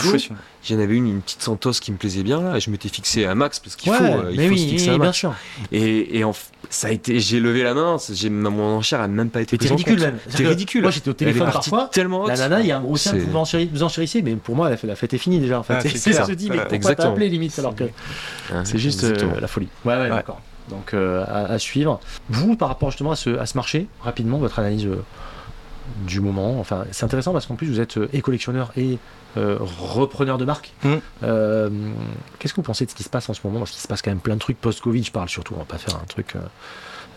[0.67, 2.57] J'en avais une, une petite Santos qui me plaisait bien là.
[2.57, 4.59] Et je m'étais fixé un max parce qu'il Ouais, faut, euh, il mais faut oui,
[4.59, 5.17] se fixer un bien max.
[5.19, 5.33] sûr.
[5.71, 6.33] Et, en
[6.69, 7.97] ça a été, j'ai levé la main.
[7.97, 10.17] c'est- J'ai mon enchère a même pas été Mais en ridicule même.
[10.37, 10.81] Que ridicule.
[10.83, 11.89] Moi j'étais au Elle est téléphone parfois.
[11.91, 12.27] tellement haute.
[12.29, 14.55] La nana, il y a un gros C'est- vous vous enchéri- vous enchérissez, mais pour
[14.55, 15.59] moi la, fête est finie déjà.
[15.59, 15.73] En fait.
[15.73, 17.07] Ah, c'est c'est je dis, mais pourquoi exactement.
[17.07, 17.85] t'as appelé limite alors que
[18.63, 19.67] c'est juste euh, la folie.
[19.85, 20.09] Ouais, ouais, Ouais.
[20.09, 20.41] d'accord.
[20.69, 21.99] Donc euh, à, à suivre.
[22.29, 25.01] Vous, par rapport justement à ce, à ce marché, rapidement, votre analyse euh,
[26.05, 26.59] du moment.
[26.59, 28.99] Enfin, c'est intéressant parce qu'en plus vous êtes et collectionneur et
[29.37, 30.73] euh, repreneur de marque.
[30.83, 30.95] Mm.
[31.23, 31.69] Euh,
[32.39, 33.59] Qu'est-ce que vous pensez de ce qui se passe en ce moment?
[33.59, 35.03] Parce qu'il se passe quand même plein de trucs post-Covid.
[35.03, 35.53] Je parle surtout.
[35.55, 36.35] On va pas faire un truc.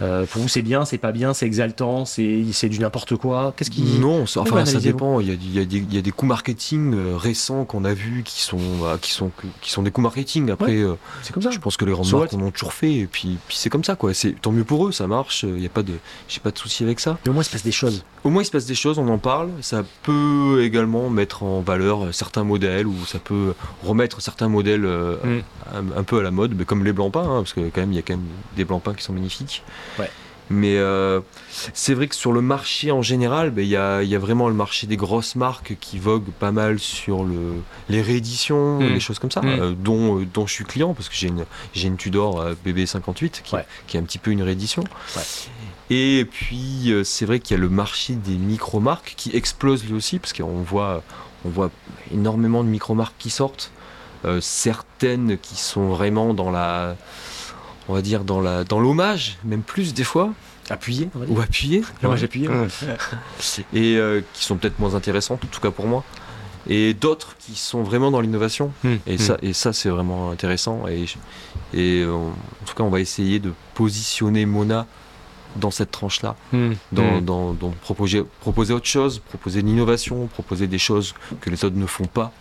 [0.01, 3.16] Euh, euh, pour vous, c'est bien, c'est pas bien, c'est exaltant, c'est c'est du n'importe
[3.16, 3.52] quoi.
[3.56, 5.20] Qu'est-ce qui Non, ça- enfin ça dépend.
[5.20, 7.64] Il y, a, il y a des, il y a des coups marketing euh, récents
[7.64, 10.51] qu'on a vus qui sont, bah, qui sont, qui sont des coups marketing.
[10.51, 11.51] Après, euh, C'est comme ça.
[11.51, 12.93] je pense que les grandes So marques en ont toujours fait.
[12.93, 14.12] Et puis, puis c'est comme ça, quoi.
[14.14, 15.44] C'est tant mieux pour eux, ça marche.
[15.44, 15.94] Il y a pas de,
[16.28, 17.19] j'ai pas de souci avec ça.
[17.24, 18.05] Mais au moins, il se passe des choses.
[18.24, 19.51] Au moins, il se passe des choses, on en parle.
[19.60, 23.55] Ça peut également mettre en valeur euh, certains modèles ou ça peut
[23.85, 25.43] remettre certains modèles euh, Mm.
[25.74, 27.81] un, un peu à la mode, mais comme les blancs pins, hein, parce que quand
[27.81, 29.62] même, il y a quand même des blancs pins qui sont magnifiques.
[29.99, 30.11] Ouais.
[30.51, 31.21] Mais euh,
[31.73, 34.19] c'est vrai que sur le marché en général, ben, il y, a, il y a
[34.19, 37.55] vraiment le marché des grosses marques qui voguent pas mal sur le,
[37.89, 38.87] les rééditions, Mm.
[38.89, 39.49] les choses comme ça, Mm.
[39.49, 42.55] euh, dont, euh, dont je suis client parce que j'ai une, j'ai une Tudor euh,
[42.67, 43.65] BB58 qui, Ouais.
[43.87, 44.85] qui est un petit peu une réédition.
[45.17, 45.23] Ouais.
[45.91, 50.19] Et puis c'est vrai qu'il y a le marché des micro-marques qui explose lui aussi
[50.19, 51.03] parce qu'on voit,
[51.45, 51.71] on voit
[52.13, 53.71] énormément de micro-marques qui sortent.
[54.41, 56.97] Certaines qui sont vraiment dans la,
[57.93, 60.31] on va dire dans la, dans l'hommage, même plus des fois,
[60.70, 62.48] Appuyé, ou appuyées, Moi, j'ai appuyé.
[62.48, 62.69] ouais.
[63.74, 66.02] et euh, qui sont peut-être moins intéressantes, en tout cas pour moi.
[66.69, 68.73] Et d'autres qui sont vraiment dans l'innovation.
[68.85, 68.94] Hmm.
[69.06, 70.85] Et ça, et ça c'est vraiment intéressant.
[70.89, 71.05] Et,
[71.74, 74.86] euh, en tout cas, on va essayer de positionner Mona
[75.56, 76.73] dans cette tranche-là, Hmm.
[76.93, 77.24] dans, Hmm.
[77.24, 81.12] dans- dans proposer, proposer autre chose, proposer de l'innovation, proposer des choses
[81.43, 82.32] que les autres ne font pas.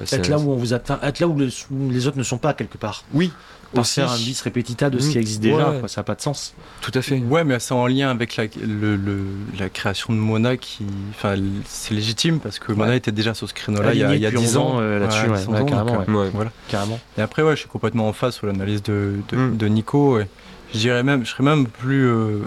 [0.00, 2.22] Euh, Être là où on vous atteint, être là où, le- où les autres ne
[2.22, 3.04] sont pas quelque part.
[3.12, 3.30] Oui,
[3.74, 3.94] Pas aussi.
[3.96, 5.80] faire un bis repetita de ce qui existe déjà, Ouais.
[5.80, 6.54] quoi, ça n'a pas de sens.
[6.80, 7.18] Tout à fait.
[7.18, 9.24] Ouais, mais c'est en lien avec la, le- le-
[9.58, 10.84] la création de Mona qui.
[11.10, 11.34] Enfin,
[11.66, 14.24] c'est légitime parce que Mona était déjà sur ce créneau-là il y a, il y
[14.24, 14.66] a Aligné depuis 10 ans.
[14.68, 16.30] 11 ans, euh, là-dessus, ouais, 10 ouais, ans, carrément, donc, euh, Ouais.
[16.32, 16.50] Voilà.
[16.68, 16.98] Carrément.
[17.18, 19.56] Et après, ouais, je suis complètement en face sur l'analyse de, de, Mm.
[19.58, 20.18] de Nico.
[20.20, 20.26] Et
[20.72, 22.06] je dirais même, je serais même plus.
[22.06, 22.38] euh,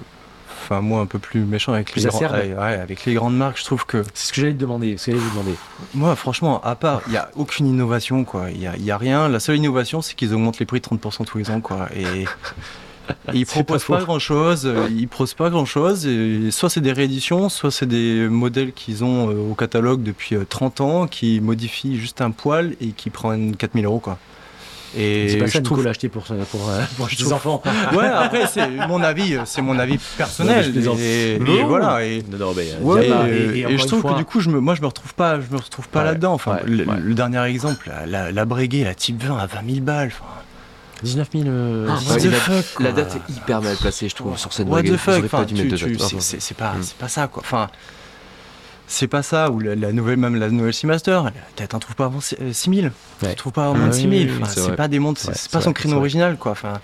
[0.63, 2.33] Enfin, moi, un peu plus méchant avec Plus les, grands- acerbe.
[2.35, 3.59] ouais, ouais, avec les grandes marques.
[3.59, 4.97] Je trouve que, C'est ce que j'allais te demander.
[4.97, 5.55] Ce que j'allais vous demander.
[5.93, 8.51] moi, franchement, à part, il n'y a aucune innovation, quoi.
[8.51, 9.27] Il n'y a, y a rien.
[9.29, 11.88] La seule innovation, c'est qu'ils augmentent les prix de 30% tous les ans, quoi.
[11.95, 12.01] Et.
[12.03, 12.25] et
[13.33, 16.05] ils C'est pas proposent pas, grand chose, ils proposent pas grand chose.
[16.05, 20.35] Et soit c'est des rééditions, soit c'est des modèles qu'ils ont euh, au catalogue depuis
[20.35, 24.17] euh, 30 ans, qui modifient juste un poil et qui prennent 4000 euros quoi.
[24.97, 27.23] Et C'est pas je ça, trouve- Nico l'a acheté pour, pour, euh, pour Je ses
[27.23, 27.63] trouve- enfants.
[27.95, 30.72] Ouais, après c'est mon avis, euh, c'est mon avis Non, mais je personnel.
[30.72, 30.99] plaisante.
[30.99, 31.68] et, et Non.
[31.68, 32.03] voilà.
[32.05, 34.26] Et, Non, non, mais, euh, Ouais, et, et- et et je trouve fois, que du
[34.26, 36.34] coup, je me, moi, je me retrouve pas, je me retrouve pas Ouais, là-dedans.
[36.34, 36.95] Enfin, ouais, le, ouais.
[37.01, 40.11] le dernier exemple, la, la, la Breguet, la Type 20 à 20 000 balles.
[40.13, 40.26] enfin,
[41.03, 41.43] 19 000.
[41.47, 42.80] euh, Ah, what the la- fuck.
[42.80, 45.45] La date est hyper mal placée, je trouve, sur cette What the fuck enfin,
[46.19, 46.84] c'est pas, Mm.
[46.84, 47.41] c'est pas ça, quoi.
[47.45, 47.69] Enfin,
[48.91, 49.49] c'est pas ça.
[49.51, 51.22] Ou la, la nouvelle, même la nouvelle Seamaster,
[51.80, 52.88] trouves pas avant 6 000.
[53.23, 53.30] Ouais.
[53.30, 54.11] Tu trouves pas avant moins de oui, 6 000.
[54.13, 56.51] oui, oui, Enfin, c'est pas des montres, c'est Ouais, pas son créneau original, quoi.
[56.51, 56.80] Enfin,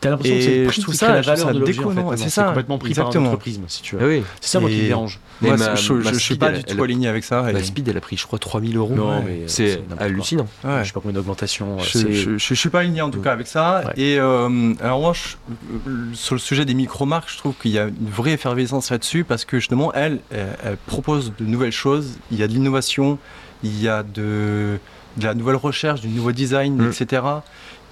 [0.00, 2.16] T'as l'impression que c'est je trouve ça- la valeur ça de l'objet, déconnant, en fait,
[2.18, 3.24] c'est ça, complètement pris par exactement.
[3.24, 4.06] l'entreprise, si tu veux.
[4.18, 4.22] Oui.
[4.40, 5.18] C'est ça moi qui me dérange.
[5.42, 7.50] Et Moi, ma- je, ma je suis pas elle- du tout aligné avec ça.
[7.52, 8.94] La speed, elle a pris, je crois, 3000 euros.
[8.94, 10.46] Non, mais C'est n'importe hallucinant.
[10.64, 10.80] Ouais.
[10.82, 11.76] Je sais pas combien d'augmentation.
[11.78, 13.82] euh, Je, c'est- je, je- je suis pas aligné en tout cas avec ça.
[13.86, 13.92] Ouais.
[14.02, 15.36] Et euh, alors moi, je-
[15.88, 19.24] euh, sur le sujet des micro-marques, je trouve qu'il y a une vraie effervescence là-dessus
[19.24, 20.20] parce que justement, elle,
[20.86, 22.18] propose de nouvelles choses.
[22.30, 23.18] Il y a de l'innovation,
[23.62, 24.78] il y a de,
[25.16, 26.90] de la nouvelle recherche, du nouveau design, Mm.
[26.90, 27.22] etc.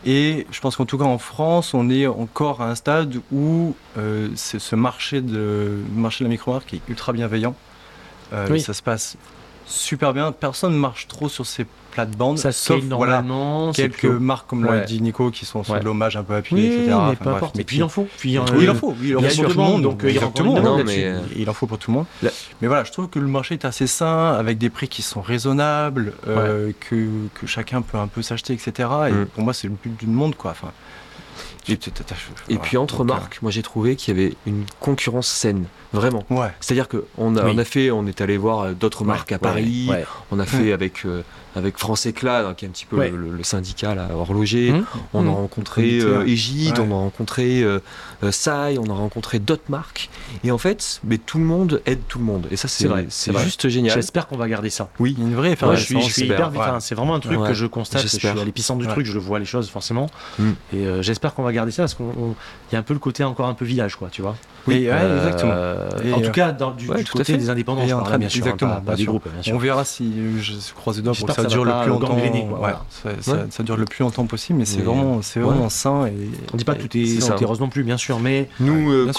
[0.07, 3.75] Et je pense qu'en tout cas en France, on est encore à un stade où
[3.97, 7.55] euh, ce marché de, le marché de la micro-marque est ultra bienveillant.
[8.33, 8.61] Euh, Oui.
[8.61, 9.17] Ça se passe
[9.67, 10.33] super bien.
[10.33, 12.39] Personne ne marche trop sur ces plates-bandes.
[12.39, 13.73] Ça sauf, voilà, normalement.
[13.73, 16.87] quelques marques comme l'a dit Nico qui sont sur l'hommage un peu appuyé, Oui, etc.
[16.89, 17.57] mais Enfin, peu bref, importe.
[17.57, 18.07] mais puis il en faut.
[18.19, 21.53] Puis, euh, il en faut, il en faut pour tout le monde, donc, il en
[21.55, 22.07] faut pour tout le monde.
[22.61, 25.23] Mais voilà, je trouve que le marché est assez sain, avec des prix qui sont
[25.23, 28.89] raisonnables, euh, que, que chacun peut un peu s'acheter, etc.
[29.09, 29.27] Et Mm.
[29.27, 30.51] pour moi, c'est le but du monde, quoi.
[30.51, 30.73] Enfin,
[31.69, 35.65] Et- puis entre euh, marques, moi j'ai trouvé qu'il y avait une concurrence saine,
[35.95, 36.25] vraiment.
[36.31, 36.49] Ouais.
[36.61, 37.53] C'est-à-dire qu'on a, Oui.
[37.55, 40.05] on a fait, on est allé voir euh, d'autres marques à Paris, Ouais.
[40.31, 41.23] on a fait avec, euh,
[41.57, 43.11] avec France Éclat, hein, qui est un petit peu Ouais.
[43.11, 44.73] le, le syndicat là, horloger.
[44.73, 44.85] Hum.
[45.13, 45.29] On Mmh.
[45.29, 46.27] a rencontré euh.
[46.27, 46.87] Égide, Ouais.
[46.89, 47.79] on a rencontré euh,
[48.25, 50.11] euh, Sai, on a rencontré d'autres marques.
[50.43, 52.49] Et en fait, mais tout le monde aide tout le monde.
[52.51, 53.45] Et ça, C'est c'est vrai, c'est c'est vrai.
[53.45, 53.95] juste génial.
[53.95, 54.89] J'espère qu'on va garder ça.
[54.99, 55.15] Oui.
[55.19, 56.51] A une vraie je suis, je suis hyper
[56.81, 57.49] C'est vraiment un truc Ouais.
[57.49, 58.03] que je constate.
[58.03, 58.93] Je suis à l'épicentre du Ouais.
[58.93, 60.09] truc, je le vois les choses forcément.
[60.39, 60.51] Mm.
[60.73, 62.05] Et euh, j'espère qu'on va garder ça parce qu'il
[62.73, 64.35] y a un peu le côté encore un peu village, quoi, tu vois.
[64.67, 65.53] Oui, Euh, exactement.
[65.85, 67.39] En euh, tout cas, dans, du, ouais, du tout à côté fait.
[67.39, 69.13] des indépendants, Et je parle bien sûr, hein, exactement, pas, pas bien des sûr.
[69.13, 69.55] groupes, bien sûr.
[69.55, 72.09] On verra si euh, je croise les doigts pour que ça dure le plus longtemps.
[72.09, 72.85] gangréner, quoi, Ouais, voilà.
[72.91, 73.39] ça, ça- Ouais.
[73.51, 75.47] ça dure le plus longtemps possible, mais c'est vraiment, c'est Ouais.
[75.47, 76.07] vraiment sain.
[76.07, 76.13] Et,
[76.53, 79.13] On dit pas que tout est, rose non plus, bien sûr, mais Nous, euh,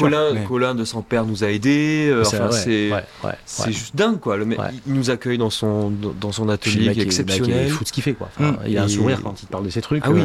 [0.47, 2.09] Colin, de Saint-Père nous a aidés.
[2.09, 4.37] euh, c'est enfin, c'est juste dingue, quoi.
[4.37, 4.65] Le mec, Ouais.
[4.87, 7.65] il nous accueille dans son, dans son atelier exceptionnel.
[7.67, 8.29] Il fout ce qu'il fait, quoi.
[8.67, 10.03] Il a un sourire quand il parle de ces trucs.
[10.05, 10.21] Ah oui.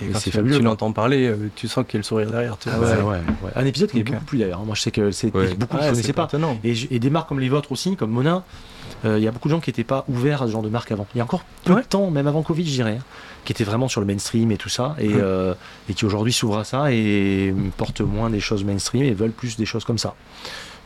[0.00, 2.04] Et quand c'est tu, fabuleux, tu l'entends parler, euh, tu sens qu'il y a le
[2.04, 2.56] sourire derrière.
[2.66, 2.88] Ah vois.
[2.88, 3.50] ouais, C'est- ouais, ouais.
[3.54, 4.64] Un épisode qui est beaucoup plus d'ailleurs.
[4.64, 6.22] Moi, je sais que c'est beaucoup c'est connaissaient pas.
[6.64, 8.42] Et, et des marques comme les vôtres aussi, comme Monin,
[9.04, 10.68] euh, il y a beaucoup de gens qui n'étaient pas ouverts à ce genre de
[10.68, 11.06] marque avant.
[11.14, 13.04] Il y a encore peu de temps, même avant Covid, je dirais, hein,
[13.44, 15.54] qui étaient vraiment sur le mainstream et tout ça, et, euh,
[15.88, 19.56] et qui aujourd'hui s'ouvrent à ça et portent moins des choses mainstream et veulent plus
[19.56, 20.14] des choses comme ça.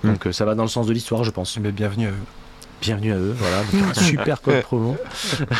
[0.04, 1.58] Donc euh, ça va dans le sens de l'histoire, je pense.
[1.58, 2.14] Mais bienvenue à eux.
[2.82, 3.62] Bienvenue à eux, voilà.
[3.72, 4.96] Donc, un super code promo.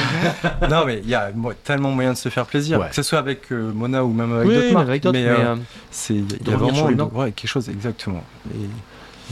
[0.71, 1.33] non, mais il y a
[1.65, 2.89] tellement moyen de se faire plaisir, Ouais.
[2.91, 4.89] que ce soit avec euh, Mona ou même avec Oui, d'autres mais marques.
[4.89, 5.57] avec mais, mais, euh, euh,
[5.91, 8.23] c'est il y a revenir sur vraiment ouais, quelque chose exactement.
[8.55, 8.69] Et-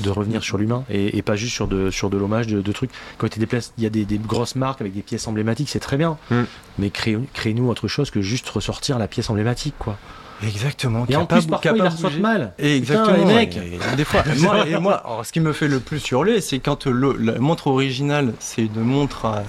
[0.02, 2.72] de revenir sur l'humain et, et pas juste sur de, sur de l'hommage, de, de
[2.72, 2.90] trucs.
[3.16, 5.78] Quand tu déplaces, il y a des, des grosses marques avec des pièces emblématiques, c'est
[5.78, 6.18] très bien.
[6.32, 6.42] Mm.
[6.80, 9.96] Mais créez- créez-nous autre chose que juste ressortir la pièce emblématique, quoi.
[10.46, 11.06] Exactement.
[11.08, 12.18] Et en plus, parfois, pas la bougé.
[12.20, 12.52] mal.
[12.58, 13.28] Et Putain, exactement.
[13.28, 13.56] les mecs.
[13.56, 16.40] et- et des fois, moi, et moi, alors, ce qui me fait le plus hurler,
[16.40, 19.40] c'est quand le- la montre originale, c'est une montre euh,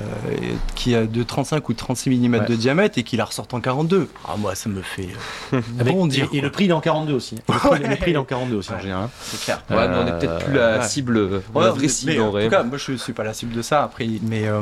[0.75, 2.45] qui a de 35 ou 36 mm Ouais.
[2.45, 4.07] de diamètre et qui la ressort en 42.
[4.27, 5.09] Ah, moi, ça me fait
[5.79, 6.27] Avec- bondir.
[6.33, 7.35] et, et le prix il est en 42 aussi.
[7.35, 8.81] Le prix, le prix, il est en 42 aussi en Ouais.
[8.81, 9.09] général.
[9.21, 9.61] c'est clair.
[9.69, 10.83] Ouais, mais on est peut-être plus la ouais.
[10.87, 12.43] cible, euh, Ouais, la vraie cible mais en en vrai.
[12.45, 13.83] tout cas, moi je suis pas la cible de ça.
[13.83, 14.61] Après, mais euh,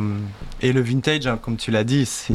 [0.61, 2.33] et le vintage, hein, comme tu l'as dit, c'est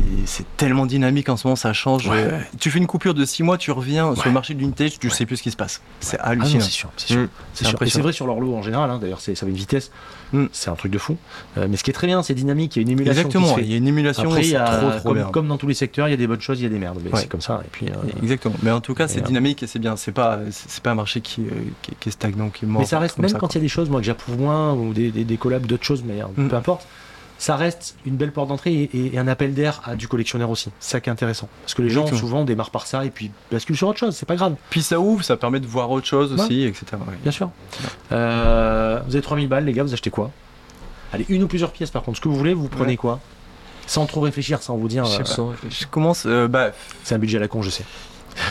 [0.57, 2.07] tellement dynamique en ce moment, ça change.
[2.09, 2.17] Ouais.
[2.19, 4.99] Euh, Tu fais une coupure de 6 mois, tu reviens sur le marché du vintage,
[4.99, 5.81] tu sais plus ce qui se passe.
[6.01, 6.61] C'est Ah hallucinant.
[6.65, 7.27] c'est sûr, c'est sûr.
[7.55, 7.73] C'est sûr.
[7.73, 7.91] Et impressionnant.
[7.91, 9.91] c'est vrai sur l'horlo en général, hein, d'ailleurs, c'est- ça va une vitesse.
[10.33, 10.47] Mm.
[10.53, 11.17] C'est un truc de fou.
[11.57, 13.23] Euh, mais ce qui est très bien, c'est dynamique, il y a une émulation.
[13.23, 13.57] Exactement.
[13.59, 15.31] Il y a une émulation, Après, c'est a, trop trop comme, bien.
[15.31, 16.79] comme dans tous les secteurs, il y a des bonnes choses, il y a des
[16.79, 17.01] merdes.
[17.03, 17.21] Mais Ouais.
[17.21, 17.63] c'est comme ça.
[17.65, 18.55] Et puis, euh, Exactement.
[18.63, 19.97] Mais en tout cas, c'est dynamique et c'est bien.
[19.97, 21.51] C'est pas, c'est pas un marché qui, euh,
[21.83, 22.81] qui, qui est stagnant, qui est mort.
[22.83, 24.75] Mais ça reste, même ça, quand il y a des choses, moi, que j'approuve moins,
[24.75, 26.49] ou des, des, des collabs d'autres choses, mais Mm.
[26.49, 26.87] peu importe,
[27.39, 30.71] ça reste une belle porte d'entrée et, un appel d'air à du collectionneur aussi.
[30.81, 31.49] C'est ça qui est intéressant.
[31.63, 32.21] Parce que les gens, Exactement.
[32.29, 34.99] souvent, démarrent par ça et puis basculent sur autre chose, c'est pas grave, Puis ça
[34.99, 36.41] ouvre, ça permet de voir autre chose Ouais.
[36.41, 36.85] aussi, etc.
[36.93, 37.15] Ouais.
[37.23, 37.51] bien sûr.
[38.13, 40.31] Euh, vous avez 3000 balles, les gars, vous achetez quoi?
[41.13, 42.97] Allez, une ou plusieurs pièces par contre, ce que vous voulez, vous prenez Ouais.
[42.97, 43.21] quoi?
[43.87, 45.05] Sans trop réfléchir, sans vous dire.
[45.07, 45.69] Je sais euh, pas.
[45.71, 46.25] Je commence.
[46.27, 46.73] euh, bah,
[47.05, 47.85] c'est un budget à la con, je sais.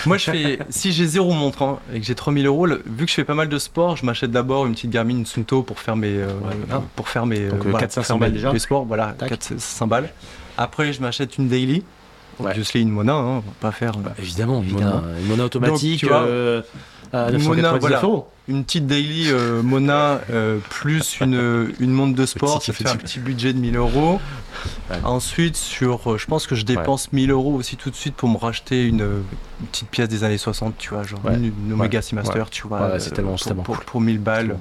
[0.05, 0.59] Moi, je fais.
[0.69, 3.23] si j'ai zéro montre hein, et que j'ai 3000 euros, le- vu que je fais
[3.23, 6.07] pas mal de sport, je m'achète d'abord une petite Garmin Sunto pour faire mes.
[6.07, 6.27] euh,
[6.72, 6.81] ah.
[6.95, 7.47] pour faire mes.
[7.47, 8.53] Donc, euh, voilà, 400 pour faire balles déjà.
[8.53, 9.30] mes sports, voilà, Tac.
[9.30, 10.09] 400 balles.
[10.57, 11.84] Après, je m'achète une daily.
[12.39, 12.53] Ouais.
[12.76, 13.93] Une Mona, hein, on va pas faire.
[13.97, 15.01] euh, Bah, évidemment, une Évidemment.
[15.01, 16.61] monnaie, une monnaie automatique Donc, tu vois, euh,
[17.13, 18.01] à une 999 monnaie, voilà.
[18.03, 18.27] euros.
[18.47, 22.88] Une petite daily euh, Mona euh, plus une, une montre de sport, Petit ça fait
[22.88, 23.19] un petit.
[23.19, 24.21] budget de 1000 euros.
[24.89, 24.97] Ouais.
[25.03, 28.29] Ensuite, sur, euh, je pense que je dépense 1000 euros aussi tout de suite pour
[28.29, 29.01] me racheter une,
[29.61, 31.35] une petite pièce des années 60, tu vois, genre Ouais.
[31.35, 32.01] une, une Omega Ouais.
[32.01, 32.88] Seamaster, tu vois.
[32.93, 33.85] Ouais, tellement- pour, tellement pour, cool.
[33.85, 34.57] pour 1000 balles.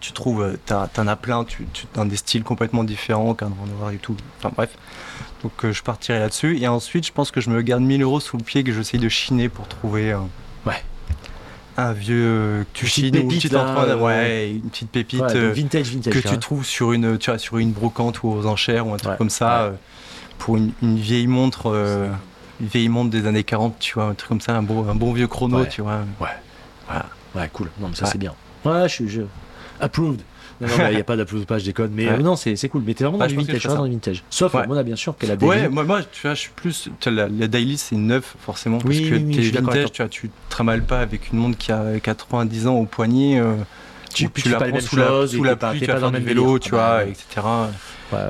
[0.00, 3.98] Tu trouves, t'en as plein, tu, tu, dans des styles complètement différents, en noir et
[3.98, 4.16] tout.
[4.38, 4.70] Enfin bref.
[5.44, 6.58] Donc euh, je partirai là-dessus.
[6.58, 8.98] Et ensuite, je pense que je me garde 1000 euros sous le pied que j'essaye
[8.98, 10.12] de chiner pour trouver
[10.64, 10.82] Ouais.
[11.78, 14.50] Un vieux euh, que tu Une petite ou une pépite, petite là, empreinte, euh, ouais,
[14.52, 16.12] une petite pépite Ouais, euh, vintage, vintage.
[16.14, 18.96] que tu trouves sur une, tu vois, sur une brocante ou aux enchères ou un
[18.96, 19.18] truc Ouais.
[19.18, 19.70] comme ça Ouais.
[19.72, 19.76] euh,
[20.38, 21.70] pour une, une vieille montre.
[21.72, 22.08] euh,
[22.60, 25.12] vieille montre des années 40, tu vois, un truc comme ça, un bon, un bon
[25.12, 25.68] vieux chrono, Ouais.
[25.68, 26.00] tu vois.
[27.34, 27.68] Ouais, cool.
[27.78, 28.10] Non, mais ça, Ouais.
[28.12, 28.34] c'est bien.
[28.64, 29.08] Ouais, je suis.
[29.08, 29.22] Je...
[29.80, 30.22] Approved.
[30.60, 31.16] Non, non, il n'y a pas
[31.46, 31.90] pas, je déconne.
[31.94, 32.12] Mais Ouais.
[32.14, 32.82] euh, non, c'est c'est cool.
[32.86, 33.62] Mais t'es vraiment Ouais, dans vintage.
[33.64, 34.22] dans le vintage.
[34.30, 34.66] Sauf Ouais.
[34.66, 36.88] Mona, bien sûr, qu'elle a Ouais, moi, moi, tu vois, je suis plus.
[37.06, 38.78] La, la daily, c'est neuf, forcément.
[38.78, 41.58] Parce Oui, que oui, t'es vintage, tu vois, tu te trimballes pas avec une montre
[41.58, 43.38] qui a 90 ans au poignet.
[43.38, 43.54] euh,
[44.14, 46.00] Tu- tu tu la fais pas prends sous la, sous la pluie, tu vas faire
[46.00, 47.46] dans le du même vélo, tu bah vois, etc.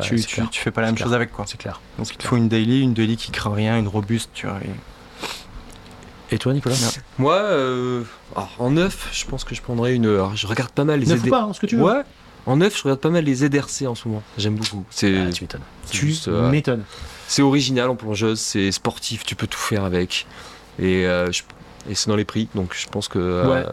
[0.02, 0.18] Tu,
[0.58, 1.44] fais pas la même chose avec, quoi.
[1.46, 1.80] C'est clair.
[1.98, 4.58] Donc il te faut une daily, une daily qui craint rien, une robuste, tu vois.
[6.30, 6.88] Et- toi, Nicolas Non.
[7.18, 8.02] Moi, euh,
[8.34, 10.06] alors, en neuf, je pense que je prendrais une.
[10.06, 11.82] alors, je regarde pas mal les Ne ZD fous pas, hein, ce que tu veux.
[11.82, 12.02] Ouais.
[12.46, 14.22] En neuf, je regarde pas mal les ZRC en ce moment.
[14.38, 14.84] J'aime beaucoup.
[14.90, 15.60] C'est Ah, tu m'étonnes.
[15.84, 16.84] c'est Tu juste, euh, m'étonnes.
[17.26, 20.26] c'est original en plongeuse, c'est sportif, tu peux tout faire avec.
[20.78, 21.42] Et, euh, je-
[21.90, 23.66] et c'est dans les prix, donc je pense que euh, Ouais.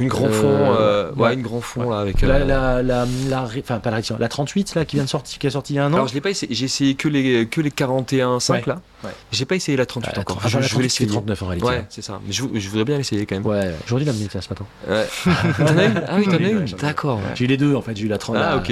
[0.00, 1.34] Une grand Euh, fond, euh, ouais, ouais.
[1.34, 1.90] une grand fond Ouais.
[1.90, 2.20] là avec.
[2.22, 5.04] La, euh, la, la, la, ré- enfin, pas la réaction, la 38 là qui vient
[5.04, 5.96] de sortir, qui est sortie il y a un an.
[5.96, 8.62] Alors je l'ai pas essayé, j'ai essayé que les que les 41 5 Ouais.
[8.66, 8.80] là.
[9.04, 9.10] Ouais.
[9.32, 10.38] J'ai pas essayé la 38 Ah, encore.
[10.40, 11.10] je, la je veux 38 c'est l'essayer.
[11.10, 11.68] 39 en réalité.
[11.68, 12.20] Ouais, c'est ça.
[12.26, 13.44] Mais je, je voudrais bien l'essayer quand même.
[13.46, 14.64] Ouais, dû l'amener tiens, ce matin.
[14.88, 15.06] Ouais.
[15.58, 16.02] T'en as une?
[16.08, 16.64] Ah oui, t'en as une.
[16.80, 17.20] D'accord.
[17.34, 18.36] J'ai eu les deux en fait, j'ai eu la 30.
[18.36, 18.70] Ah la- ok.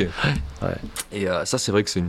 [1.13, 2.09] Et euh, ça c'est vrai que c'est une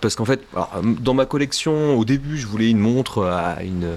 [0.00, 3.96] parce qu'en fait euh, dans ma collection au début je voulais une montre à une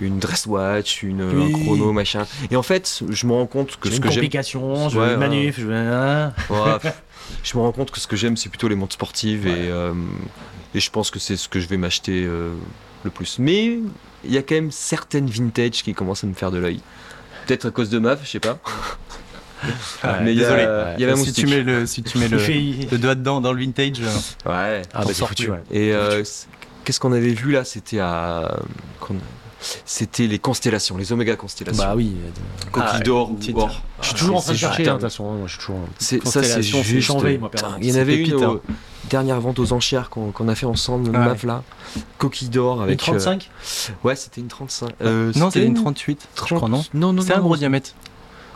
[0.00, 1.52] une dress watch, une Oui.
[1.54, 2.26] un chrono machin.
[2.50, 5.06] Et en fait je me rends compte que ce une que j'aime complication, je veux
[5.06, 5.72] Ouais, une manuf, je veux.
[5.72, 6.90] Ouais,
[7.44, 9.52] je me rends compte que ce que j'aime c'est plutôt les montres sportives Ouais.
[9.52, 9.92] et euh,
[10.74, 12.52] et je pense que c'est ce que je vais m'acheter euh,
[13.04, 13.38] le plus.
[13.38, 13.78] Mais
[14.24, 16.80] il y a quand même certaines vintage qui commencent à me faire de l'œil.
[17.46, 18.58] Peut-être à cause de Mav, je sais pas.
[20.04, 20.94] Ah, mais il y a- désolé.
[20.98, 22.38] il y un si tu mets le, si tu mets le,
[22.92, 24.82] le doigt dedans dans le vintage, euh, Ouais.
[24.94, 25.60] Ah bah foutu, ouais.
[25.72, 26.22] Et euh,
[26.84, 27.64] qu'est-ce qu'on avait vu là?
[27.64, 28.56] C'était à.
[29.84, 31.82] C'était les constellations, les oméga constellations.
[31.82, 32.12] Bah oui.
[32.72, 33.82] Coquille Ah, d'or une ou petite- or.
[34.00, 35.30] Je suis toujours en train de c'est chercher, hein, de toute façon.
[35.30, 35.80] hein, moi, je suis toujours.
[35.98, 37.06] C'est- Ça, c'est juste.
[37.06, 37.82] chambé, moi, Putain, permanent.
[37.82, 38.60] Il y en avait une aux hein.
[39.10, 41.36] dernières ventes aux enchères qu'on qu'on a fait ensemble, une Ouais.
[41.44, 41.62] Là.
[42.18, 43.00] Coquille d'or Une avec.
[43.02, 43.50] euh, 35
[44.04, 44.90] Ouais, c'était une 35.
[45.02, 46.56] Euh, Non, c'est c'était une 38, je 30.
[46.56, 47.90] crois, non Non, non, C'est un gros diamètre.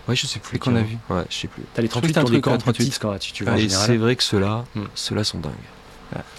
[0.09, 0.59] Ouais, je sais plus.
[0.59, 0.99] Qu'on a vu.
[1.09, 1.63] Ouais, je sais plus.
[1.75, 2.77] T'as les 38 Juste un truc, plus 38.
[2.79, 4.83] petites quand tu, en Et c'est vrai que ceux-là, Hmm.
[4.95, 5.53] ceux-là sont dingues.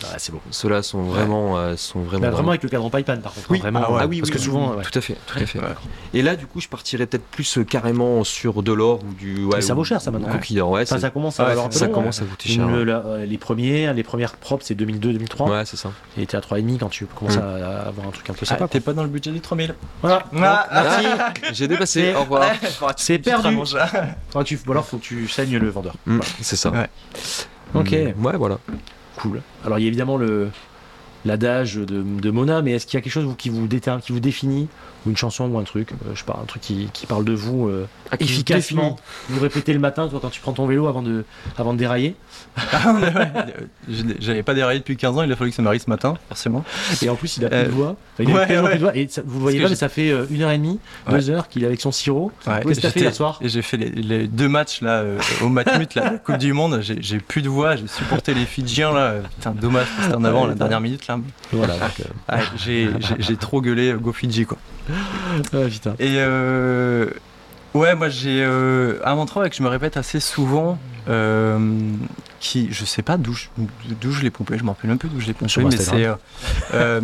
[0.03, 0.41] Ah, c'est beau.
[0.51, 2.21] Ceux-là sont vraiment, euh, sont vraiment.
[2.23, 3.49] Bah, vraiment avec le cadran Paypan par contre.
[3.51, 3.81] Oui, hein, vraiment.
[3.85, 3.99] ah ouais.
[4.01, 4.83] Ah oui, parce oui, que oui, souvent, oui, ouais.
[4.83, 5.59] tout à fait, tout à fait.
[5.59, 5.65] Ouais.
[6.13, 9.47] Et là, du coup, je partirais peut-être plus euh, carrément sur de l'or ou du.
[9.53, 10.29] Mais ça ou- vaut cher, ça, maintenant.
[10.29, 10.85] ou Coquille d'or, ouais.
[10.85, 12.65] Ça commence à ça long, commence à coûter cher.
[12.67, 12.85] ouais.
[12.85, 15.49] la- euh, les premiers, les premières propres, c'est 2002-2003.
[15.49, 15.91] Ouais, c'est ça.
[16.17, 17.41] Et était à 3,5 quand tu commences Mm.
[17.41, 18.67] à avoir un truc un peu Ah, sympa.
[18.67, 19.75] T'es pas dans le budget des 3000.
[20.01, 20.23] Voilà.
[20.41, 21.05] Ah, Merci.
[21.53, 22.01] J'ai dépassé.
[22.11, 22.45] C'est- Au revoir.
[22.97, 23.57] C'est perdu.
[24.69, 25.95] Alors faut que tu saignes le vendeur.
[26.05, 26.69] Mm, c'est ça.
[26.69, 26.87] Ouais.
[27.73, 27.91] Ok.
[27.91, 28.57] Mm, Ouais, voilà.
[29.17, 29.41] Cool.
[29.65, 30.49] Alors il y a évidemment le
[31.25, 34.11] l'adage de, de Mona, mais est-ce qu'il y a quelque chose qui vous détermine, qui
[34.11, 34.67] vous définit,
[35.05, 37.25] ou une chanson ou un truc, euh, je sais pas, un truc qui, qui parle
[37.25, 38.95] de vous euh, Ah, efficacement?
[39.29, 41.25] Vous répétez le matin, toi, quand tu prends ton vélo avant de,
[41.57, 42.15] avant de dérailler?
[43.87, 46.15] L'ai- J'avais pas déraillé depuis 15 ans, il a fallu que ça m'arrive ce matin,
[46.29, 46.63] forcément.
[47.01, 47.95] Et en plus, il a plus de voix.
[48.19, 48.95] Il a ouais, plus de voix.
[48.95, 50.79] Et ça- vous voyez pas, mais ça fait euh, une heure et demie,
[51.09, 52.31] deux heures qu'il est avec son sirop.
[52.47, 52.61] Ouais,
[52.95, 56.53] hier soir j'ai fait les, les deux matchs là euh, au Matmut, la Coupe du
[56.53, 56.81] Monde.
[56.81, 59.15] J'ai plus de voix, j'ai supporté les Fidjiens là.
[59.37, 61.19] Putain, dommage, c'était en avant la dernière minute là.
[61.51, 61.73] Voilà.
[61.75, 62.89] euh, Ah, j'ai
[63.39, 64.57] trop gueulé Go Fidji quoi.
[65.53, 65.95] ah, putain.
[65.99, 67.07] Et euh,
[67.73, 70.77] ouais, moi j'ai un mantra que je me répète assez souvent.
[71.09, 71.57] euh,
[72.45, 75.25] qui, je sais pas d'où je, l'ai pompé, je m'en rappelle un peu d'où je
[75.25, 76.05] l'ai pompé, Sur mais c'est.
[76.05, 76.13] Euh,
[76.75, 77.01] euh,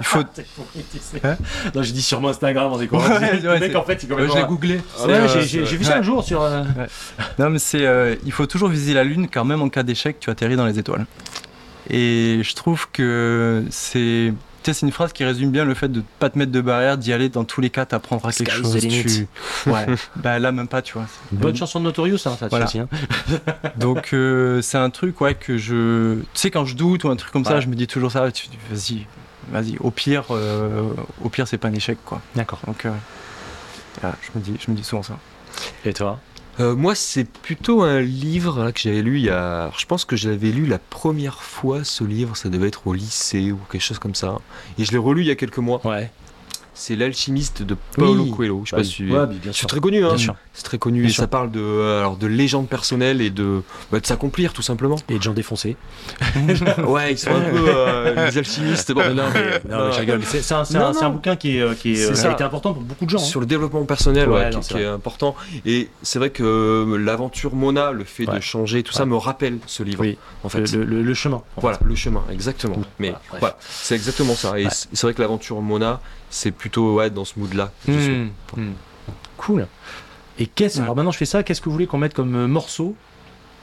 [0.00, 0.20] il faut.
[1.24, 1.36] Hein
[1.74, 4.14] non, j'ai dit sur mon Instagram, on est Ouais, ouais, mec, en fait, il est
[4.14, 4.80] Euh, je l'ai complètement- googlé.
[4.98, 5.98] Ah ouais, j'ai- euh, vu ça ouais.
[5.98, 6.40] un jour sur.
[6.42, 6.64] euh,
[7.38, 7.84] Non, mais c'est.
[7.84, 10.66] euh, il faut toujours viser la lune, car même en cas d'échec, tu atterris dans
[10.66, 11.04] les étoiles.
[11.90, 14.32] Et je trouve que c'est.
[14.62, 16.60] Tu sais, c'est une phrase qui résume bien le fait de pas te mettre de
[16.60, 18.76] barrière, d'y aller dans tous les cas, t'apprendras quelque chose.
[18.78, 19.26] tu-
[19.66, 19.86] Ouais.
[20.16, 21.06] bah là, même pas, tu vois.
[21.32, 22.66] Une bonne chanson de Notorious, hein, ça, Voilà.
[22.66, 22.88] aussi, hein.
[23.76, 27.16] Donc euh, c'est un truc ouais que je tu sais quand je doute ou un
[27.16, 29.06] truc comme ça je me dis toujours ça vas-y
[29.50, 30.82] vas-y au pire euh,
[31.22, 32.58] au pire c'est pas un échec quoi D'accord.
[32.66, 32.90] donc euh,
[34.00, 35.18] voilà, je me dis je me dis souvent ça
[35.84, 36.18] Et toi?
[36.60, 39.70] Euh, moi, c'est plutôt un livre là, que j'avais lu il y a.
[39.78, 42.92] je pense que je l'avais lu la première fois, ce livre, ça devait être au
[42.92, 44.38] lycée ou quelque chose comme ça.
[44.78, 45.80] Et je l'ai relu il y a quelques mois.
[45.86, 46.10] Ouais.
[46.82, 48.30] C'est L'alchimiste de Paulo Oui.
[48.30, 48.62] Coelho.
[48.64, 49.04] Je sais Bah, pas si.
[49.46, 50.16] ouais, C'est très connu, hein.
[50.54, 51.00] C'est très connu.
[51.00, 51.20] Bien Et sûr.
[51.24, 53.62] ça parle de, euh, alors, de légende personnelle et de,
[53.92, 54.96] bah, de s'accomplir, tout simplement.
[55.10, 55.76] Et de gens défoncés.
[56.86, 58.92] ouais, ils sont un peu euh, les alchimistes.
[58.92, 60.22] Bon, non, mais, non, mais je rigole.
[60.24, 62.30] C'est un, bouquin qui, est, qui, est, C'est qui ça.
[62.30, 63.18] a été important pour beaucoup de gens.
[63.18, 63.24] hein.
[63.24, 65.36] Sur le développement personnel, Ouais, ouais, non, qui, est important.
[65.66, 69.58] Et c'est vrai que euh, l'aventure Mona, le fait de changer, tout ça me rappelle
[69.66, 70.00] ce livre.
[70.00, 70.16] Oui.
[70.44, 71.42] En fait, le, le- le chemin.
[71.56, 72.76] en voilà, le chemin, exactement.
[72.98, 74.58] Mais Voilà, c'est exactement ça.
[74.58, 76.00] Et c'est vrai que l'aventure Mona,
[76.30, 77.70] c'est plutôt ouais, dans ce mood-là.
[77.86, 78.72] Hmm, hmm.
[79.36, 79.66] Cool.
[80.38, 80.84] Et qu'est-ce Ouais.
[80.84, 82.94] alors maintenant je fais ça, qu'est-ce que vous voulez qu'on mette comme euh, morceau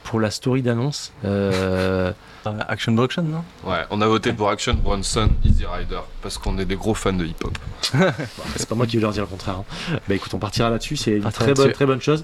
[0.03, 1.11] pour la story d'annonce.
[1.25, 2.11] Euh,
[2.45, 3.43] Euh, Action Bronson, non?
[3.69, 7.11] Ouais, on a voté pour Action Bronson Easy Rider parce qu'on est des gros fans
[7.13, 7.57] de hip-hop.
[8.55, 9.57] c'est pas moi qui vais leur dire le contraire.
[9.91, 9.99] hein.
[10.07, 10.95] Bah écoute, on partira là-dessus.
[10.95, 12.23] C'est une Partira très bonne, très bonne chose.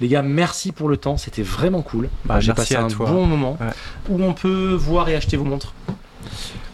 [0.00, 1.16] Les gars, merci pour le temps.
[1.16, 2.08] C'était vraiment cool.
[2.24, 3.06] Bah, J'ai passé à un toi.
[3.10, 3.56] bon moment.
[3.60, 3.70] Ouais.
[4.10, 5.72] Où on peut voir et acheter vos montres?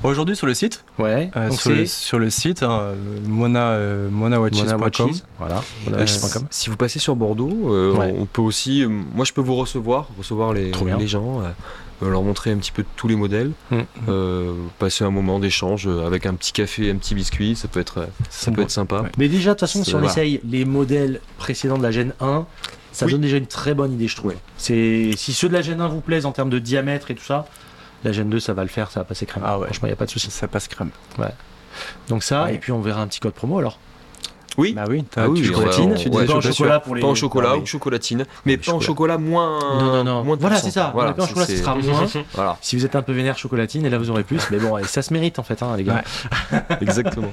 [0.02, 1.31] Aujourd'hui sur le site, Ouais.
[1.36, 2.94] euh, sur, le, c'est sur le site, hein, euh,
[3.27, 4.66] mona, euh, monawatches.com.
[4.78, 5.22] monawatches.
[5.39, 5.56] Voilà.
[5.56, 6.47] Euh, monawatches.com.
[6.51, 8.14] si vous passez sur Bordeaux, euh, Ouais.
[8.18, 8.82] on peut aussi.
[8.82, 10.72] euh, moi, je peux vous recevoir, recevoir les,
[11.06, 11.48] gens, euh,
[12.02, 13.77] euh, leur montrer un petit peu tous les modèles, Mm.
[14.09, 17.81] euh, passer un moment d'échange euh, avec un petit café, un petit biscuit, ça peut
[17.81, 19.02] être, euh, ça peut être sympa.
[19.02, 19.09] Ouais.
[19.18, 22.47] Mais déjà, de toute façon, si on essaye les modèles précédents de la Gen 1,
[22.93, 23.12] ça Oui.
[23.12, 24.32] donne déjà une très bonne idée, je trouve.
[24.56, 27.22] C'est si ceux de la Gen 1 vous plaisent en termes de diamètre et tout
[27.24, 27.44] ça,
[28.05, 29.43] la Gen 2, ça va le faire, ça va passer crème.
[29.47, 29.66] Ah ouais.
[29.66, 30.31] Franchement, il n'y a pas de souci.
[30.31, 30.90] Ça passe crème.
[32.09, 32.55] Donc ça, Ouais.
[32.55, 33.78] et puis on verra un petit code promo alors.
[34.59, 34.72] Oui.
[34.72, 37.01] Bah oui, t'as Ah oui, tu chocolatine, tu dis ouais, au bien chocolat pour les-
[37.02, 38.27] Pain au chocolat ou chocolatine.
[38.44, 39.16] Mais pain au chocolat.
[39.18, 39.59] moins.
[39.78, 40.24] non, non, non.
[40.24, 40.90] moins de Voilà, c'est ça.
[40.93, 42.06] Voilà, le pain au chocolat, ce sera moins.
[42.35, 44.40] Voilà, Si vous êtes un peu vénère chocolatine, et là vous aurez plus.
[44.51, 46.02] Mais bon, et ça se mérite en fait, hein, les gars.
[46.81, 47.32] exactement.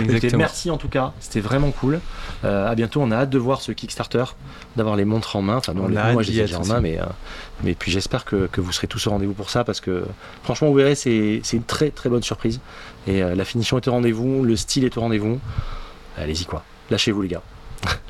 [0.00, 0.38] Exactement.
[0.38, 2.00] merci en tout cas, c'était vraiment cool.
[2.44, 4.24] Euh, à bientôt, on a hâte de voir ce Kickstarter,
[4.76, 5.56] d'avoir les montres en main.
[5.58, 7.04] Enfin, nous, On les- moi je d'y les ai être déjà en main, mais, euh,
[7.62, 10.04] mais puis j'espère que, que vous serez tous au rendez-vous pour ça parce que
[10.42, 12.60] franchement, vous verrez, c'est c'est une très très bonne surprise.
[13.06, 15.38] Et euh, la finition est au rendez-vous, le style est au rendez-vous.
[16.16, 17.42] Allez-y quoi, lâchez-vous les gars.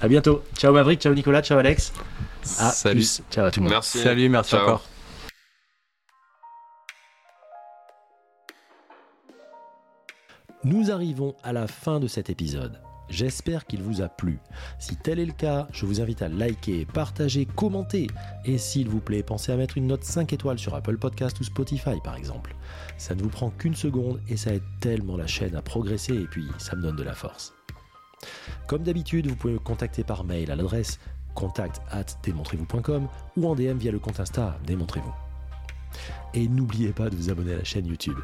[0.02, 0.42] à bientôt.
[0.56, 1.92] Ciao Maverick, ciao Nicolas, ciao Alex.
[2.58, 2.96] À Salut.
[3.00, 3.22] plus.
[3.30, 3.72] Ciao à tout le monde.
[3.72, 3.98] Merci.
[3.98, 4.62] Salut, merci Ciao.
[4.62, 4.84] encore.
[10.64, 12.80] Nous arrivons à la fin de cet épisode.
[13.08, 14.38] J'espère qu'il vous a plu.
[14.78, 18.06] Si tel est le cas, je vous invite à liker, partager, commenter.
[18.44, 21.44] Et s'il vous plaît, pensez à mettre une note 5 étoiles sur Apple Podcast ou
[21.44, 22.54] Spotify par exemple.
[22.98, 26.26] Ça ne vous prend qu'une seconde et ça aide tellement la chaîne à progresser et
[26.26, 27.52] puis ça me donne de la force.
[28.66, 30.98] Comme d'habitude, vous pouvez me contacter par mail à l'adresse
[31.34, 35.14] contact at démontrez-vous.com ou en DM via le compte Insta Démontrez-vous.
[36.34, 38.18] Et n'oubliez pas de vous abonner à la chaîne YouTube.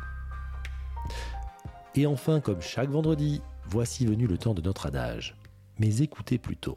[1.94, 5.36] Et enfin, comme chaque vendredi, voici venu le temps de notre adage.
[5.78, 6.76] Mais écoutez plutôt.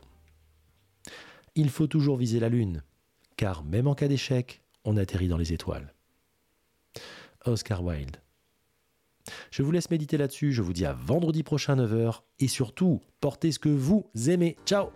[1.55, 2.83] Il faut toujours viser la lune,
[3.35, 5.93] car même en cas d'échec, on atterrit dans les étoiles.
[7.45, 8.17] Oscar Wilde.
[9.51, 13.51] Je vous laisse méditer là-dessus, je vous dis à vendredi prochain 9h, et surtout, portez
[13.51, 14.57] ce que vous aimez.
[14.65, 14.89] Ciao